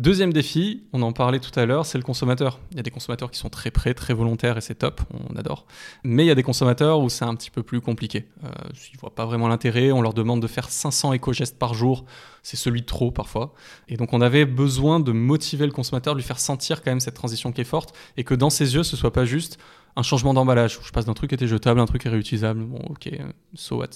Deuxième 0.00 0.32
défi, 0.32 0.82
on 0.94 1.02
en 1.02 1.12
parlait 1.12 1.40
tout 1.40 1.60
à 1.60 1.66
l'heure, 1.66 1.84
c'est 1.84 1.98
le 1.98 2.04
consommateur. 2.04 2.58
Il 2.70 2.78
y 2.78 2.80
a 2.80 2.82
des 2.82 2.90
consommateurs 2.90 3.30
qui 3.30 3.38
sont 3.38 3.50
très 3.50 3.70
prêts, 3.70 3.92
très 3.92 4.14
volontaires 4.14 4.56
et 4.56 4.62
c'est 4.62 4.76
top, 4.76 5.02
on 5.12 5.36
adore. 5.36 5.66
Mais 6.04 6.24
il 6.24 6.26
y 6.26 6.30
a 6.30 6.34
des 6.34 6.42
consommateurs 6.42 7.00
où 7.00 7.10
c'est 7.10 7.26
un 7.26 7.34
petit 7.34 7.50
peu 7.50 7.62
plus 7.62 7.82
compliqué. 7.82 8.24
Euh, 8.42 8.48
ils 8.92 8.96
ne 8.96 8.98
voient 8.98 9.14
pas 9.14 9.26
vraiment 9.26 9.46
l'intérêt, 9.46 9.92
on 9.92 10.00
leur 10.00 10.14
demande 10.14 10.40
de 10.40 10.46
faire 10.46 10.70
500 10.70 11.12
éco-gestes 11.12 11.58
par 11.58 11.74
jour, 11.74 12.06
c'est 12.42 12.56
celui 12.56 12.80
de 12.80 12.86
trop 12.86 13.10
parfois. 13.10 13.52
Et 13.88 13.98
donc 13.98 14.14
on 14.14 14.22
avait 14.22 14.46
besoin 14.46 15.00
de 15.00 15.12
motiver 15.12 15.66
le 15.66 15.72
consommateur, 15.72 16.14
de 16.14 16.20
lui 16.20 16.26
faire 16.26 16.40
sentir 16.40 16.82
quand 16.82 16.92
même 16.92 17.00
cette 17.00 17.12
transition 17.12 17.52
qui 17.52 17.60
est 17.60 17.64
forte 17.64 17.94
et 18.16 18.24
que 18.24 18.32
dans 18.32 18.48
ses 18.48 18.74
yeux, 18.74 18.84
ce 18.84 18.96
soit 18.96 19.12
pas 19.12 19.26
juste 19.26 19.58
un 19.96 20.02
changement 20.02 20.32
d'emballage, 20.32 20.78
je 20.82 20.92
passe 20.92 21.04
d'un 21.04 21.12
truc 21.12 21.28
qui 21.28 21.34
était 21.34 21.46
jetable 21.46 21.78
à 21.78 21.82
un 21.82 21.86
truc 21.86 22.00
qui 22.00 22.08
est 22.08 22.10
réutilisable. 22.10 22.64
Bon, 22.64 22.80
ok, 22.88 23.10
so 23.54 23.76
what. 23.76 23.88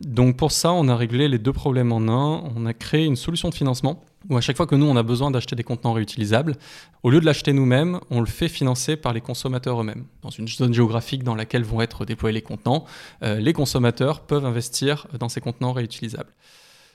Donc 0.00 0.36
pour 0.36 0.50
ça, 0.50 0.72
on 0.72 0.88
a 0.88 0.96
réglé 0.96 1.28
les 1.28 1.38
deux 1.38 1.52
problèmes 1.52 1.92
en 1.92 2.00
un. 2.08 2.42
On 2.56 2.66
a 2.66 2.74
créé 2.74 3.04
une 3.04 3.14
solution 3.14 3.48
de 3.48 3.54
financement 3.54 4.02
où 4.28 4.36
à 4.36 4.40
chaque 4.40 4.56
fois 4.56 4.66
que 4.66 4.74
nous, 4.74 4.86
on 4.86 4.96
a 4.96 5.02
besoin 5.02 5.30
d'acheter 5.30 5.56
des 5.56 5.62
contenants 5.62 5.92
réutilisables, 5.92 6.56
au 7.02 7.10
lieu 7.10 7.20
de 7.20 7.26
l'acheter 7.26 7.52
nous-mêmes, 7.52 8.00
on 8.10 8.20
le 8.20 8.26
fait 8.26 8.48
financer 8.48 8.96
par 8.96 9.12
les 9.12 9.20
consommateurs 9.20 9.80
eux-mêmes. 9.80 10.04
Dans 10.22 10.30
une 10.30 10.48
zone 10.48 10.74
géographique 10.74 11.22
dans 11.22 11.34
laquelle 11.34 11.64
vont 11.64 11.80
être 11.80 12.04
déployés 12.04 12.34
les 12.34 12.42
contenants, 12.42 12.84
euh, 13.22 13.38
les 13.38 13.52
consommateurs 13.52 14.20
peuvent 14.20 14.44
investir 14.44 15.06
dans 15.18 15.28
ces 15.28 15.40
contenants 15.40 15.72
réutilisables. 15.72 16.32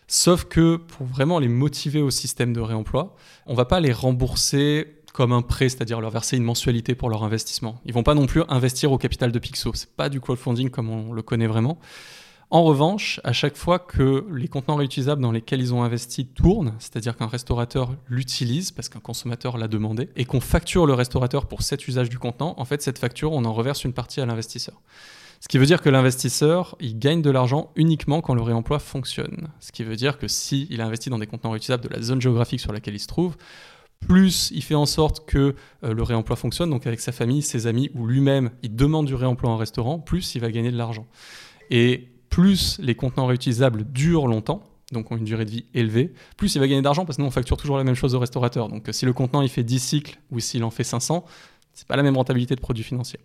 Sauf 0.07 0.43
que 0.43 0.75
pour 0.75 1.05
vraiment 1.05 1.39
les 1.39 1.47
motiver 1.47 2.01
au 2.01 2.09
système 2.09 2.51
de 2.51 2.59
réemploi, 2.59 3.15
on 3.45 3.53
ne 3.53 3.57
va 3.57 3.65
pas 3.65 3.79
les 3.79 3.93
rembourser 3.93 4.97
comme 5.13 5.31
un 5.31 5.41
prêt, 5.41 5.69
c'est-à-dire 5.69 6.01
leur 6.01 6.11
verser 6.11 6.37
une 6.37 6.43
mensualité 6.43 6.95
pour 6.95 7.09
leur 7.09 7.23
investissement. 7.23 7.79
Ils 7.85 7.93
vont 7.93 8.03
pas 8.03 8.13
non 8.13 8.25
plus 8.25 8.43
investir 8.49 8.91
au 8.91 8.97
capital 8.97 9.31
de 9.31 9.39
Pixo. 9.39 9.71
C'est 9.73 9.93
pas 9.95 10.09
du 10.09 10.19
crowdfunding 10.19 10.69
comme 10.69 10.89
on 10.89 11.13
le 11.13 11.21
connaît 11.21 11.47
vraiment. 11.47 11.79
En 12.53 12.63
revanche, 12.63 13.21
à 13.23 13.31
chaque 13.31 13.55
fois 13.55 13.79
que 13.79 14.25
les 14.29 14.49
contenants 14.49 14.75
réutilisables 14.75 15.21
dans 15.21 15.31
lesquels 15.31 15.61
ils 15.61 15.73
ont 15.73 15.83
investi 15.83 16.25
tournent, 16.25 16.73
c'est-à-dire 16.79 17.15
qu'un 17.15 17.27
restaurateur 17.27 17.95
l'utilise 18.09 18.71
parce 18.71 18.89
qu'un 18.89 18.99
consommateur 18.99 19.57
l'a 19.57 19.69
demandé, 19.69 20.09
et 20.17 20.25
qu'on 20.25 20.41
facture 20.41 20.85
le 20.85 20.93
restaurateur 20.93 21.45
pour 21.45 21.61
cet 21.61 21.87
usage 21.87 22.09
du 22.09 22.19
contenant, 22.19 22.53
en 22.57 22.65
fait, 22.65 22.81
cette 22.81 22.99
facture, 22.99 23.31
on 23.31 23.45
en 23.45 23.53
reverse 23.53 23.85
une 23.85 23.93
partie 23.93 24.19
à 24.19 24.25
l'investisseur. 24.25 24.81
Ce 25.39 25.47
qui 25.47 25.59
veut 25.59 25.65
dire 25.65 25.81
que 25.81 25.87
l'investisseur, 25.89 26.75
il 26.81 26.99
gagne 26.99 27.21
de 27.21 27.29
l'argent 27.29 27.71
uniquement 27.77 28.19
quand 28.19 28.35
le 28.35 28.41
réemploi 28.41 28.79
fonctionne. 28.79 29.47
Ce 29.61 29.71
qui 29.71 29.85
veut 29.85 29.95
dire 29.95 30.17
que 30.17 30.27
s'il 30.27 30.67
il 30.69 30.81
a 30.81 30.85
investi 30.85 31.09
dans 31.09 31.19
des 31.19 31.27
contenants 31.27 31.51
réutilisables 31.51 31.85
de 31.85 31.89
la 31.89 32.01
zone 32.01 32.21
géographique 32.21 32.59
sur 32.59 32.73
laquelle 32.73 32.95
il 32.95 32.99
se 32.99 33.07
trouve, 33.07 33.37
plus 34.01 34.51
il 34.53 34.61
fait 34.61 34.75
en 34.75 34.85
sorte 34.85 35.25
que 35.25 35.55
euh, 35.85 35.93
le 35.93 36.03
réemploi 36.03 36.35
fonctionne, 36.35 36.69
donc 36.69 36.85
avec 36.85 36.99
sa 36.99 37.13
famille, 37.13 37.43
ses 37.43 37.65
amis 37.65 37.91
ou 37.95 38.05
lui-même, 38.05 38.51
il 38.61 38.75
demande 38.75 39.05
du 39.05 39.15
réemploi 39.15 39.49
en 39.49 39.55
restaurant, 39.55 39.99
plus 39.99 40.35
il 40.35 40.41
va 40.41 40.51
gagner 40.51 40.71
de 40.71 40.77
l'argent. 40.77 41.07
Et 41.69 42.10
plus 42.31 42.79
les 42.81 42.95
contenants 42.95 43.27
réutilisables 43.27 43.83
durent 43.91 44.25
longtemps, 44.25 44.63
donc 44.91 45.11
ont 45.11 45.17
une 45.17 45.25
durée 45.25 45.45
de 45.45 45.51
vie 45.51 45.65
élevée, 45.75 46.13
plus 46.37 46.55
il 46.55 46.59
va 46.59 46.67
gagner 46.67 46.81
d'argent 46.81 47.05
parce 47.05 47.17
que 47.17 47.21
nous 47.21 47.27
on 47.27 47.31
facture 47.31 47.57
toujours 47.57 47.77
la 47.77 47.83
même 47.83 47.95
chose 47.95 48.15
au 48.15 48.19
restaurateur. 48.19 48.67
Donc 48.69 48.87
si 48.91 49.05
le 49.05 49.13
contenant 49.13 49.41
il 49.41 49.49
fait 49.49 49.63
10 49.63 49.79
cycles 49.79 50.19
ou 50.31 50.39
s'il 50.39 50.63
en 50.63 50.71
fait 50.71 50.83
500, 50.83 51.23
c'est 51.73 51.87
pas 51.87 51.95
la 51.95 52.03
même 52.03 52.17
rentabilité 52.17 52.55
de 52.55 52.61
produit 52.61 52.83
financier. 52.83 53.19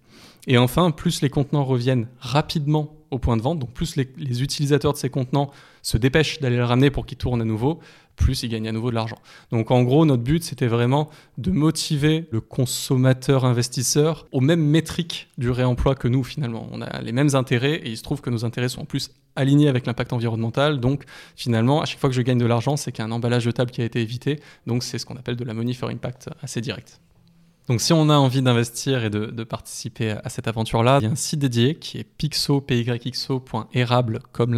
Et 0.47 0.59
enfin, 0.59 0.91
plus 0.91 1.23
les 1.23 1.31
contenants 1.31 1.65
reviennent 1.65 2.09
rapidement 2.19 2.95
au 3.11 3.19
point 3.19 3.37
de 3.37 3.43
vente, 3.43 3.59
donc 3.59 3.73
plus 3.73 3.97
les, 3.97 4.09
les 4.17 4.43
utilisateurs 4.43 4.93
de 4.93 4.99
ces 4.99 5.11
contenants 5.11 5.51
se 5.83 5.97
dépêchent 5.97 6.41
d'aller 6.41 6.57
le 6.57 6.65
ramener 6.65 6.91
pour 6.91 7.07
qu'ils 7.07 7.19
tournent 7.19 7.41
à 7.41 7.45
nouveau, 7.45 7.81
plus 8.17 8.43
il 8.43 8.49
gagne 8.49 8.67
à 8.67 8.73
nouveau 8.73 8.91
de 8.91 8.95
l'argent. 8.95 9.19
Donc 9.53 9.71
en 9.71 9.83
gros, 9.83 10.05
notre 10.05 10.23
but, 10.23 10.43
c'était 10.43 10.67
vraiment 10.67 11.09
de 11.39 11.51
motiver 11.51 12.27
le 12.31 12.41
consommateur 12.41 13.45
investisseur 13.45 14.27
aux 14.33 14.41
mêmes 14.41 14.65
métriques 14.65 15.29
du 15.39 15.51
réemploi 15.51 15.95
que 15.95 16.09
nous 16.09 16.25
finalement. 16.25 16.67
On 16.73 16.83
a 16.83 17.01
les 17.03 17.13
mêmes 17.13 17.35
intérêts 17.35 17.75
et 17.75 17.91
il 17.91 17.97
se 17.97 18.03
trouve 18.03 18.21
que 18.21 18.31
nos 18.31 18.45
intérêts 18.45 18.69
sont 18.69 18.83
en 18.83 18.87
plus 18.87 19.11
alignés 19.37 19.69
avec 19.69 19.87
l'impact 19.87 20.13
environnemental. 20.13 20.81
Donc 20.81 21.05
finalement, 21.37 21.83
à 21.83 21.85
chaque 21.85 22.01
fois 22.01 22.11
que 22.11 22.17
je 22.17 22.23
gagne 22.23 22.39
de 22.39 22.47
l'argent, 22.47 22.77
c'est 22.77 22.91
qu'un 22.91 23.11
emballage 23.11 23.45
jetable 23.45 23.71
qui 23.71 23.83
a 23.83 23.85
été 23.85 24.01
évité. 24.01 24.41
Donc 24.67 24.83
c'est 24.83 24.99
ce 24.99 25.07
qu'on 25.07 25.17
appelle 25.17 25.37
de 25.37 25.45
la 25.45 25.55
money 25.55 25.75
for 25.75 25.91
impact 25.91 26.31
assez 26.43 26.61
direct. 26.61 27.01
Donc 27.69 27.81
si 27.81 27.93
on 27.93 28.09
a 28.09 28.15
envie 28.15 28.43
d'investir 28.43 29.05
et 29.05 29.11
de, 29.11 29.45
participer 29.45 30.13
à 30.13 30.29
cette 30.29 30.47
aventure-là, 30.47 30.99
il 31.01 31.05
y 31.05 31.09
a 31.09 31.11
un 31.11 31.17
site 31.17 31.41
dédié 31.41 31.75
qui 31.75 31.99
est 31.99 32.05
pixo.érable 32.05 34.21
comme 34.33 34.55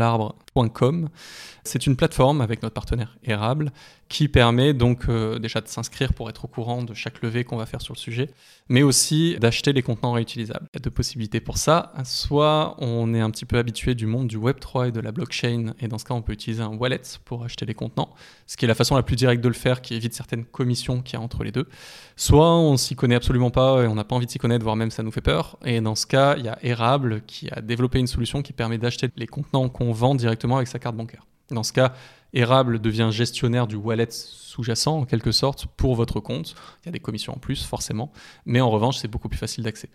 C'est 1.65 1.87
une 1.87 1.97
plateforme 1.97 2.41
avec 2.41 2.63
notre 2.63 2.75
partenaire 2.75 3.17
Érable 3.25 3.73
qui 4.09 4.29
permet 4.29 4.73
donc 4.73 5.03
euh, 5.09 5.39
déjà 5.39 5.61
de 5.61 5.69
s'inscrire 5.69 6.15
pour 6.15 6.31
être 6.31 6.47
au 6.47 6.49
courant 6.49 6.83
de 6.83 6.95
chaque 6.95 7.21
levée 7.21 7.45
qu'on 7.45 7.59
va 7.59 7.67
faire 7.67 7.83
sur 7.83 7.93
le 7.93 7.99
sujet, 7.99 8.31
mais 8.71 8.83
aussi 8.83 9.37
d'acheter 9.39 9.75
les 9.75 9.83
contenants 9.83 10.13
réutilisables. 10.13 10.67
Il 10.73 10.79
y 10.79 10.81
a 10.81 10.83
deux 10.83 10.91
possibilités 10.91 11.41
pour 11.41 11.59
ça. 11.59 11.93
Soit 12.05 12.75
on 12.79 13.13
est 13.13 13.21
un 13.21 13.31
petit 13.31 13.45
peu 13.45 13.59
habitué 13.59 13.95
du 13.95 14.07
monde 14.07 14.29
du 14.29 14.39
Web3 14.39 14.89
et 14.89 14.93
de 14.93 15.01
la 15.01 15.13
blockchain, 15.13 15.75
et 15.79 15.89
dans 15.89 15.99
ce 15.99 16.07
cas 16.07 16.15
on 16.15 16.23
peut 16.23 16.33
utiliser 16.33 16.63
un 16.63 16.75
wallet 16.75 17.03
pour 17.27 17.45
acheter 17.45 17.67
les 17.67 17.75
contenants, 17.75 18.15
ce 18.47 18.57
qui 18.57 18.65
est 18.65 18.69
la 18.69 18.75
façon 18.75 18.97
la 18.97 19.03
plus 19.03 19.17
directe 19.17 19.43
de 19.43 19.49
le 19.49 19.55
faire, 19.55 19.83
qui 19.83 19.95
évite 19.95 20.15
certaines 20.15 20.47
commissions 20.47 21.03
qu'il 21.03 21.15
y 21.15 21.17
a 21.17 21.21
entre 21.21 21.45
les 21.45 21.53
deux. 21.53 21.69
Soit 22.17 22.57
on 22.57 22.79
s'y 22.79 22.97
connaît 22.97 23.15
absolument 23.15 23.51
pas 23.51 23.83
et 23.83 23.87
on 23.87 23.95
n'a 23.95 24.05
pas 24.05 24.17
envie 24.17 24.27
de 24.27 24.31
s'y 24.31 24.39
connaître, 24.39 24.65
voire 24.65 24.77
même 24.77 24.91
ça 24.91 25.03
nous 25.03 25.13
fait 25.13 25.21
peur. 25.21 25.59
Et 25.67 25.83
dans 25.83 25.95
ce 25.95 26.07
cas, 26.07 26.37
il 26.39 26.47
y 26.47 26.49
a 26.49 26.59
Érable 26.63 27.23
qui 27.27 27.51
a 27.51 27.61
développé 27.61 27.99
une 27.99 28.07
solution 28.07 28.41
qui 28.41 28.55
permet 28.55 28.79
d'acheter 28.79 29.11
les 29.17 29.27
contenants 29.27 29.69
qu'on 29.69 29.93
vend 29.93 30.15
directement 30.15 30.48
avec 30.57 30.69
sa 30.69 30.79
carte 30.79 30.97
bancaire. 30.97 31.27
Dans 31.51 31.63
ce 31.63 31.73
cas, 31.73 31.95
Érable 32.35 32.79
devient 32.79 33.09
gestionnaire 33.11 33.67
du 33.67 33.77
wallet 33.77 34.09
sous-jacent 34.11 34.99
en 34.99 35.05
quelque 35.07 35.33
sorte 35.33 35.67
pour 35.67 35.95
votre 35.95 36.21
compte. 36.21 36.55
Il 36.83 36.87
y 36.87 36.89
a 36.91 36.93
des 36.93 37.01
commissions 37.01 37.35
en 37.35 37.39
plus 37.39 37.65
forcément, 37.65 38.13
mais 38.45 38.61
en 38.61 38.69
revanche 38.69 38.99
c'est 38.99 39.09
beaucoup 39.09 39.31
plus 39.31 39.39
facile 39.39 39.65
d'accès. 39.65 39.89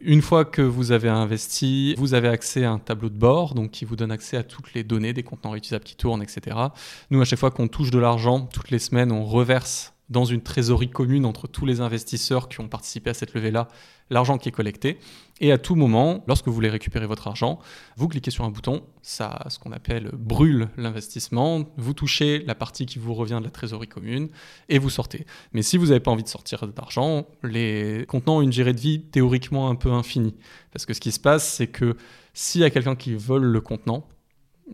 Une 0.00 0.20
fois 0.20 0.44
que 0.44 0.60
vous 0.60 0.92
avez 0.92 1.08
investi, 1.08 1.94
vous 1.96 2.12
avez 2.12 2.28
accès 2.28 2.64
à 2.64 2.72
un 2.72 2.78
tableau 2.78 3.08
de 3.08 3.16
bord 3.16 3.54
donc 3.54 3.70
qui 3.70 3.86
vous 3.86 3.96
donne 3.96 4.12
accès 4.12 4.36
à 4.36 4.42
toutes 4.42 4.74
les 4.74 4.84
données 4.84 5.14
des 5.14 5.22
contenants 5.22 5.52
réutilisables 5.52 5.84
qui 5.84 5.96
tournent, 5.96 6.22
etc. 6.22 6.56
Nous 7.10 7.20
à 7.22 7.24
chaque 7.24 7.38
fois 7.38 7.50
qu'on 7.50 7.68
touche 7.68 7.90
de 7.90 7.98
l'argent, 7.98 8.40
toutes 8.52 8.70
les 8.70 8.78
semaines 8.78 9.10
on 9.10 9.24
reverse 9.24 9.94
dans 10.10 10.24
une 10.24 10.42
trésorerie 10.42 10.90
commune 10.90 11.26
entre 11.26 11.46
tous 11.46 11.66
les 11.66 11.80
investisseurs 11.80 12.48
qui 12.48 12.60
ont 12.60 12.68
participé 12.68 13.10
à 13.10 13.14
cette 13.14 13.34
levée-là, 13.34 13.68
l'argent 14.10 14.38
qui 14.38 14.48
est 14.48 14.52
collecté. 14.52 14.98
Et 15.40 15.52
à 15.52 15.58
tout 15.58 15.74
moment, 15.74 16.24
lorsque 16.26 16.46
vous 16.46 16.52
voulez 16.52 16.68
récupérer 16.68 17.06
votre 17.06 17.28
argent, 17.28 17.58
vous 17.96 18.08
cliquez 18.08 18.30
sur 18.30 18.44
un 18.44 18.50
bouton, 18.50 18.82
ça, 19.02 19.44
ce 19.48 19.58
qu'on 19.58 19.72
appelle 19.72 20.10
brûle 20.12 20.68
l'investissement, 20.76 21.64
vous 21.76 21.94
touchez 21.94 22.40
la 22.40 22.54
partie 22.54 22.86
qui 22.86 22.98
vous 22.98 23.14
revient 23.14 23.38
de 23.38 23.44
la 23.44 23.50
trésorerie 23.50 23.88
commune 23.88 24.28
et 24.68 24.78
vous 24.78 24.90
sortez. 24.90 25.26
Mais 25.52 25.62
si 25.62 25.76
vous 25.76 25.86
n'avez 25.86 26.00
pas 26.00 26.10
envie 26.10 26.24
de 26.24 26.28
sortir 26.28 26.66
d'argent, 26.66 27.26
les 27.42 28.04
contenants 28.08 28.38
ont 28.38 28.42
une 28.42 28.50
durée 28.50 28.72
de 28.72 28.80
vie 28.80 29.00
théoriquement 29.00 29.70
un 29.70 29.76
peu 29.76 29.92
infinie. 29.92 30.34
Parce 30.72 30.86
que 30.86 30.94
ce 30.94 31.00
qui 31.00 31.12
se 31.12 31.20
passe, 31.20 31.48
c'est 31.48 31.68
que 31.68 31.96
s'il 32.34 32.60
y 32.60 32.64
a 32.64 32.70
quelqu'un 32.70 32.96
qui 32.96 33.14
vole 33.14 33.44
le 33.44 33.60
contenant, 33.60 34.06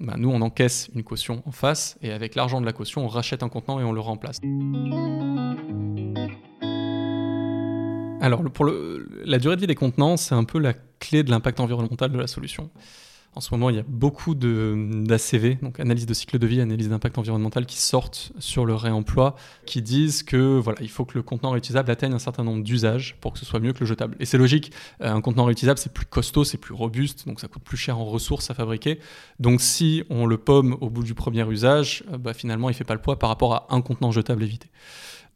bah, 0.00 0.14
nous, 0.16 0.31
on 0.31 0.40
encaisse 0.40 0.90
une 0.94 1.05
caution 1.05 1.42
en 1.46 1.53
face 1.53 1.98
et 2.03 2.11
avec 2.11 2.35
l'argent 2.35 2.61
de 2.61 2.66
la 2.66 2.72
caution, 2.72 3.05
on 3.05 3.09
rachète 3.09 3.42
un 3.42 3.48
contenant 3.48 3.81
et 3.81 3.85
on 3.85 3.92
le 3.92 4.00
remplace. 4.00 4.40
Alors, 8.25 8.43
pour 8.43 8.65
la 8.65 9.39
durée 9.39 9.57
de 9.57 9.61
vie 9.61 9.67
des 9.67 9.75
contenants, 9.75 10.17
c'est 10.17 10.35
un 10.35 10.45
peu 10.45 10.59
la 10.59 10.73
clé 10.99 11.23
de 11.23 11.31
l'impact 11.31 11.61
environnemental 11.61 12.11
de 12.11 12.19
la 12.19 12.27
solution. 12.27 12.71
En 13.35 13.43
ce 13.43 13.53
moment, 13.53 13.69
il 13.69 13.77
y 13.77 13.79
a 13.79 13.85
beaucoup 13.87 14.35
d'ACV, 14.35 15.57
donc 15.61 15.79
analyse 15.79 16.07
de 16.07 16.15
cycle 16.15 16.39
de 16.39 16.47
vie, 16.47 16.63
analyse 16.63 16.89
d'impact 16.89 17.19
environnemental, 17.19 17.67
qui 17.67 17.77
sortent 17.77 18.33
sur 18.39 18.65
le 18.65 18.75
réemploi, 18.75 19.37
qui 19.67 19.83
disent 19.83 20.23
que 20.23 20.59
voilà, 20.59 20.81
il 20.81 20.89
faut 20.89 21.05
que 21.05 21.19
le 21.19 21.23
contenant 21.23 21.51
réutilisable 21.51 21.91
atteigne 21.91 22.15
un 22.15 22.19
certain 22.19 22.45
nombre 22.45 22.65
d'usages 22.65 23.19
pour 23.21 23.35
que 23.35 23.39
ce 23.39 23.45
soit 23.45 23.61
mieux 23.61 23.75
que 23.75 23.81
le 23.81 23.87
jetable. 23.87 24.17
Et 24.21 24.25
c'est 24.25 24.39
logique, 24.39 24.73
un 25.01 25.21
contenant 25.21 25.45
réutilisable, 25.45 25.79
c'est 25.79 25.93
plus 25.93 26.07
costaud, 26.07 26.45
c'est 26.45 26.57
plus 26.57 26.73
robuste, 26.73 27.27
donc 27.27 27.41
ça 27.41 27.49
coûte 27.49 27.63
plus 27.63 27.77
cher 27.77 27.99
en 27.99 28.07
ressources 28.07 28.51
à 28.51 28.55
fabriquer. 28.55 29.01
Donc 29.39 29.61
si 29.61 30.03
on 30.09 30.25
le 30.25 30.39
pomme 30.39 30.79
au 30.81 30.89
bout 30.89 31.03
du 31.03 31.13
premier 31.13 31.47
usage, 31.47 32.05
euh, 32.11 32.17
bah, 32.17 32.33
finalement, 32.33 32.71
il 32.71 32.75
fait 32.75 32.85
pas 32.85 32.95
le 32.95 33.03
poids 33.03 33.19
par 33.19 33.29
rapport 33.29 33.53
à 33.53 33.67
un 33.69 33.83
contenant 33.83 34.13
jetable 34.13 34.45
évité. 34.45 34.71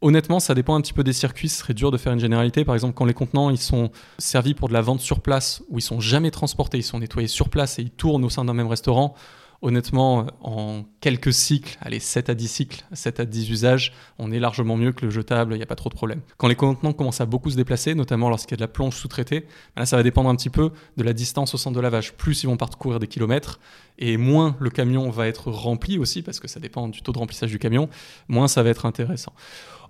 Honnêtement, 0.01 0.39
ça 0.39 0.55
dépend 0.55 0.75
un 0.75 0.81
petit 0.81 0.93
peu 0.93 1.03
des 1.03 1.13
circuits. 1.13 1.49
Ce 1.49 1.59
serait 1.59 1.73
dur 1.73 1.91
de 1.91 1.97
faire 1.97 2.13
une 2.13 2.19
généralité. 2.19 2.63
Par 2.63 2.75
exemple, 2.75 2.93
quand 2.93 3.05
les 3.05 3.13
contenants 3.13 3.49
ils 3.49 3.57
sont 3.57 3.91
servis 4.17 4.53
pour 4.53 4.69
de 4.69 4.73
la 4.73 4.81
vente 4.81 5.01
sur 5.01 5.19
place, 5.19 5.61
où 5.69 5.77
ils 5.77 5.83
sont 5.83 5.99
jamais 5.99 6.31
transportés, 6.31 6.77
ils 6.77 6.83
sont 6.83 6.99
nettoyés 6.99 7.27
sur 7.27 7.49
place 7.49 7.79
et 7.79 7.81
ils 7.81 7.91
tournent 7.91 8.23
au 8.23 8.29
sein 8.29 8.45
d'un 8.45 8.53
même 8.53 8.67
restaurant, 8.67 9.13
honnêtement, 9.61 10.27
en 10.41 10.83
quelques 11.01 11.33
cycles, 11.33 11.77
allez, 11.81 11.99
7 11.99 12.29
à 12.29 12.33
10 12.33 12.47
cycles, 12.47 12.85
7 12.93 13.19
à 13.19 13.25
10 13.25 13.49
usages, 13.49 13.93
on 14.17 14.31
est 14.31 14.39
largement 14.39 14.77
mieux 14.77 14.93
que 14.93 15.05
le 15.05 15.11
jetable, 15.11 15.53
il 15.53 15.57
n'y 15.57 15.63
a 15.63 15.65
pas 15.65 15.75
trop 15.75 15.89
de 15.89 15.95
problème. 15.95 16.21
Quand 16.37 16.47
les 16.47 16.55
contenants 16.55 16.93
commencent 16.93 17.21
à 17.21 17.25
beaucoup 17.25 17.49
se 17.49 17.57
déplacer, 17.57 17.93
notamment 17.93 18.29
lorsqu'il 18.29 18.51
y 18.51 18.53
a 18.55 18.57
de 18.57 18.61
la 18.61 18.67
plonge 18.69 18.95
sous-traitée, 18.95 19.47
là, 19.75 19.85
ça 19.85 19.97
va 19.97 20.03
dépendre 20.03 20.29
un 20.29 20.35
petit 20.35 20.49
peu 20.49 20.71
de 20.95 21.03
la 21.03 21.13
distance 21.13 21.53
au 21.53 21.57
centre 21.57 21.75
de 21.75 21.81
lavage. 21.81 22.13
Plus 22.13 22.43
ils 22.43 22.47
vont 22.47 22.57
parcourir 22.57 22.99
des 22.99 23.07
kilomètres, 23.07 23.59
et 23.97 24.15
moins 24.15 24.55
le 24.59 24.69
camion 24.69 25.09
va 25.09 25.27
être 25.27 25.51
rempli 25.51 25.97
aussi, 25.97 26.21
parce 26.21 26.39
que 26.39 26.47
ça 26.47 26.61
dépend 26.61 26.87
du 26.87 27.01
taux 27.01 27.11
de 27.11 27.19
remplissage 27.19 27.51
du 27.51 27.59
camion, 27.59 27.89
moins 28.29 28.47
ça 28.47 28.63
va 28.63 28.69
être 28.69 28.85
intéressant. 28.85 29.33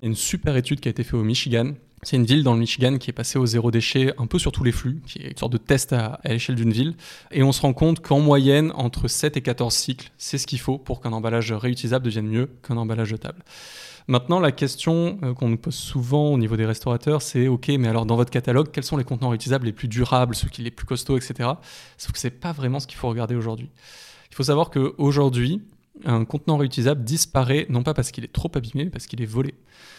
Il 0.01 0.05
y 0.05 0.07
a 0.07 0.09
une 0.09 0.15
super 0.15 0.55
étude 0.55 0.79
qui 0.79 0.87
a 0.87 0.91
été 0.91 1.03
faite 1.03 1.15
au 1.15 1.23
Michigan. 1.23 1.73
C'est 2.03 2.15
une 2.15 2.23
ville 2.23 2.43
dans 2.43 2.53
le 2.53 2.59
Michigan 2.59 2.97
qui 2.97 3.09
est 3.09 3.13
passée 3.13 3.37
au 3.37 3.45
zéro 3.45 3.71
déchet 3.71 4.13
un 4.17 4.27
peu 4.27 4.39
sur 4.39 4.53
tous 4.53 4.63
les 4.63 4.71
flux, 4.71 5.01
qui 5.05 5.19
est 5.19 5.31
une 5.31 5.37
sorte 5.37 5.51
de 5.51 5.57
test 5.57 5.91
à, 5.91 6.21
l'échelle 6.23 6.55
d'une 6.55 6.71
ville. 6.71 6.95
Et 7.31 7.43
on 7.43 7.51
se 7.51 7.61
rend 7.61 7.73
compte 7.73 7.99
qu'en 7.99 8.21
moyenne, 8.21 8.71
entre 8.75 9.09
7 9.09 9.35
et 9.35 9.41
14 9.41 9.73
cycles, 9.73 10.11
c'est 10.17 10.37
ce 10.37 10.47
qu'il 10.47 10.59
faut 10.59 10.77
pour 10.77 11.01
qu'un 11.01 11.11
emballage 11.11 11.51
réutilisable 11.51 12.05
devienne 12.05 12.27
mieux 12.27 12.49
qu'un 12.65 12.77
emballage 12.77 13.09
jetable. 13.09 13.43
Maintenant, 14.07 14.39
la 14.39 14.53
question 14.53 15.19
euh, 15.21 15.33
qu'on 15.33 15.49
nous 15.49 15.57
pose 15.57 15.75
souvent 15.75 16.29
au 16.29 16.37
niveau 16.37 16.55
des 16.55 16.65
restaurateurs, 16.65 17.21
c'est 17.21 17.47
OK, 17.47 17.67
mais 17.67 17.89
alors 17.89 18.05
dans 18.05 18.15
votre 18.15 18.31
catalogue, 18.31 18.69
quels 18.71 18.85
sont 18.85 18.97
les 18.97 19.03
contenants 19.03 19.29
réutilisables 19.29 19.65
les 19.65 19.73
plus 19.73 19.87
durables, 19.87 20.33
ceux 20.33 20.47
qui 20.47 20.63
les 20.63 20.71
plus 20.71 20.85
costauds, 20.85 21.17
etc. 21.17 21.49
Sauf 21.97 22.13
que 22.13 22.17
c'est 22.17 22.31
pas 22.31 22.53
vraiment 22.53 22.79
ce 22.79 22.87
qu'il 22.87 22.97
faut 22.97 23.09
regarder 23.09 23.35
aujourd'hui. 23.35 23.69
Il 24.31 24.35
faut 24.35 24.43
savoir 24.43 24.71
qu'aujourd'hui, 24.71 25.61
un 26.05 26.25
contenant 26.25 26.57
réutilisable 26.57 27.03
disparaît 27.03 27.65
non 27.69 27.83
pas 27.83 27.93
parce 27.93 28.11
qu'il 28.11 28.23
est 28.23 28.31
trop 28.31 28.51
abîmé, 28.55 28.85
mais 28.85 28.89
parce 28.89 29.07
qu'il 29.07 29.21
est 29.21 29.25
volé. 29.25 29.53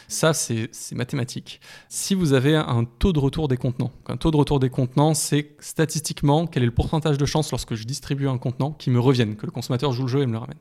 Ça, 0.08 0.32
c'est 0.32 0.70
mathématique. 0.92 1.60
Si 1.88 2.14
vous 2.14 2.32
avez 2.32 2.56
un 2.56 2.84
taux 2.84 3.12
de 3.12 3.18
retour 3.18 3.48
des 3.48 3.56
contenants, 3.56 3.92
un 4.06 4.16
taux 4.16 4.30
de 4.30 4.36
retour 4.36 4.58
des 4.58 4.70
contenants, 4.70 5.14
c'est 5.14 5.54
statistiquement 5.60 6.46
quel 6.46 6.62
est 6.62 6.66
le 6.66 6.72
pourcentage 6.72 7.16
de 7.16 7.26
chance 7.26 7.50
lorsque 7.50 7.74
je 7.74 7.84
distribue 7.84 8.28
un 8.28 8.38
contenant 8.38 8.72
qui 8.72 8.90
me 8.90 8.98
revienne, 8.98 9.36
que 9.36 9.46
le 9.46 9.52
consommateur 9.52 9.92
joue 9.92 10.02
le 10.02 10.08
jeu 10.08 10.22
et 10.22 10.26
me 10.26 10.32
le 10.32 10.38
ramène. 10.38 10.58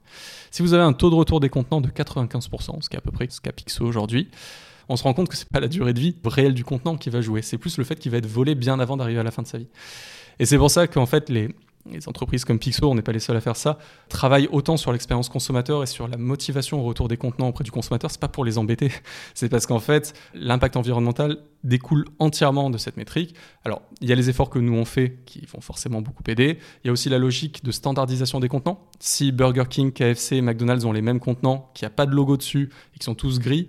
Si 0.52 0.62
vous 0.62 0.73
avez 0.73 0.84
un 0.84 0.93
taux 0.93 1.10
de 1.10 1.15
retour 1.15 1.39
des 1.39 1.49
contenants 1.49 1.82
de 1.82 1.89
95%, 1.89 2.82
ce 2.82 2.89
qui 2.89 2.95
est 2.95 2.99
à 2.99 3.02
peu 3.02 3.12
près 3.12 3.28
ce 3.30 3.41
qu'a 3.41 3.52
Pixo 3.52 3.84
aujourd'hui, 3.84 4.30
on 4.88 4.95
se 4.95 5.04
rend 5.04 5.13
compte 5.13 5.30
que 5.30 5.38
c'est 5.38 5.49
pas 5.49 5.60
la 5.60 5.67
durée 5.67 5.93
de 5.93 5.99
vie 5.99 6.15
réelle 6.25 6.54
du 6.54 6.63
contenant 6.63 6.97
qui 6.97 7.10
va 7.10 7.21
jouer, 7.21 7.41
c'est 7.41 7.58
plus 7.58 7.78
le 7.78 7.84
fait 7.84 7.95
qu'il 7.95 8.12
va 8.12 8.17
être 8.17 8.28
volé 8.28 8.56
bien 8.56 8.80
avant 8.80 8.97
d'arriver 8.97 9.19
à 9.19 9.23
la 9.23 9.32
fin 9.32 9.43
de 9.43 9.47
sa 9.47 9.58
vie. 9.58 9.67
Et 10.39 10.45
c'est 10.45 10.58
pour 10.58 10.71
ça 10.71 10.88
qu'en 10.88 11.06
fait, 11.06 11.30
les, 11.30 11.49
les 11.91 12.08
entreprises 12.08 12.45
comme 12.45 12.60
Pixo, 12.60 12.89
on 12.89 12.95
n'est 12.95 13.02
pas 13.02 13.12
les 13.12 13.19
seuls 13.19 13.38
à 13.38 13.41
faire 13.41 13.56
ça, 13.56 13.78
travaillent 14.10 14.47
autant 14.52 14.78
sur 14.78 14.91
l'expérience 14.91 15.30
consommateur 15.30 15.84
et 15.84 15.86
sur 15.86 16.08
la 16.08 16.17
motivation 16.17 16.80
au 16.80 16.84
retour 16.84 17.08
des 17.08 17.17
contenants 17.17 17.49
auprès 17.49 17.63
du 17.63 17.71
consommateur. 17.71 18.12
C'est 18.12 18.19
pas 18.19 18.28
pour 18.28 18.45
les 18.45 18.58
embêter, 18.58 18.91
c'est 19.34 19.49
parce 19.49 19.65
qu'en 19.65 19.80
fait, 19.80 20.13
l'impact 20.34 20.78
environnemental 20.78 21.38
découle 21.63 22.06
entièrement 22.19 22.69
de 22.69 22.78
cette 22.78 22.97
métrique. 22.97 23.36
Alors, 23.65 23.82
il 24.02 24.08
y 24.08 24.12
a 24.12 24.15
les 24.15 24.30
efforts 24.30 24.49
que 24.49 24.60
nous 24.60 24.73
on 24.73 24.86
fait 24.86 25.19
qui 25.25 25.45
vont 25.45 25.62
forcément 25.62 26.02
beaucoup 26.02 26.23
aider. 26.28 26.58
Il 26.84 26.88
y 26.88 26.89
a 26.89 26.93
aussi 26.93 27.10
la 27.10 27.17
logique 27.17 27.63
de 27.63 27.71
standardisation 27.71 28.39
des 28.39 28.47
contenants. 28.47 28.88
Si 28.99 29.32
Burger 29.32 29.65
King, 29.69 29.91
KFC, 29.91 30.41
McDonald's 30.41 30.86
ont 30.86 30.91
les 30.91 31.02
mêmes 31.02 31.19
contenants, 31.19 31.69
qui 31.73 31.86
a 31.86 31.89
pas 31.89 32.06
de 32.06 32.12
logo 32.12 32.38
dessus 32.38 32.69
et 32.95 32.99
qui 32.99 33.06
sont 33.06 33.15
tous 33.15 33.39
gris, 33.39 33.67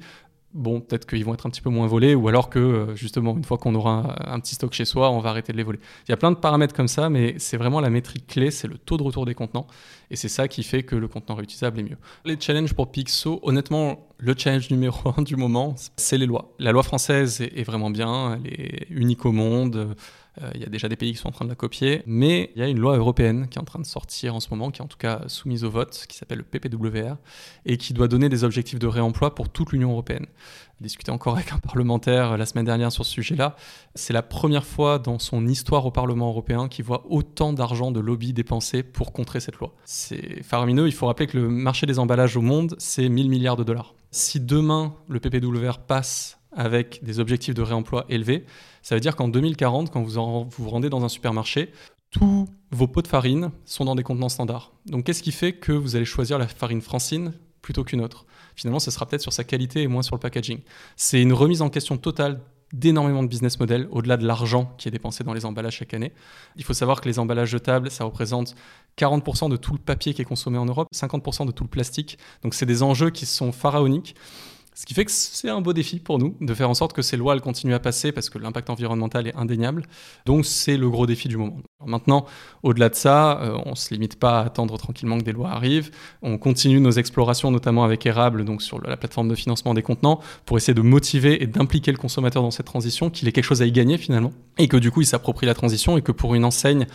bon, 0.52 0.80
peut-être 0.80 1.06
qu'ils 1.06 1.24
vont 1.24 1.34
être 1.34 1.46
un 1.46 1.50
petit 1.50 1.60
peu 1.60 1.70
moins 1.70 1.86
volés, 1.86 2.14
ou 2.14 2.28
alors 2.28 2.50
que 2.50 2.58
euh, 2.58 2.96
justement, 2.96 3.36
une 3.36 3.44
fois 3.44 3.58
qu'on 3.58 3.74
aura 3.74 4.16
un, 4.26 4.40
petit 4.40 4.54
stock 4.54 4.72
chez 4.72 4.84
soi, 4.84 5.10
on 5.10 5.20
va 5.20 5.30
arrêter 5.30 5.52
de 5.52 5.56
les 5.56 5.62
voler. 5.62 5.78
Il 6.06 6.10
y 6.10 6.14
a 6.14 6.16
plein 6.16 6.30
de 6.30 6.36
paramètres 6.36 6.74
comme 6.74 6.88
ça, 6.88 7.08
mais 7.08 7.34
c'est 7.38 7.56
vraiment 7.56 7.80
la 7.80 7.90
métrique 7.90 8.26
clé, 8.26 8.50
c'est 8.50 8.68
le 8.68 8.78
taux 8.78 8.96
de 8.96 9.02
retour 9.02 9.26
des 9.26 9.34
contenants, 9.34 9.66
et 10.10 10.16
c'est 10.16 10.28
ça 10.28 10.48
qui 10.48 10.62
fait 10.62 10.82
que 10.82 10.96
le 10.96 11.08
contenant 11.08 11.36
réutilisable 11.36 11.80
est 11.80 11.84
mieux. 11.84 11.98
Les 12.24 12.38
challenges 12.38 12.74
pour 12.74 12.90
Pixo, 12.90 13.40
honnêtement, 13.42 14.08
le 14.18 14.34
challenge 14.36 14.70
numéro 14.70 15.12
un 15.16 15.22
du 15.22 15.36
moment, 15.36 15.74
c'est 15.96 16.18
les 16.18 16.26
lois. 16.26 16.52
La 16.58 16.72
loi 16.72 16.82
française 16.82 17.40
est, 17.40 17.58
est 17.58 17.64
vraiment 17.64 17.90
bien, 17.90 18.34
elle 18.34 18.52
est 18.52 18.86
unique 18.90 19.24
au 19.24 19.32
monde. 19.32 19.94
Euh, 20.40 20.50
il 20.54 20.60
y 20.60 20.64
a 20.64 20.68
déjà 20.68 20.88
des 20.88 20.96
pays 20.96 21.12
qui 21.12 21.18
sont 21.18 21.28
en 21.28 21.32
train 21.32 21.44
de 21.44 21.50
la 21.50 21.56
copier, 21.56 22.02
mais 22.06 22.50
il 22.54 22.60
y 22.60 22.64
a 22.64 22.68
une 22.68 22.78
loi 22.78 22.96
européenne 22.96 23.48
qui 23.48 23.58
est 23.58 23.60
en 23.60 23.64
train 23.64 23.80
de 23.80 23.86
sortir 23.86 24.34
en 24.34 24.40
ce 24.40 24.48
moment, 24.50 24.70
qui 24.70 24.80
est 24.80 24.84
en 24.84 24.88
tout 24.88 24.98
cas 24.98 25.22
soumise 25.26 25.64
au 25.64 25.70
vote, 25.70 26.06
qui 26.08 26.16
s'appelle 26.16 26.38
le 26.38 26.44
PPWR, 26.44 27.16
et 27.66 27.76
qui 27.76 27.92
doit 27.92 28.08
donner 28.08 28.28
des 28.28 28.44
objectifs 28.44 28.78
de 28.78 28.86
réemploi 28.86 29.34
pour 29.34 29.48
toute 29.48 29.72
l'Union 29.72 29.90
européenne. 29.92 30.26
Discuté 30.80 31.10
encore 31.10 31.34
avec 31.34 31.52
un 31.52 31.58
parlementaire 31.58 32.38
la 32.38 32.46
semaine 32.46 32.64
dernière 32.64 32.90
sur 32.90 33.04
ce 33.04 33.12
sujet-là. 33.12 33.54
C'est 33.94 34.14
la 34.14 34.22
première 34.22 34.64
fois 34.64 34.98
dans 34.98 35.18
son 35.18 35.46
histoire 35.46 35.84
au 35.84 35.90
Parlement 35.90 36.28
européen 36.28 36.68
qu'il 36.68 36.86
voit 36.86 37.04
autant 37.10 37.52
d'argent 37.52 37.90
de 37.90 38.00
lobby 38.00 38.32
dépensé 38.32 38.82
pour 38.82 39.12
contrer 39.12 39.40
cette 39.40 39.56
loi. 39.56 39.74
C'est 39.84 40.42
faramineux. 40.42 40.86
Il 40.86 40.92
faut 40.92 41.06
rappeler 41.06 41.26
que 41.26 41.36
le 41.36 41.48
marché 41.48 41.86
des 41.86 41.98
emballages 41.98 42.36
au 42.36 42.40
monde, 42.40 42.76
c'est 42.78 43.08
1000 43.08 43.28
milliards 43.28 43.56
de 43.56 43.64
dollars. 43.64 43.94
Si 44.10 44.40
demain 44.40 44.94
le 45.08 45.20
PPWR 45.20 45.78
passe 45.86 46.39
avec 46.52 47.02
des 47.02 47.20
objectifs 47.20 47.54
de 47.54 47.62
réemploi 47.62 48.04
élevés, 48.08 48.44
ça 48.82 48.94
veut 48.94 49.00
dire 49.00 49.16
qu'en 49.16 49.28
2040, 49.28 49.90
quand 49.90 50.02
vous 50.02 50.48
vous 50.50 50.70
rendez 50.70 50.90
dans 50.90 51.04
un 51.04 51.08
supermarché, 51.08 51.72
tous 52.10 52.48
vos 52.70 52.86
pots 52.88 53.02
de 53.02 53.08
farine 53.08 53.50
sont 53.64 53.84
dans 53.84 53.94
des 53.94 54.02
contenants 54.02 54.28
standards. 54.28 54.72
Donc 54.86 55.04
qu'est-ce 55.04 55.22
qui 55.22 55.32
fait 55.32 55.52
que 55.52 55.72
vous 55.72 55.96
allez 55.96 56.04
choisir 56.04 56.38
la 56.38 56.48
farine 56.48 56.80
francine 56.80 57.32
plutôt 57.62 57.84
qu'une 57.84 58.00
autre? 58.00 58.26
Finalement, 58.56 58.80
ce 58.80 58.90
sera 58.90 59.06
peut-être 59.06 59.22
sur 59.22 59.32
sa 59.32 59.44
qualité 59.44 59.82
et 59.82 59.86
moins 59.86 60.02
sur 60.02 60.16
le 60.16 60.20
packaging. 60.20 60.58
C'est 60.96 61.22
une 61.22 61.32
remise 61.32 61.62
en 61.62 61.70
question 61.70 61.96
totale 61.96 62.40
d'énormément 62.72 63.22
de 63.22 63.28
business 63.28 63.58
models, 63.58 63.88
au-delà 63.90 64.16
de 64.16 64.26
l'argent 64.26 64.74
qui 64.78 64.86
est 64.86 64.90
dépensé 64.90 65.24
dans 65.24 65.32
les 65.32 65.44
emballages 65.44 65.76
chaque 65.76 65.94
année. 65.94 66.12
Il 66.56 66.64
faut 66.64 66.74
savoir 66.74 67.00
que 67.00 67.08
les 67.08 67.18
emballages 67.18 67.50
jetables, 67.50 67.90
ça 67.90 68.04
représente 68.04 68.54
40% 68.96 69.50
de 69.50 69.56
tout 69.56 69.72
le 69.72 69.78
papier 69.78 70.14
qui 70.14 70.22
est 70.22 70.26
consommé 70.26 70.58
en 70.58 70.66
Europe, 70.66 70.88
50% 70.94 71.46
de 71.46 71.52
tout 71.52 71.64
le 71.64 71.70
plastique. 71.70 72.18
Donc 72.42 72.54
c'est 72.54 72.66
des 72.66 72.82
enjeux 72.82 73.10
qui 73.10 73.26
sont 73.26 73.50
pharaoniques. 73.50 74.14
Ce 74.74 74.86
qui 74.86 74.94
fait 74.94 75.04
que 75.04 75.10
c'est 75.10 75.48
un 75.48 75.60
beau 75.60 75.72
défi 75.72 75.98
pour 75.98 76.18
nous 76.18 76.36
de 76.40 76.54
faire 76.54 76.70
en 76.70 76.74
sorte 76.74 76.92
que 76.92 77.02
ces 77.02 77.16
lois 77.16 77.34
elles 77.34 77.40
continuent 77.40 77.74
à 77.74 77.80
passer 77.80 78.12
parce 78.12 78.30
que 78.30 78.38
l'impact 78.38 78.70
environnemental 78.70 79.26
est 79.26 79.34
indéniable. 79.34 79.82
Donc 80.26 80.46
c'est 80.46 80.76
le 80.76 80.88
gros 80.88 81.06
défi 81.06 81.28
du 81.28 81.36
moment. 81.36 81.58
maintenant, 81.84 82.24
au-delà 82.62 82.88
de 82.88 82.94
ça, 82.94 83.40
euh, 83.40 83.58
on 83.66 83.70
ne 83.70 83.74
se 83.74 83.92
limite 83.92 84.18
pas 84.18 84.40
à 84.40 84.44
attendre 84.44 84.78
tranquillement 84.78 85.18
que 85.18 85.24
des 85.24 85.32
lois 85.32 85.50
arrivent. 85.50 85.90
On 86.22 86.38
continue 86.38 86.80
nos 86.80 86.92
explorations, 86.92 87.50
notamment 87.50 87.84
avec 87.84 88.06
Érable, 88.06 88.44
donc 88.44 88.62
sur 88.62 88.80
la 88.80 88.96
plateforme 88.96 89.28
de 89.28 89.34
financement 89.34 89.74
des 89.74 89.82
contenants, 89.82 90.20
pour 90.46 90.56
essayer 90.56 90.74
de 90.74 90.82
motiver 90.82 91.42
et 91.42 91.46
d'impliquer 91.46 91.90
le 91.90 91.98
consommateur 91.98 92.42
dans 92.42 92.50
cette 92.50 92.66
transition, 92.66 93.10
qu'il 93.10 93.26
ait 93.28 93.32
quelque 93.32 93.44
chose 93.44 93.62
à 93.62 93.66
y 93.66 93.72
gagner 93.72 93.98
finalement, 93.98 94.32
et 94.56 94.68
que 94.68 94.76
du 94.76 94.90
coup 94.90 95.00
il 95.00 95.06
s'approprie 95.06 95.46
la 95.46 95.54
transition 95.54 95.98
et 95.98 96.02
que 96.02 96.12
pour 96.12 96.34
une 96.34 96.44
enseigne 96.44 96.86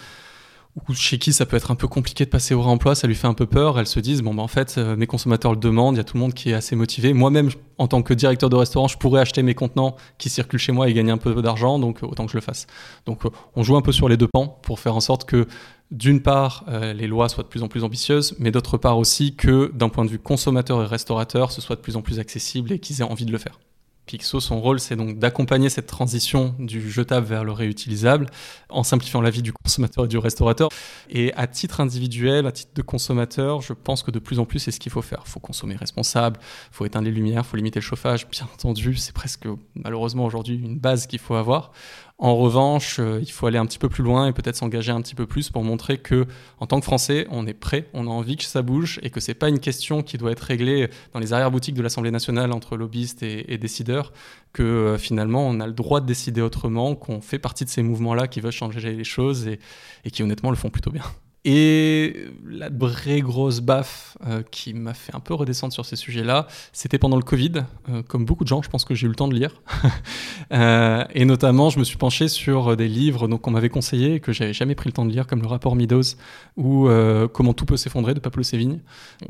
ou 0.75 0.93
chez 0.93 1.17
qui 1.17 1.31
ça 1.31 1.45
peut 1.45 1.55
être 1.55 1.71
un 1.71 1.75
peu 1.75 1.87
compliqué 1.87 2.25
de 2.25 2.29
passer 2.29 2.53
au 2.53 2.61
réemploi, 2.61 2.95
ça 2.95 3.07
lui 3.07 3.15
fait 3.15 3.27
un 3.27 3.33
peu 3.33 3.45
peur. 3.45 3.79
Elles 3.79 3.87
se 3.87 3.99
disent 3.99 4.21
bon, 4.21 4.33
ben, 4.33 4.43
en 4.43 4.47
fait, 4.47 4.75
euh, 4.77 4.95
mes 4.95 5.07
consommateurs 5.07 5.53
le 5.53 5.57
demandent, 5.57 5.95
il 5.95 5.97
y 5.97 6.01
a 6.01 6.03
tout 6.03 6.17
le 6.17 6.19
monde 6.19 6.33
qui 6.33 6.49
est 6.49 6.53
assez 6.53 6.75
motivé. 6.75 7.13
Moi-même, 7.13 7.49
en 7.77 7.87
tant 7.87 8.01
que 8.01 8.13
directeur 8.13 8.49
de 8.49 8.55
restaurant, 8.55 8.87
je 8.87 8.97
pourrais 8.97 9.21
acheter 9.21 9.41
mes 9.41 9.55
contenants 9.55 9.95
qui 10.17 10.29
circulent 10.29 10.59
chez 10.59 10.73
moi 10.73 10.89
et 10.89 10.93
gagner 10.93 11.11
un 11.11 11.17
peu 11.17 11.41
d'argent, 11.41 11.79
donc 11.79 12.03
euh, 12.03 12.07
autant 12.07 12.25
que 12.25 12.31
je 12.31 12.37
le 12.37 12.41
fasse. 12.41 12.67
Donc, 13.05 13.25
euh, 13.25 13.29
on 13.55 13.63
joue 13.63 13.77
un 13.77 13.81
peu 13.81 13.93
sur 13.93 14.09
les 14.09 14.17
deux 14.17 14.27
pans 14.27 14.59
pour 14.63 14.79
faire 14.79 14.95
en 14.95 15.01
sorte 15.01 15.25
que, 15.25 15.47
d'une 15.91 16.21
part, 16.21 16.65
les 16.67 17.05
lois 17.05 17.29
soient 17.29 17.43
de 17.43 17.47
plus 17.47 17.61
en 17.61 17.67
plus 17.67 17.83
ambitieuses, 17.83 18.35
mais 18.39 18.49
d'autre 18.49 18.75
part 18.75 18.97
aussi 18.97 19.35
que, 19.35 19.71
d'un 19.75 19.87
point 19.87 20.03
de 20.03 20.09
vue 20.09 20.17
consommateur 20.17 20.81
et 20.81 20.85
restaurateur, 20.87 21.51
ce 21.51 21.61
soit 21.61 21.75
de 21.75 21.81
plus 21.81 21.95
en 21.95 22.01
plus 22.01 22.19
accessible 22.19 22.71
et 22.71 22.79
qu'ils 22.79 23.01
aient 23.01 23.03
envie 23.03 23.25
de 23.25 23.31
le 23.31 23.37
faire. 23.37 23.59
Pixo, 24.05 24.39
son 24.39 24.61
rôle, 24.61 24.79
c'est 24.79 24.95
donc 24.95 25.17
d'accompagner 25.17 25.69
cette 25.69 25.87
transition 25.87 26.55
du 26.59 26.89
jetable 26.91 27.25
vers 27.25 27.43
le 27.43 27.51
réutilisable 27.51 28.27
en 28.69 28.83
simplifiant 28.83 29.21
la 29.21 29.29
vie 29.29 29.41
du 29.41 29.51
consommateur 29.51 30.05
et 30.05 30.07
du 30.07 30.17
restaurateur. 30.17 30.69
Et 31.09 31.33
à 31.33 31.47
titre 31.47 31.81
individuel, 31.81 32.45
à 32.45 32.51
titre 32.51 32.71
de 32.75 32.81
consommateur, 32.81 33.61
je 33.61 33.73
pense 33.73 34.03
que 34.03 34.11
de 34.11 34.19
plus 34.19 34.39
en 34.39 34.45
plus, 34.45 34.59
c'est 34.59 34.71
ce 34.71 34.79
qu'il 34.79 34.91
faut 34.91 35.01
faire. 35.01 35.23
Il 35.25 35.29
faut 35.29 35.39
consommer 35.39 35.75
responsable, 35.75 36.39
il 36.71 36.75
faut 36.75 36.85
éteindre 36.85 37.05
les 37.05 37.11
lumières, 37.11 37.43
il 37.45 37.49
faut 37.49 37.57
limiter 37.57 37.79
le 37.79 37.85
chauffage. 37.85 38.27
Bien 38.29 38.47
entendu, 38.53 38.95
c'est 38.95 39.13
presque 39.13 39.47
malheureusement 39.75 40.25
aujourd'hui 40.25 40.55
une 40.55 40.77
base 40.77 41.07
qu'il 41.07 41.19
faut 41.19 41.35
avoir. 41.35 41.71
En 42.17 42.37
revanche, 42.37 42.99
euh, 42.99 43.19
il 43.21 43.29
faut 43.29 43.45
aller 43.45 43.57
un 43.57 43.65
petit 43.65 43.77
peu 43.77 43.89
plus 43.89 44.03
loin 44.03 44.27
et 44.27 44.31
peut-être 44.31 44.55
s'engager 44.55 44.91
un 44.93 45.01
petit 45.01 45.15
peu 45.15 45.25
plus 45.25 45.49
pour 45.49 45.63
montrer 45.63 45.97
que, 45.97 46.25
en 46.59 46.65
tant 46.65 46.79
que 46.79 46.85
Français, 46.85 47.27
on 47.29 47.45
est 47.45 47.53
prêt, 47.53 47.89
on 47.93 48.07
a 48.07 48.09
envie 48.09 48.37
que 48.37 48.45
ça 48.45 48.61
bouge 48.61 49.01
et 49.03 49.09
que 49.09 49.19
c'est 49.19 49.33
pas 49.33 49.49
une 49.49 49.59
question 49.59 50.01
qui 50.01 50.17
doit 50.17 50.31
être 50.31 50.39
réglée 50.39 50.89
dans 51.11 51.19
les 51.19 51.33
arrière-boutiques 51.33 51.75
de 51.75 51.81
l'Assemblée 51.81 52.11
nationale 52.11 52.53
entre 52.53 52.77
lobbyistes 52.77 53.21
et, 53.21 53.57
décideurs, 53.57 54.13
que 54.53 54.63
euh, 54.63 54.97
finalement 54.97 55.45
on 55.45 55.59
a 55.59 55.67
le 55.67 55.73
droit 55.73 55.99
de 55.99 56.05
décider 56.05 56.41
autrement, 56.41 56.95
qu'on 56.95 57.19
fait 57.19 57.39
partie 57.39 57.65
de 57.65 57.69
ces 57.69 57.83
mouvements-là 57.83 58.29
qui 58.29 58.39
veulent 58.39 58.51
changer 58.53 58.93
les 58.93 59.03
choses 59.03 59.47
et 59.47 60.11
qui 60.11 60.23
honnêtement 60.23 60.51
le 60.51 60.55
font 60.55 60.69
plutôt 60.69 60.91
bien. 60.91 61.03
Et 61.47 62.25
la 62.43 62.69
vraie 62.69 63.21
grosse 63.21 63.59
baffe 63.59 64.17
euh, 64.25 64.41
qui 64.49 64.73
m'a 64.73 64.95
fait 64.95 65.13
un 65.13 65.19
peu 65.19 65.35
redescendre 65.35 65.71
sur 65.71 65.85
ces 65.85 65.95
sujets-là, 65.95 66.47
c'était 66.73 66.97
pendant 66.97 67.17
le 67.17 67.21
Covid. 67.21 67.65
Euh, 67.89 68.01
comme 68.01 68.25
beaucoup 68.25 68.43
de 68.43 68.47
gens, 68.47 68.63
je 68.63 68.69
pense 68.69 68.83
que 68.83 68.95
j'ai 68.95 69.05
eu 69.05 69.09
le 69.09 69.15
temps 69.15 69.27
de 69.27 69.35
lire. 69.35 69.61
euh, 70.51 71.03
et 71.13 71.23
notamment, 71.23 71.69
je 71.69 71.77
me 71.77 71.83
suis 71.83 71.97
penché 71.97 72.29
sur 72.29 72.75
des 72.75 72.87
livres 72.87 73.27
qu'on 73.27 73.51
m'avait 73.51 73.69
conseillés 73.69 74.15
et 74.15 74.19
que 74.19 74.33
j'avais 74.33 74.53
jamais 74.53 74.73
pris 74.73 74.89
le 74.89 74.93
temps 74.93 75.05
de 75.05 75.11
lire, 75.11 75.27
comme 75.27 75.41
le 75.41 75.47
rapport 75.47 75.75
Meadows 75.75 76.15
ou 76.57 76.89
Comment 77.33 77.53
tout 77.53 77.65
peut 77.65 77.77
s'effondrer 77.77 78.13
de 78.13 78.19
Pablo 78.19 78.41
Sévigne, 78.41 78.79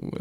ou 0.01 0.11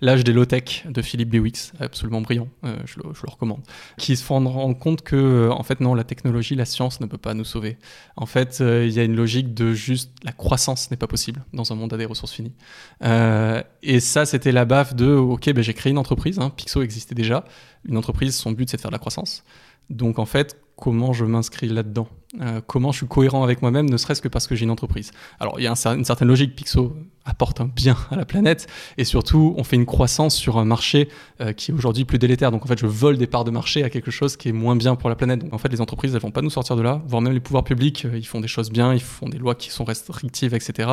L'âge 0.00 0.24
des 0.24 0.32
low-tech 0.32 0.84
de 0.88 1.02
Philippe 1.02 1.30
Bewix, 1.30 1.72
absolument 1.80 2.20
brillant, 2.20 2.48
je 2.62 2.98
le, 2.98 3.12
je, 3.12 3.22
le, 3.22 3.30
recommande, 3.30 3.60
qui 3.98 4.16
se 4.16 4.26
rend 4.26 4.74
compte 4.74 5.02
que, 5.02 5.50
en 5.50 5.62
fait, 5.62 5.80
non, 5.80 5.94
la 5.94 6.04
technologie, 6.04 6.54
la 6.54 6.64
science 6.64 7.00
ne 7.00 7.06
peut 7.06 7.18
pas 7.18 7.34
nous 7.34 7.44
sauver. 7.44 7.76
En 8.16 8.26
fait, 8.26 8.60
il 8.60 8.90
y 8.90 9.00
a 9.00 9.04
une 9.04 9.16
logique 9.16 9.54
de 9.54 9.72
juste 9.72 10.12
la 10.22 10.32
croissance 10.32 10.90
n'est 10.94 10.98
pas 10.98 11.06
possible 11.06 11.44
dans 11.52 11.72
un 11.72 11.74
monde 11.74 11.92
à 11.92 11.96
des 11.96 12.06
ressources 12.06 12.32
finies. 12.32 12.54
Euh, 13.02 13.62
et 13.82 14.00
ça, 14.00 14.24
c'était 14.26 14.52
la 14.52 14.64
baffe 14.64 14.94
de 14.94 15.12
OK, 15.14 15.52
ben, 15.52 15.62
j'ai 15.62 15.74
créé 15.74 15.90
une 15.90 15.98
entreprise, 15.98 16.38
hein, 16.38 16.50
Pixo 16.50 16.82
existait 16.82 17.14
déjà. 17.14 17.44
Une 17.84 17.96
entreprise, 17.96 18.36
son 18.36 18.52
but, 18.52 18.70
c'est 18.70 18.76
de 18.76 18.82
faire 18.82 18.90
de 18.90 18.94
la 18.94 18.98
croissance. 18.98 19.44
Donc 19.90 20.18
en 20.18 20.24
fait, 20.24 20.60
comment 20.76 21.12
je 21.12 21.24
m'inscris 21.24 21.68
là-dedans? 21.68 22.08
Euh, 22.40 22.60
Comment 22.66 22.92
je 22.92 22.98
suis 22.98 23.06
cohérent 23.06 23.44
avec 23.44 23.62
moi-même, 23.62 23.88
ne 23.88 23.96
serait-ce 23.96 24.22
que 24.22 24.28
parce 24.28 24.46
que 24.46 24.54
j'ai 24.54 24.64
une 24.64 24.70
entreprise? 24.70 25.10
Alors 25.38 25.60
il 25.60 25.64
y 25.64 25.66
a 25.66 25.74
une 25.86 26.04
certaine 26.04 26.28
logique, 26.28 26.56
Pixo 26.56 26.96
apporte 27.24 27.60
un 27.60 27.66
bien 27.66 27.96
à 28.10 28.16
la 28.16 28.24
planète, 28.24 28.66
et 28.98 29.04
surtout 29.04 29.54
on 29.56 29.64
fait 29.64 29.76
une 29.76 29.86
croissance 29.86 30.36
sur 30.36 30.58
un 30.58 30.64
marché 30.64 31.08
euh, 31.40 31.52
qui 31.52 31.70
est 31.70 31.74
aujourd'hui 31.74 32.04
plus 32.04 32.18
délétère. 32.18 32.50
Donc 32.50 32.64
en 32.64 32.66
fait 32.66 32.78
je 32.78 32.86
vole 32.86 33.16
des 33.16 33.26
parts 33.26 33.44
de 33.44 33.50
marché 33.50 33.82
à 33.82 33.90
quelque 33.90 34.10
chose 34.10 34.36
qui 34.36 34.48
est 34.48 34.52
moins 34.52 34.76
bien 34.76 34.94
pour 34.96 35.08
la 35.08 35.16
planète. 35.16 35.40
Donc 35.40 35.54
en 35.54 35.58
fait 35.58 35.68
les 35.68 35.80
entreprises 35.80 36.14
elles 36.14 36.20
vont 36.20 36.30
pas 36.30 36.42
nous 36.42 36.50
sortir 36.50 36.76
de 36.76 36.82
là, 36.82 37.02
voire 37.06 37.22
même 37.22 37.32
les 37.32 37.40
pouvoirs 37.40 37.64
publics, 37.64 38.04
euh, 38.04 38.18
ils 38.18 38.26
font 38.26 38.40
des 38.40 38.48
choses 38.48 38.70
bien, 38.70 38.92
ils 38.94 39.00
font 39.00 39.28
des 39.28 39.38
lois 39.38 39.54
qui 39.54 39.70
sont 39.70 39.84
restrictives, 39.84 40.54
etc. 40.54 40.88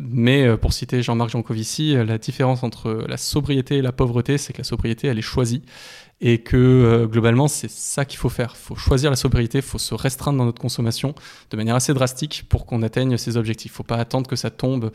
Mais 0.00 0.56
pour 0.56 0.72
citer 0.72 1.02
Jean-Marc 1.02 1.30
Jancovici, 1.30 1.94
la 1.94 2.18
différence 2.18 2.62
entre 2.62 3.04
la 3.08 3.16
sobriété 3.16 3.78
et 3.78 3.82
la 3.82 3.92
pauvreté, 3.92 4.38
c'est 4.38 4.52
que 4.52 4.58
la 4.58 4.64
sobriété 4.64 5.08
elle 5.08 5.18
est 5.18 5.22
choisie 5.22 5.62
et 6.22 6.38
que 6.38 6.56
euh, 6.56 7.06
globalement 7.06 7.48
c'est 7.48 7.70
ça 7.70 8.04
qu'il 8.04 8.18
faut 8.18 8.28
faire. 8.28 8.54
Il 8.54 8.62
faut 8.64 8.76
choisir 8.76 9.10
la 9.10 9.16
sobriété, 9.16 9.58
il 9.58 9.62
faut 9.62 9.78
se 9.78 9.94
restreindre 9.94 10.38
dans 10.38 10.44
notre 10.44 10.60
consommation 10.60 11.14
de 11.50 11.56
manière 11.56 11.74
assez 11.74 11.92
drastique 11.92 12.44
pour 12.48 12.64
qu'on 12.64 12.82
atteigne 12.82 13.16
ces 13.16 13.36
objectifs. 13.36 13.72
Il 13.72 13.74
faut 13.74 13.82
pas 13.82 13.96
attendre 13.96 14.28
que 14.28 14.36
ça 14.36 14.50
tombe 14.50 14.92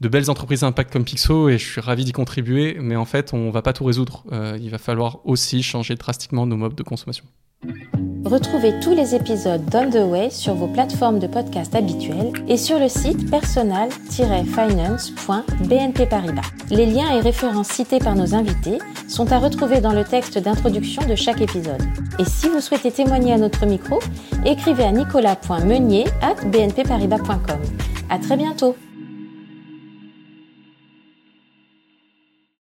de 0.00 0.08
belles 0.08 0.30
entreprises 0.30 0.64
impact 0.64 0.92
comme 0.92 1.04
Pixo 1.04 1.48
et 1.48 1.58
je 1.58 1.66
suis 1.66 1.80
ravi 1.80 2.04
d'y 2.04 2.12
contribuer, 2.12 2.76
mais 2.80 2.96
en 2.96 3.04
fait 3.04 3.32
on 3.32 3.46
ne 3.46 3.50
va 3.50 3.62
pas 3.62 3.72
tout 3.72 3.84
résoudre. 3.84 4.24
Euh, 4.32 4.58
il 4.60 4.70
va 4.70 4.78
falloir 4.78 5.20
aussi 5.24 5.62
changer 5.62 5.94
drastiquement 5.94 6.46
nos 6.46 6.56
modes 6.56 6.74
de 6.74 6.82
consommation. 6.82 7.24
Retrouvez 8.24 8.78
tous 8.80 8.94
les 8.94 9.14
épisodes 9.14 9.64
d'On 9.66 9.90
the 9.90 10.10
Way 10.10 10.30
sur 10.30 10.54
vos 10.54 10.68
plateformes 10.68 11.18
de 11.18 11.26
podcast 11.26 11.74
habituelles 11.74 12.32
et 12.46 12.56
sur 12.56 12.78
le 12.78 12.88
site 12.88 13.30
personal-finance.bnp 13.30 16.08
Paribas. 16.08 16.42
Les 16.70 16.86
liens 16.86 17.16
et 17.16 17.20
références 17.20 17.68
cités 17.68 17.98
par 17.98 18.14
nos 18.14 18.34
invités 18.34 18.78
sont 19.08 19.32
à 19.32 19.38
retrouver 19.38 19.80
dans 19.80 19.92
le 19.92 20.04
texte 20.04 20.38
d'introduction 20.38 21.06
de 21.06 21.14
chaque 21.14 21.40
épisode. 21.40 21.82
Et 22.18 22.24
si 22.24 22.48
vous 22.48 22.60
souhaitez 22.60 22.92
témoigner 22.92 23.32
à 23.32 23.38
notre 23.38 23.66
micro, 23.66 23.98
écrivez 24.44 24.84
à 24.84 24.92
nicolas.meunier 24.92 26.04
at 26.20 26.44
bnpparibas.com. 26.46 27.60
À 28.10 28.18
très 28.18 28.36
bientôt! 28.36 28.76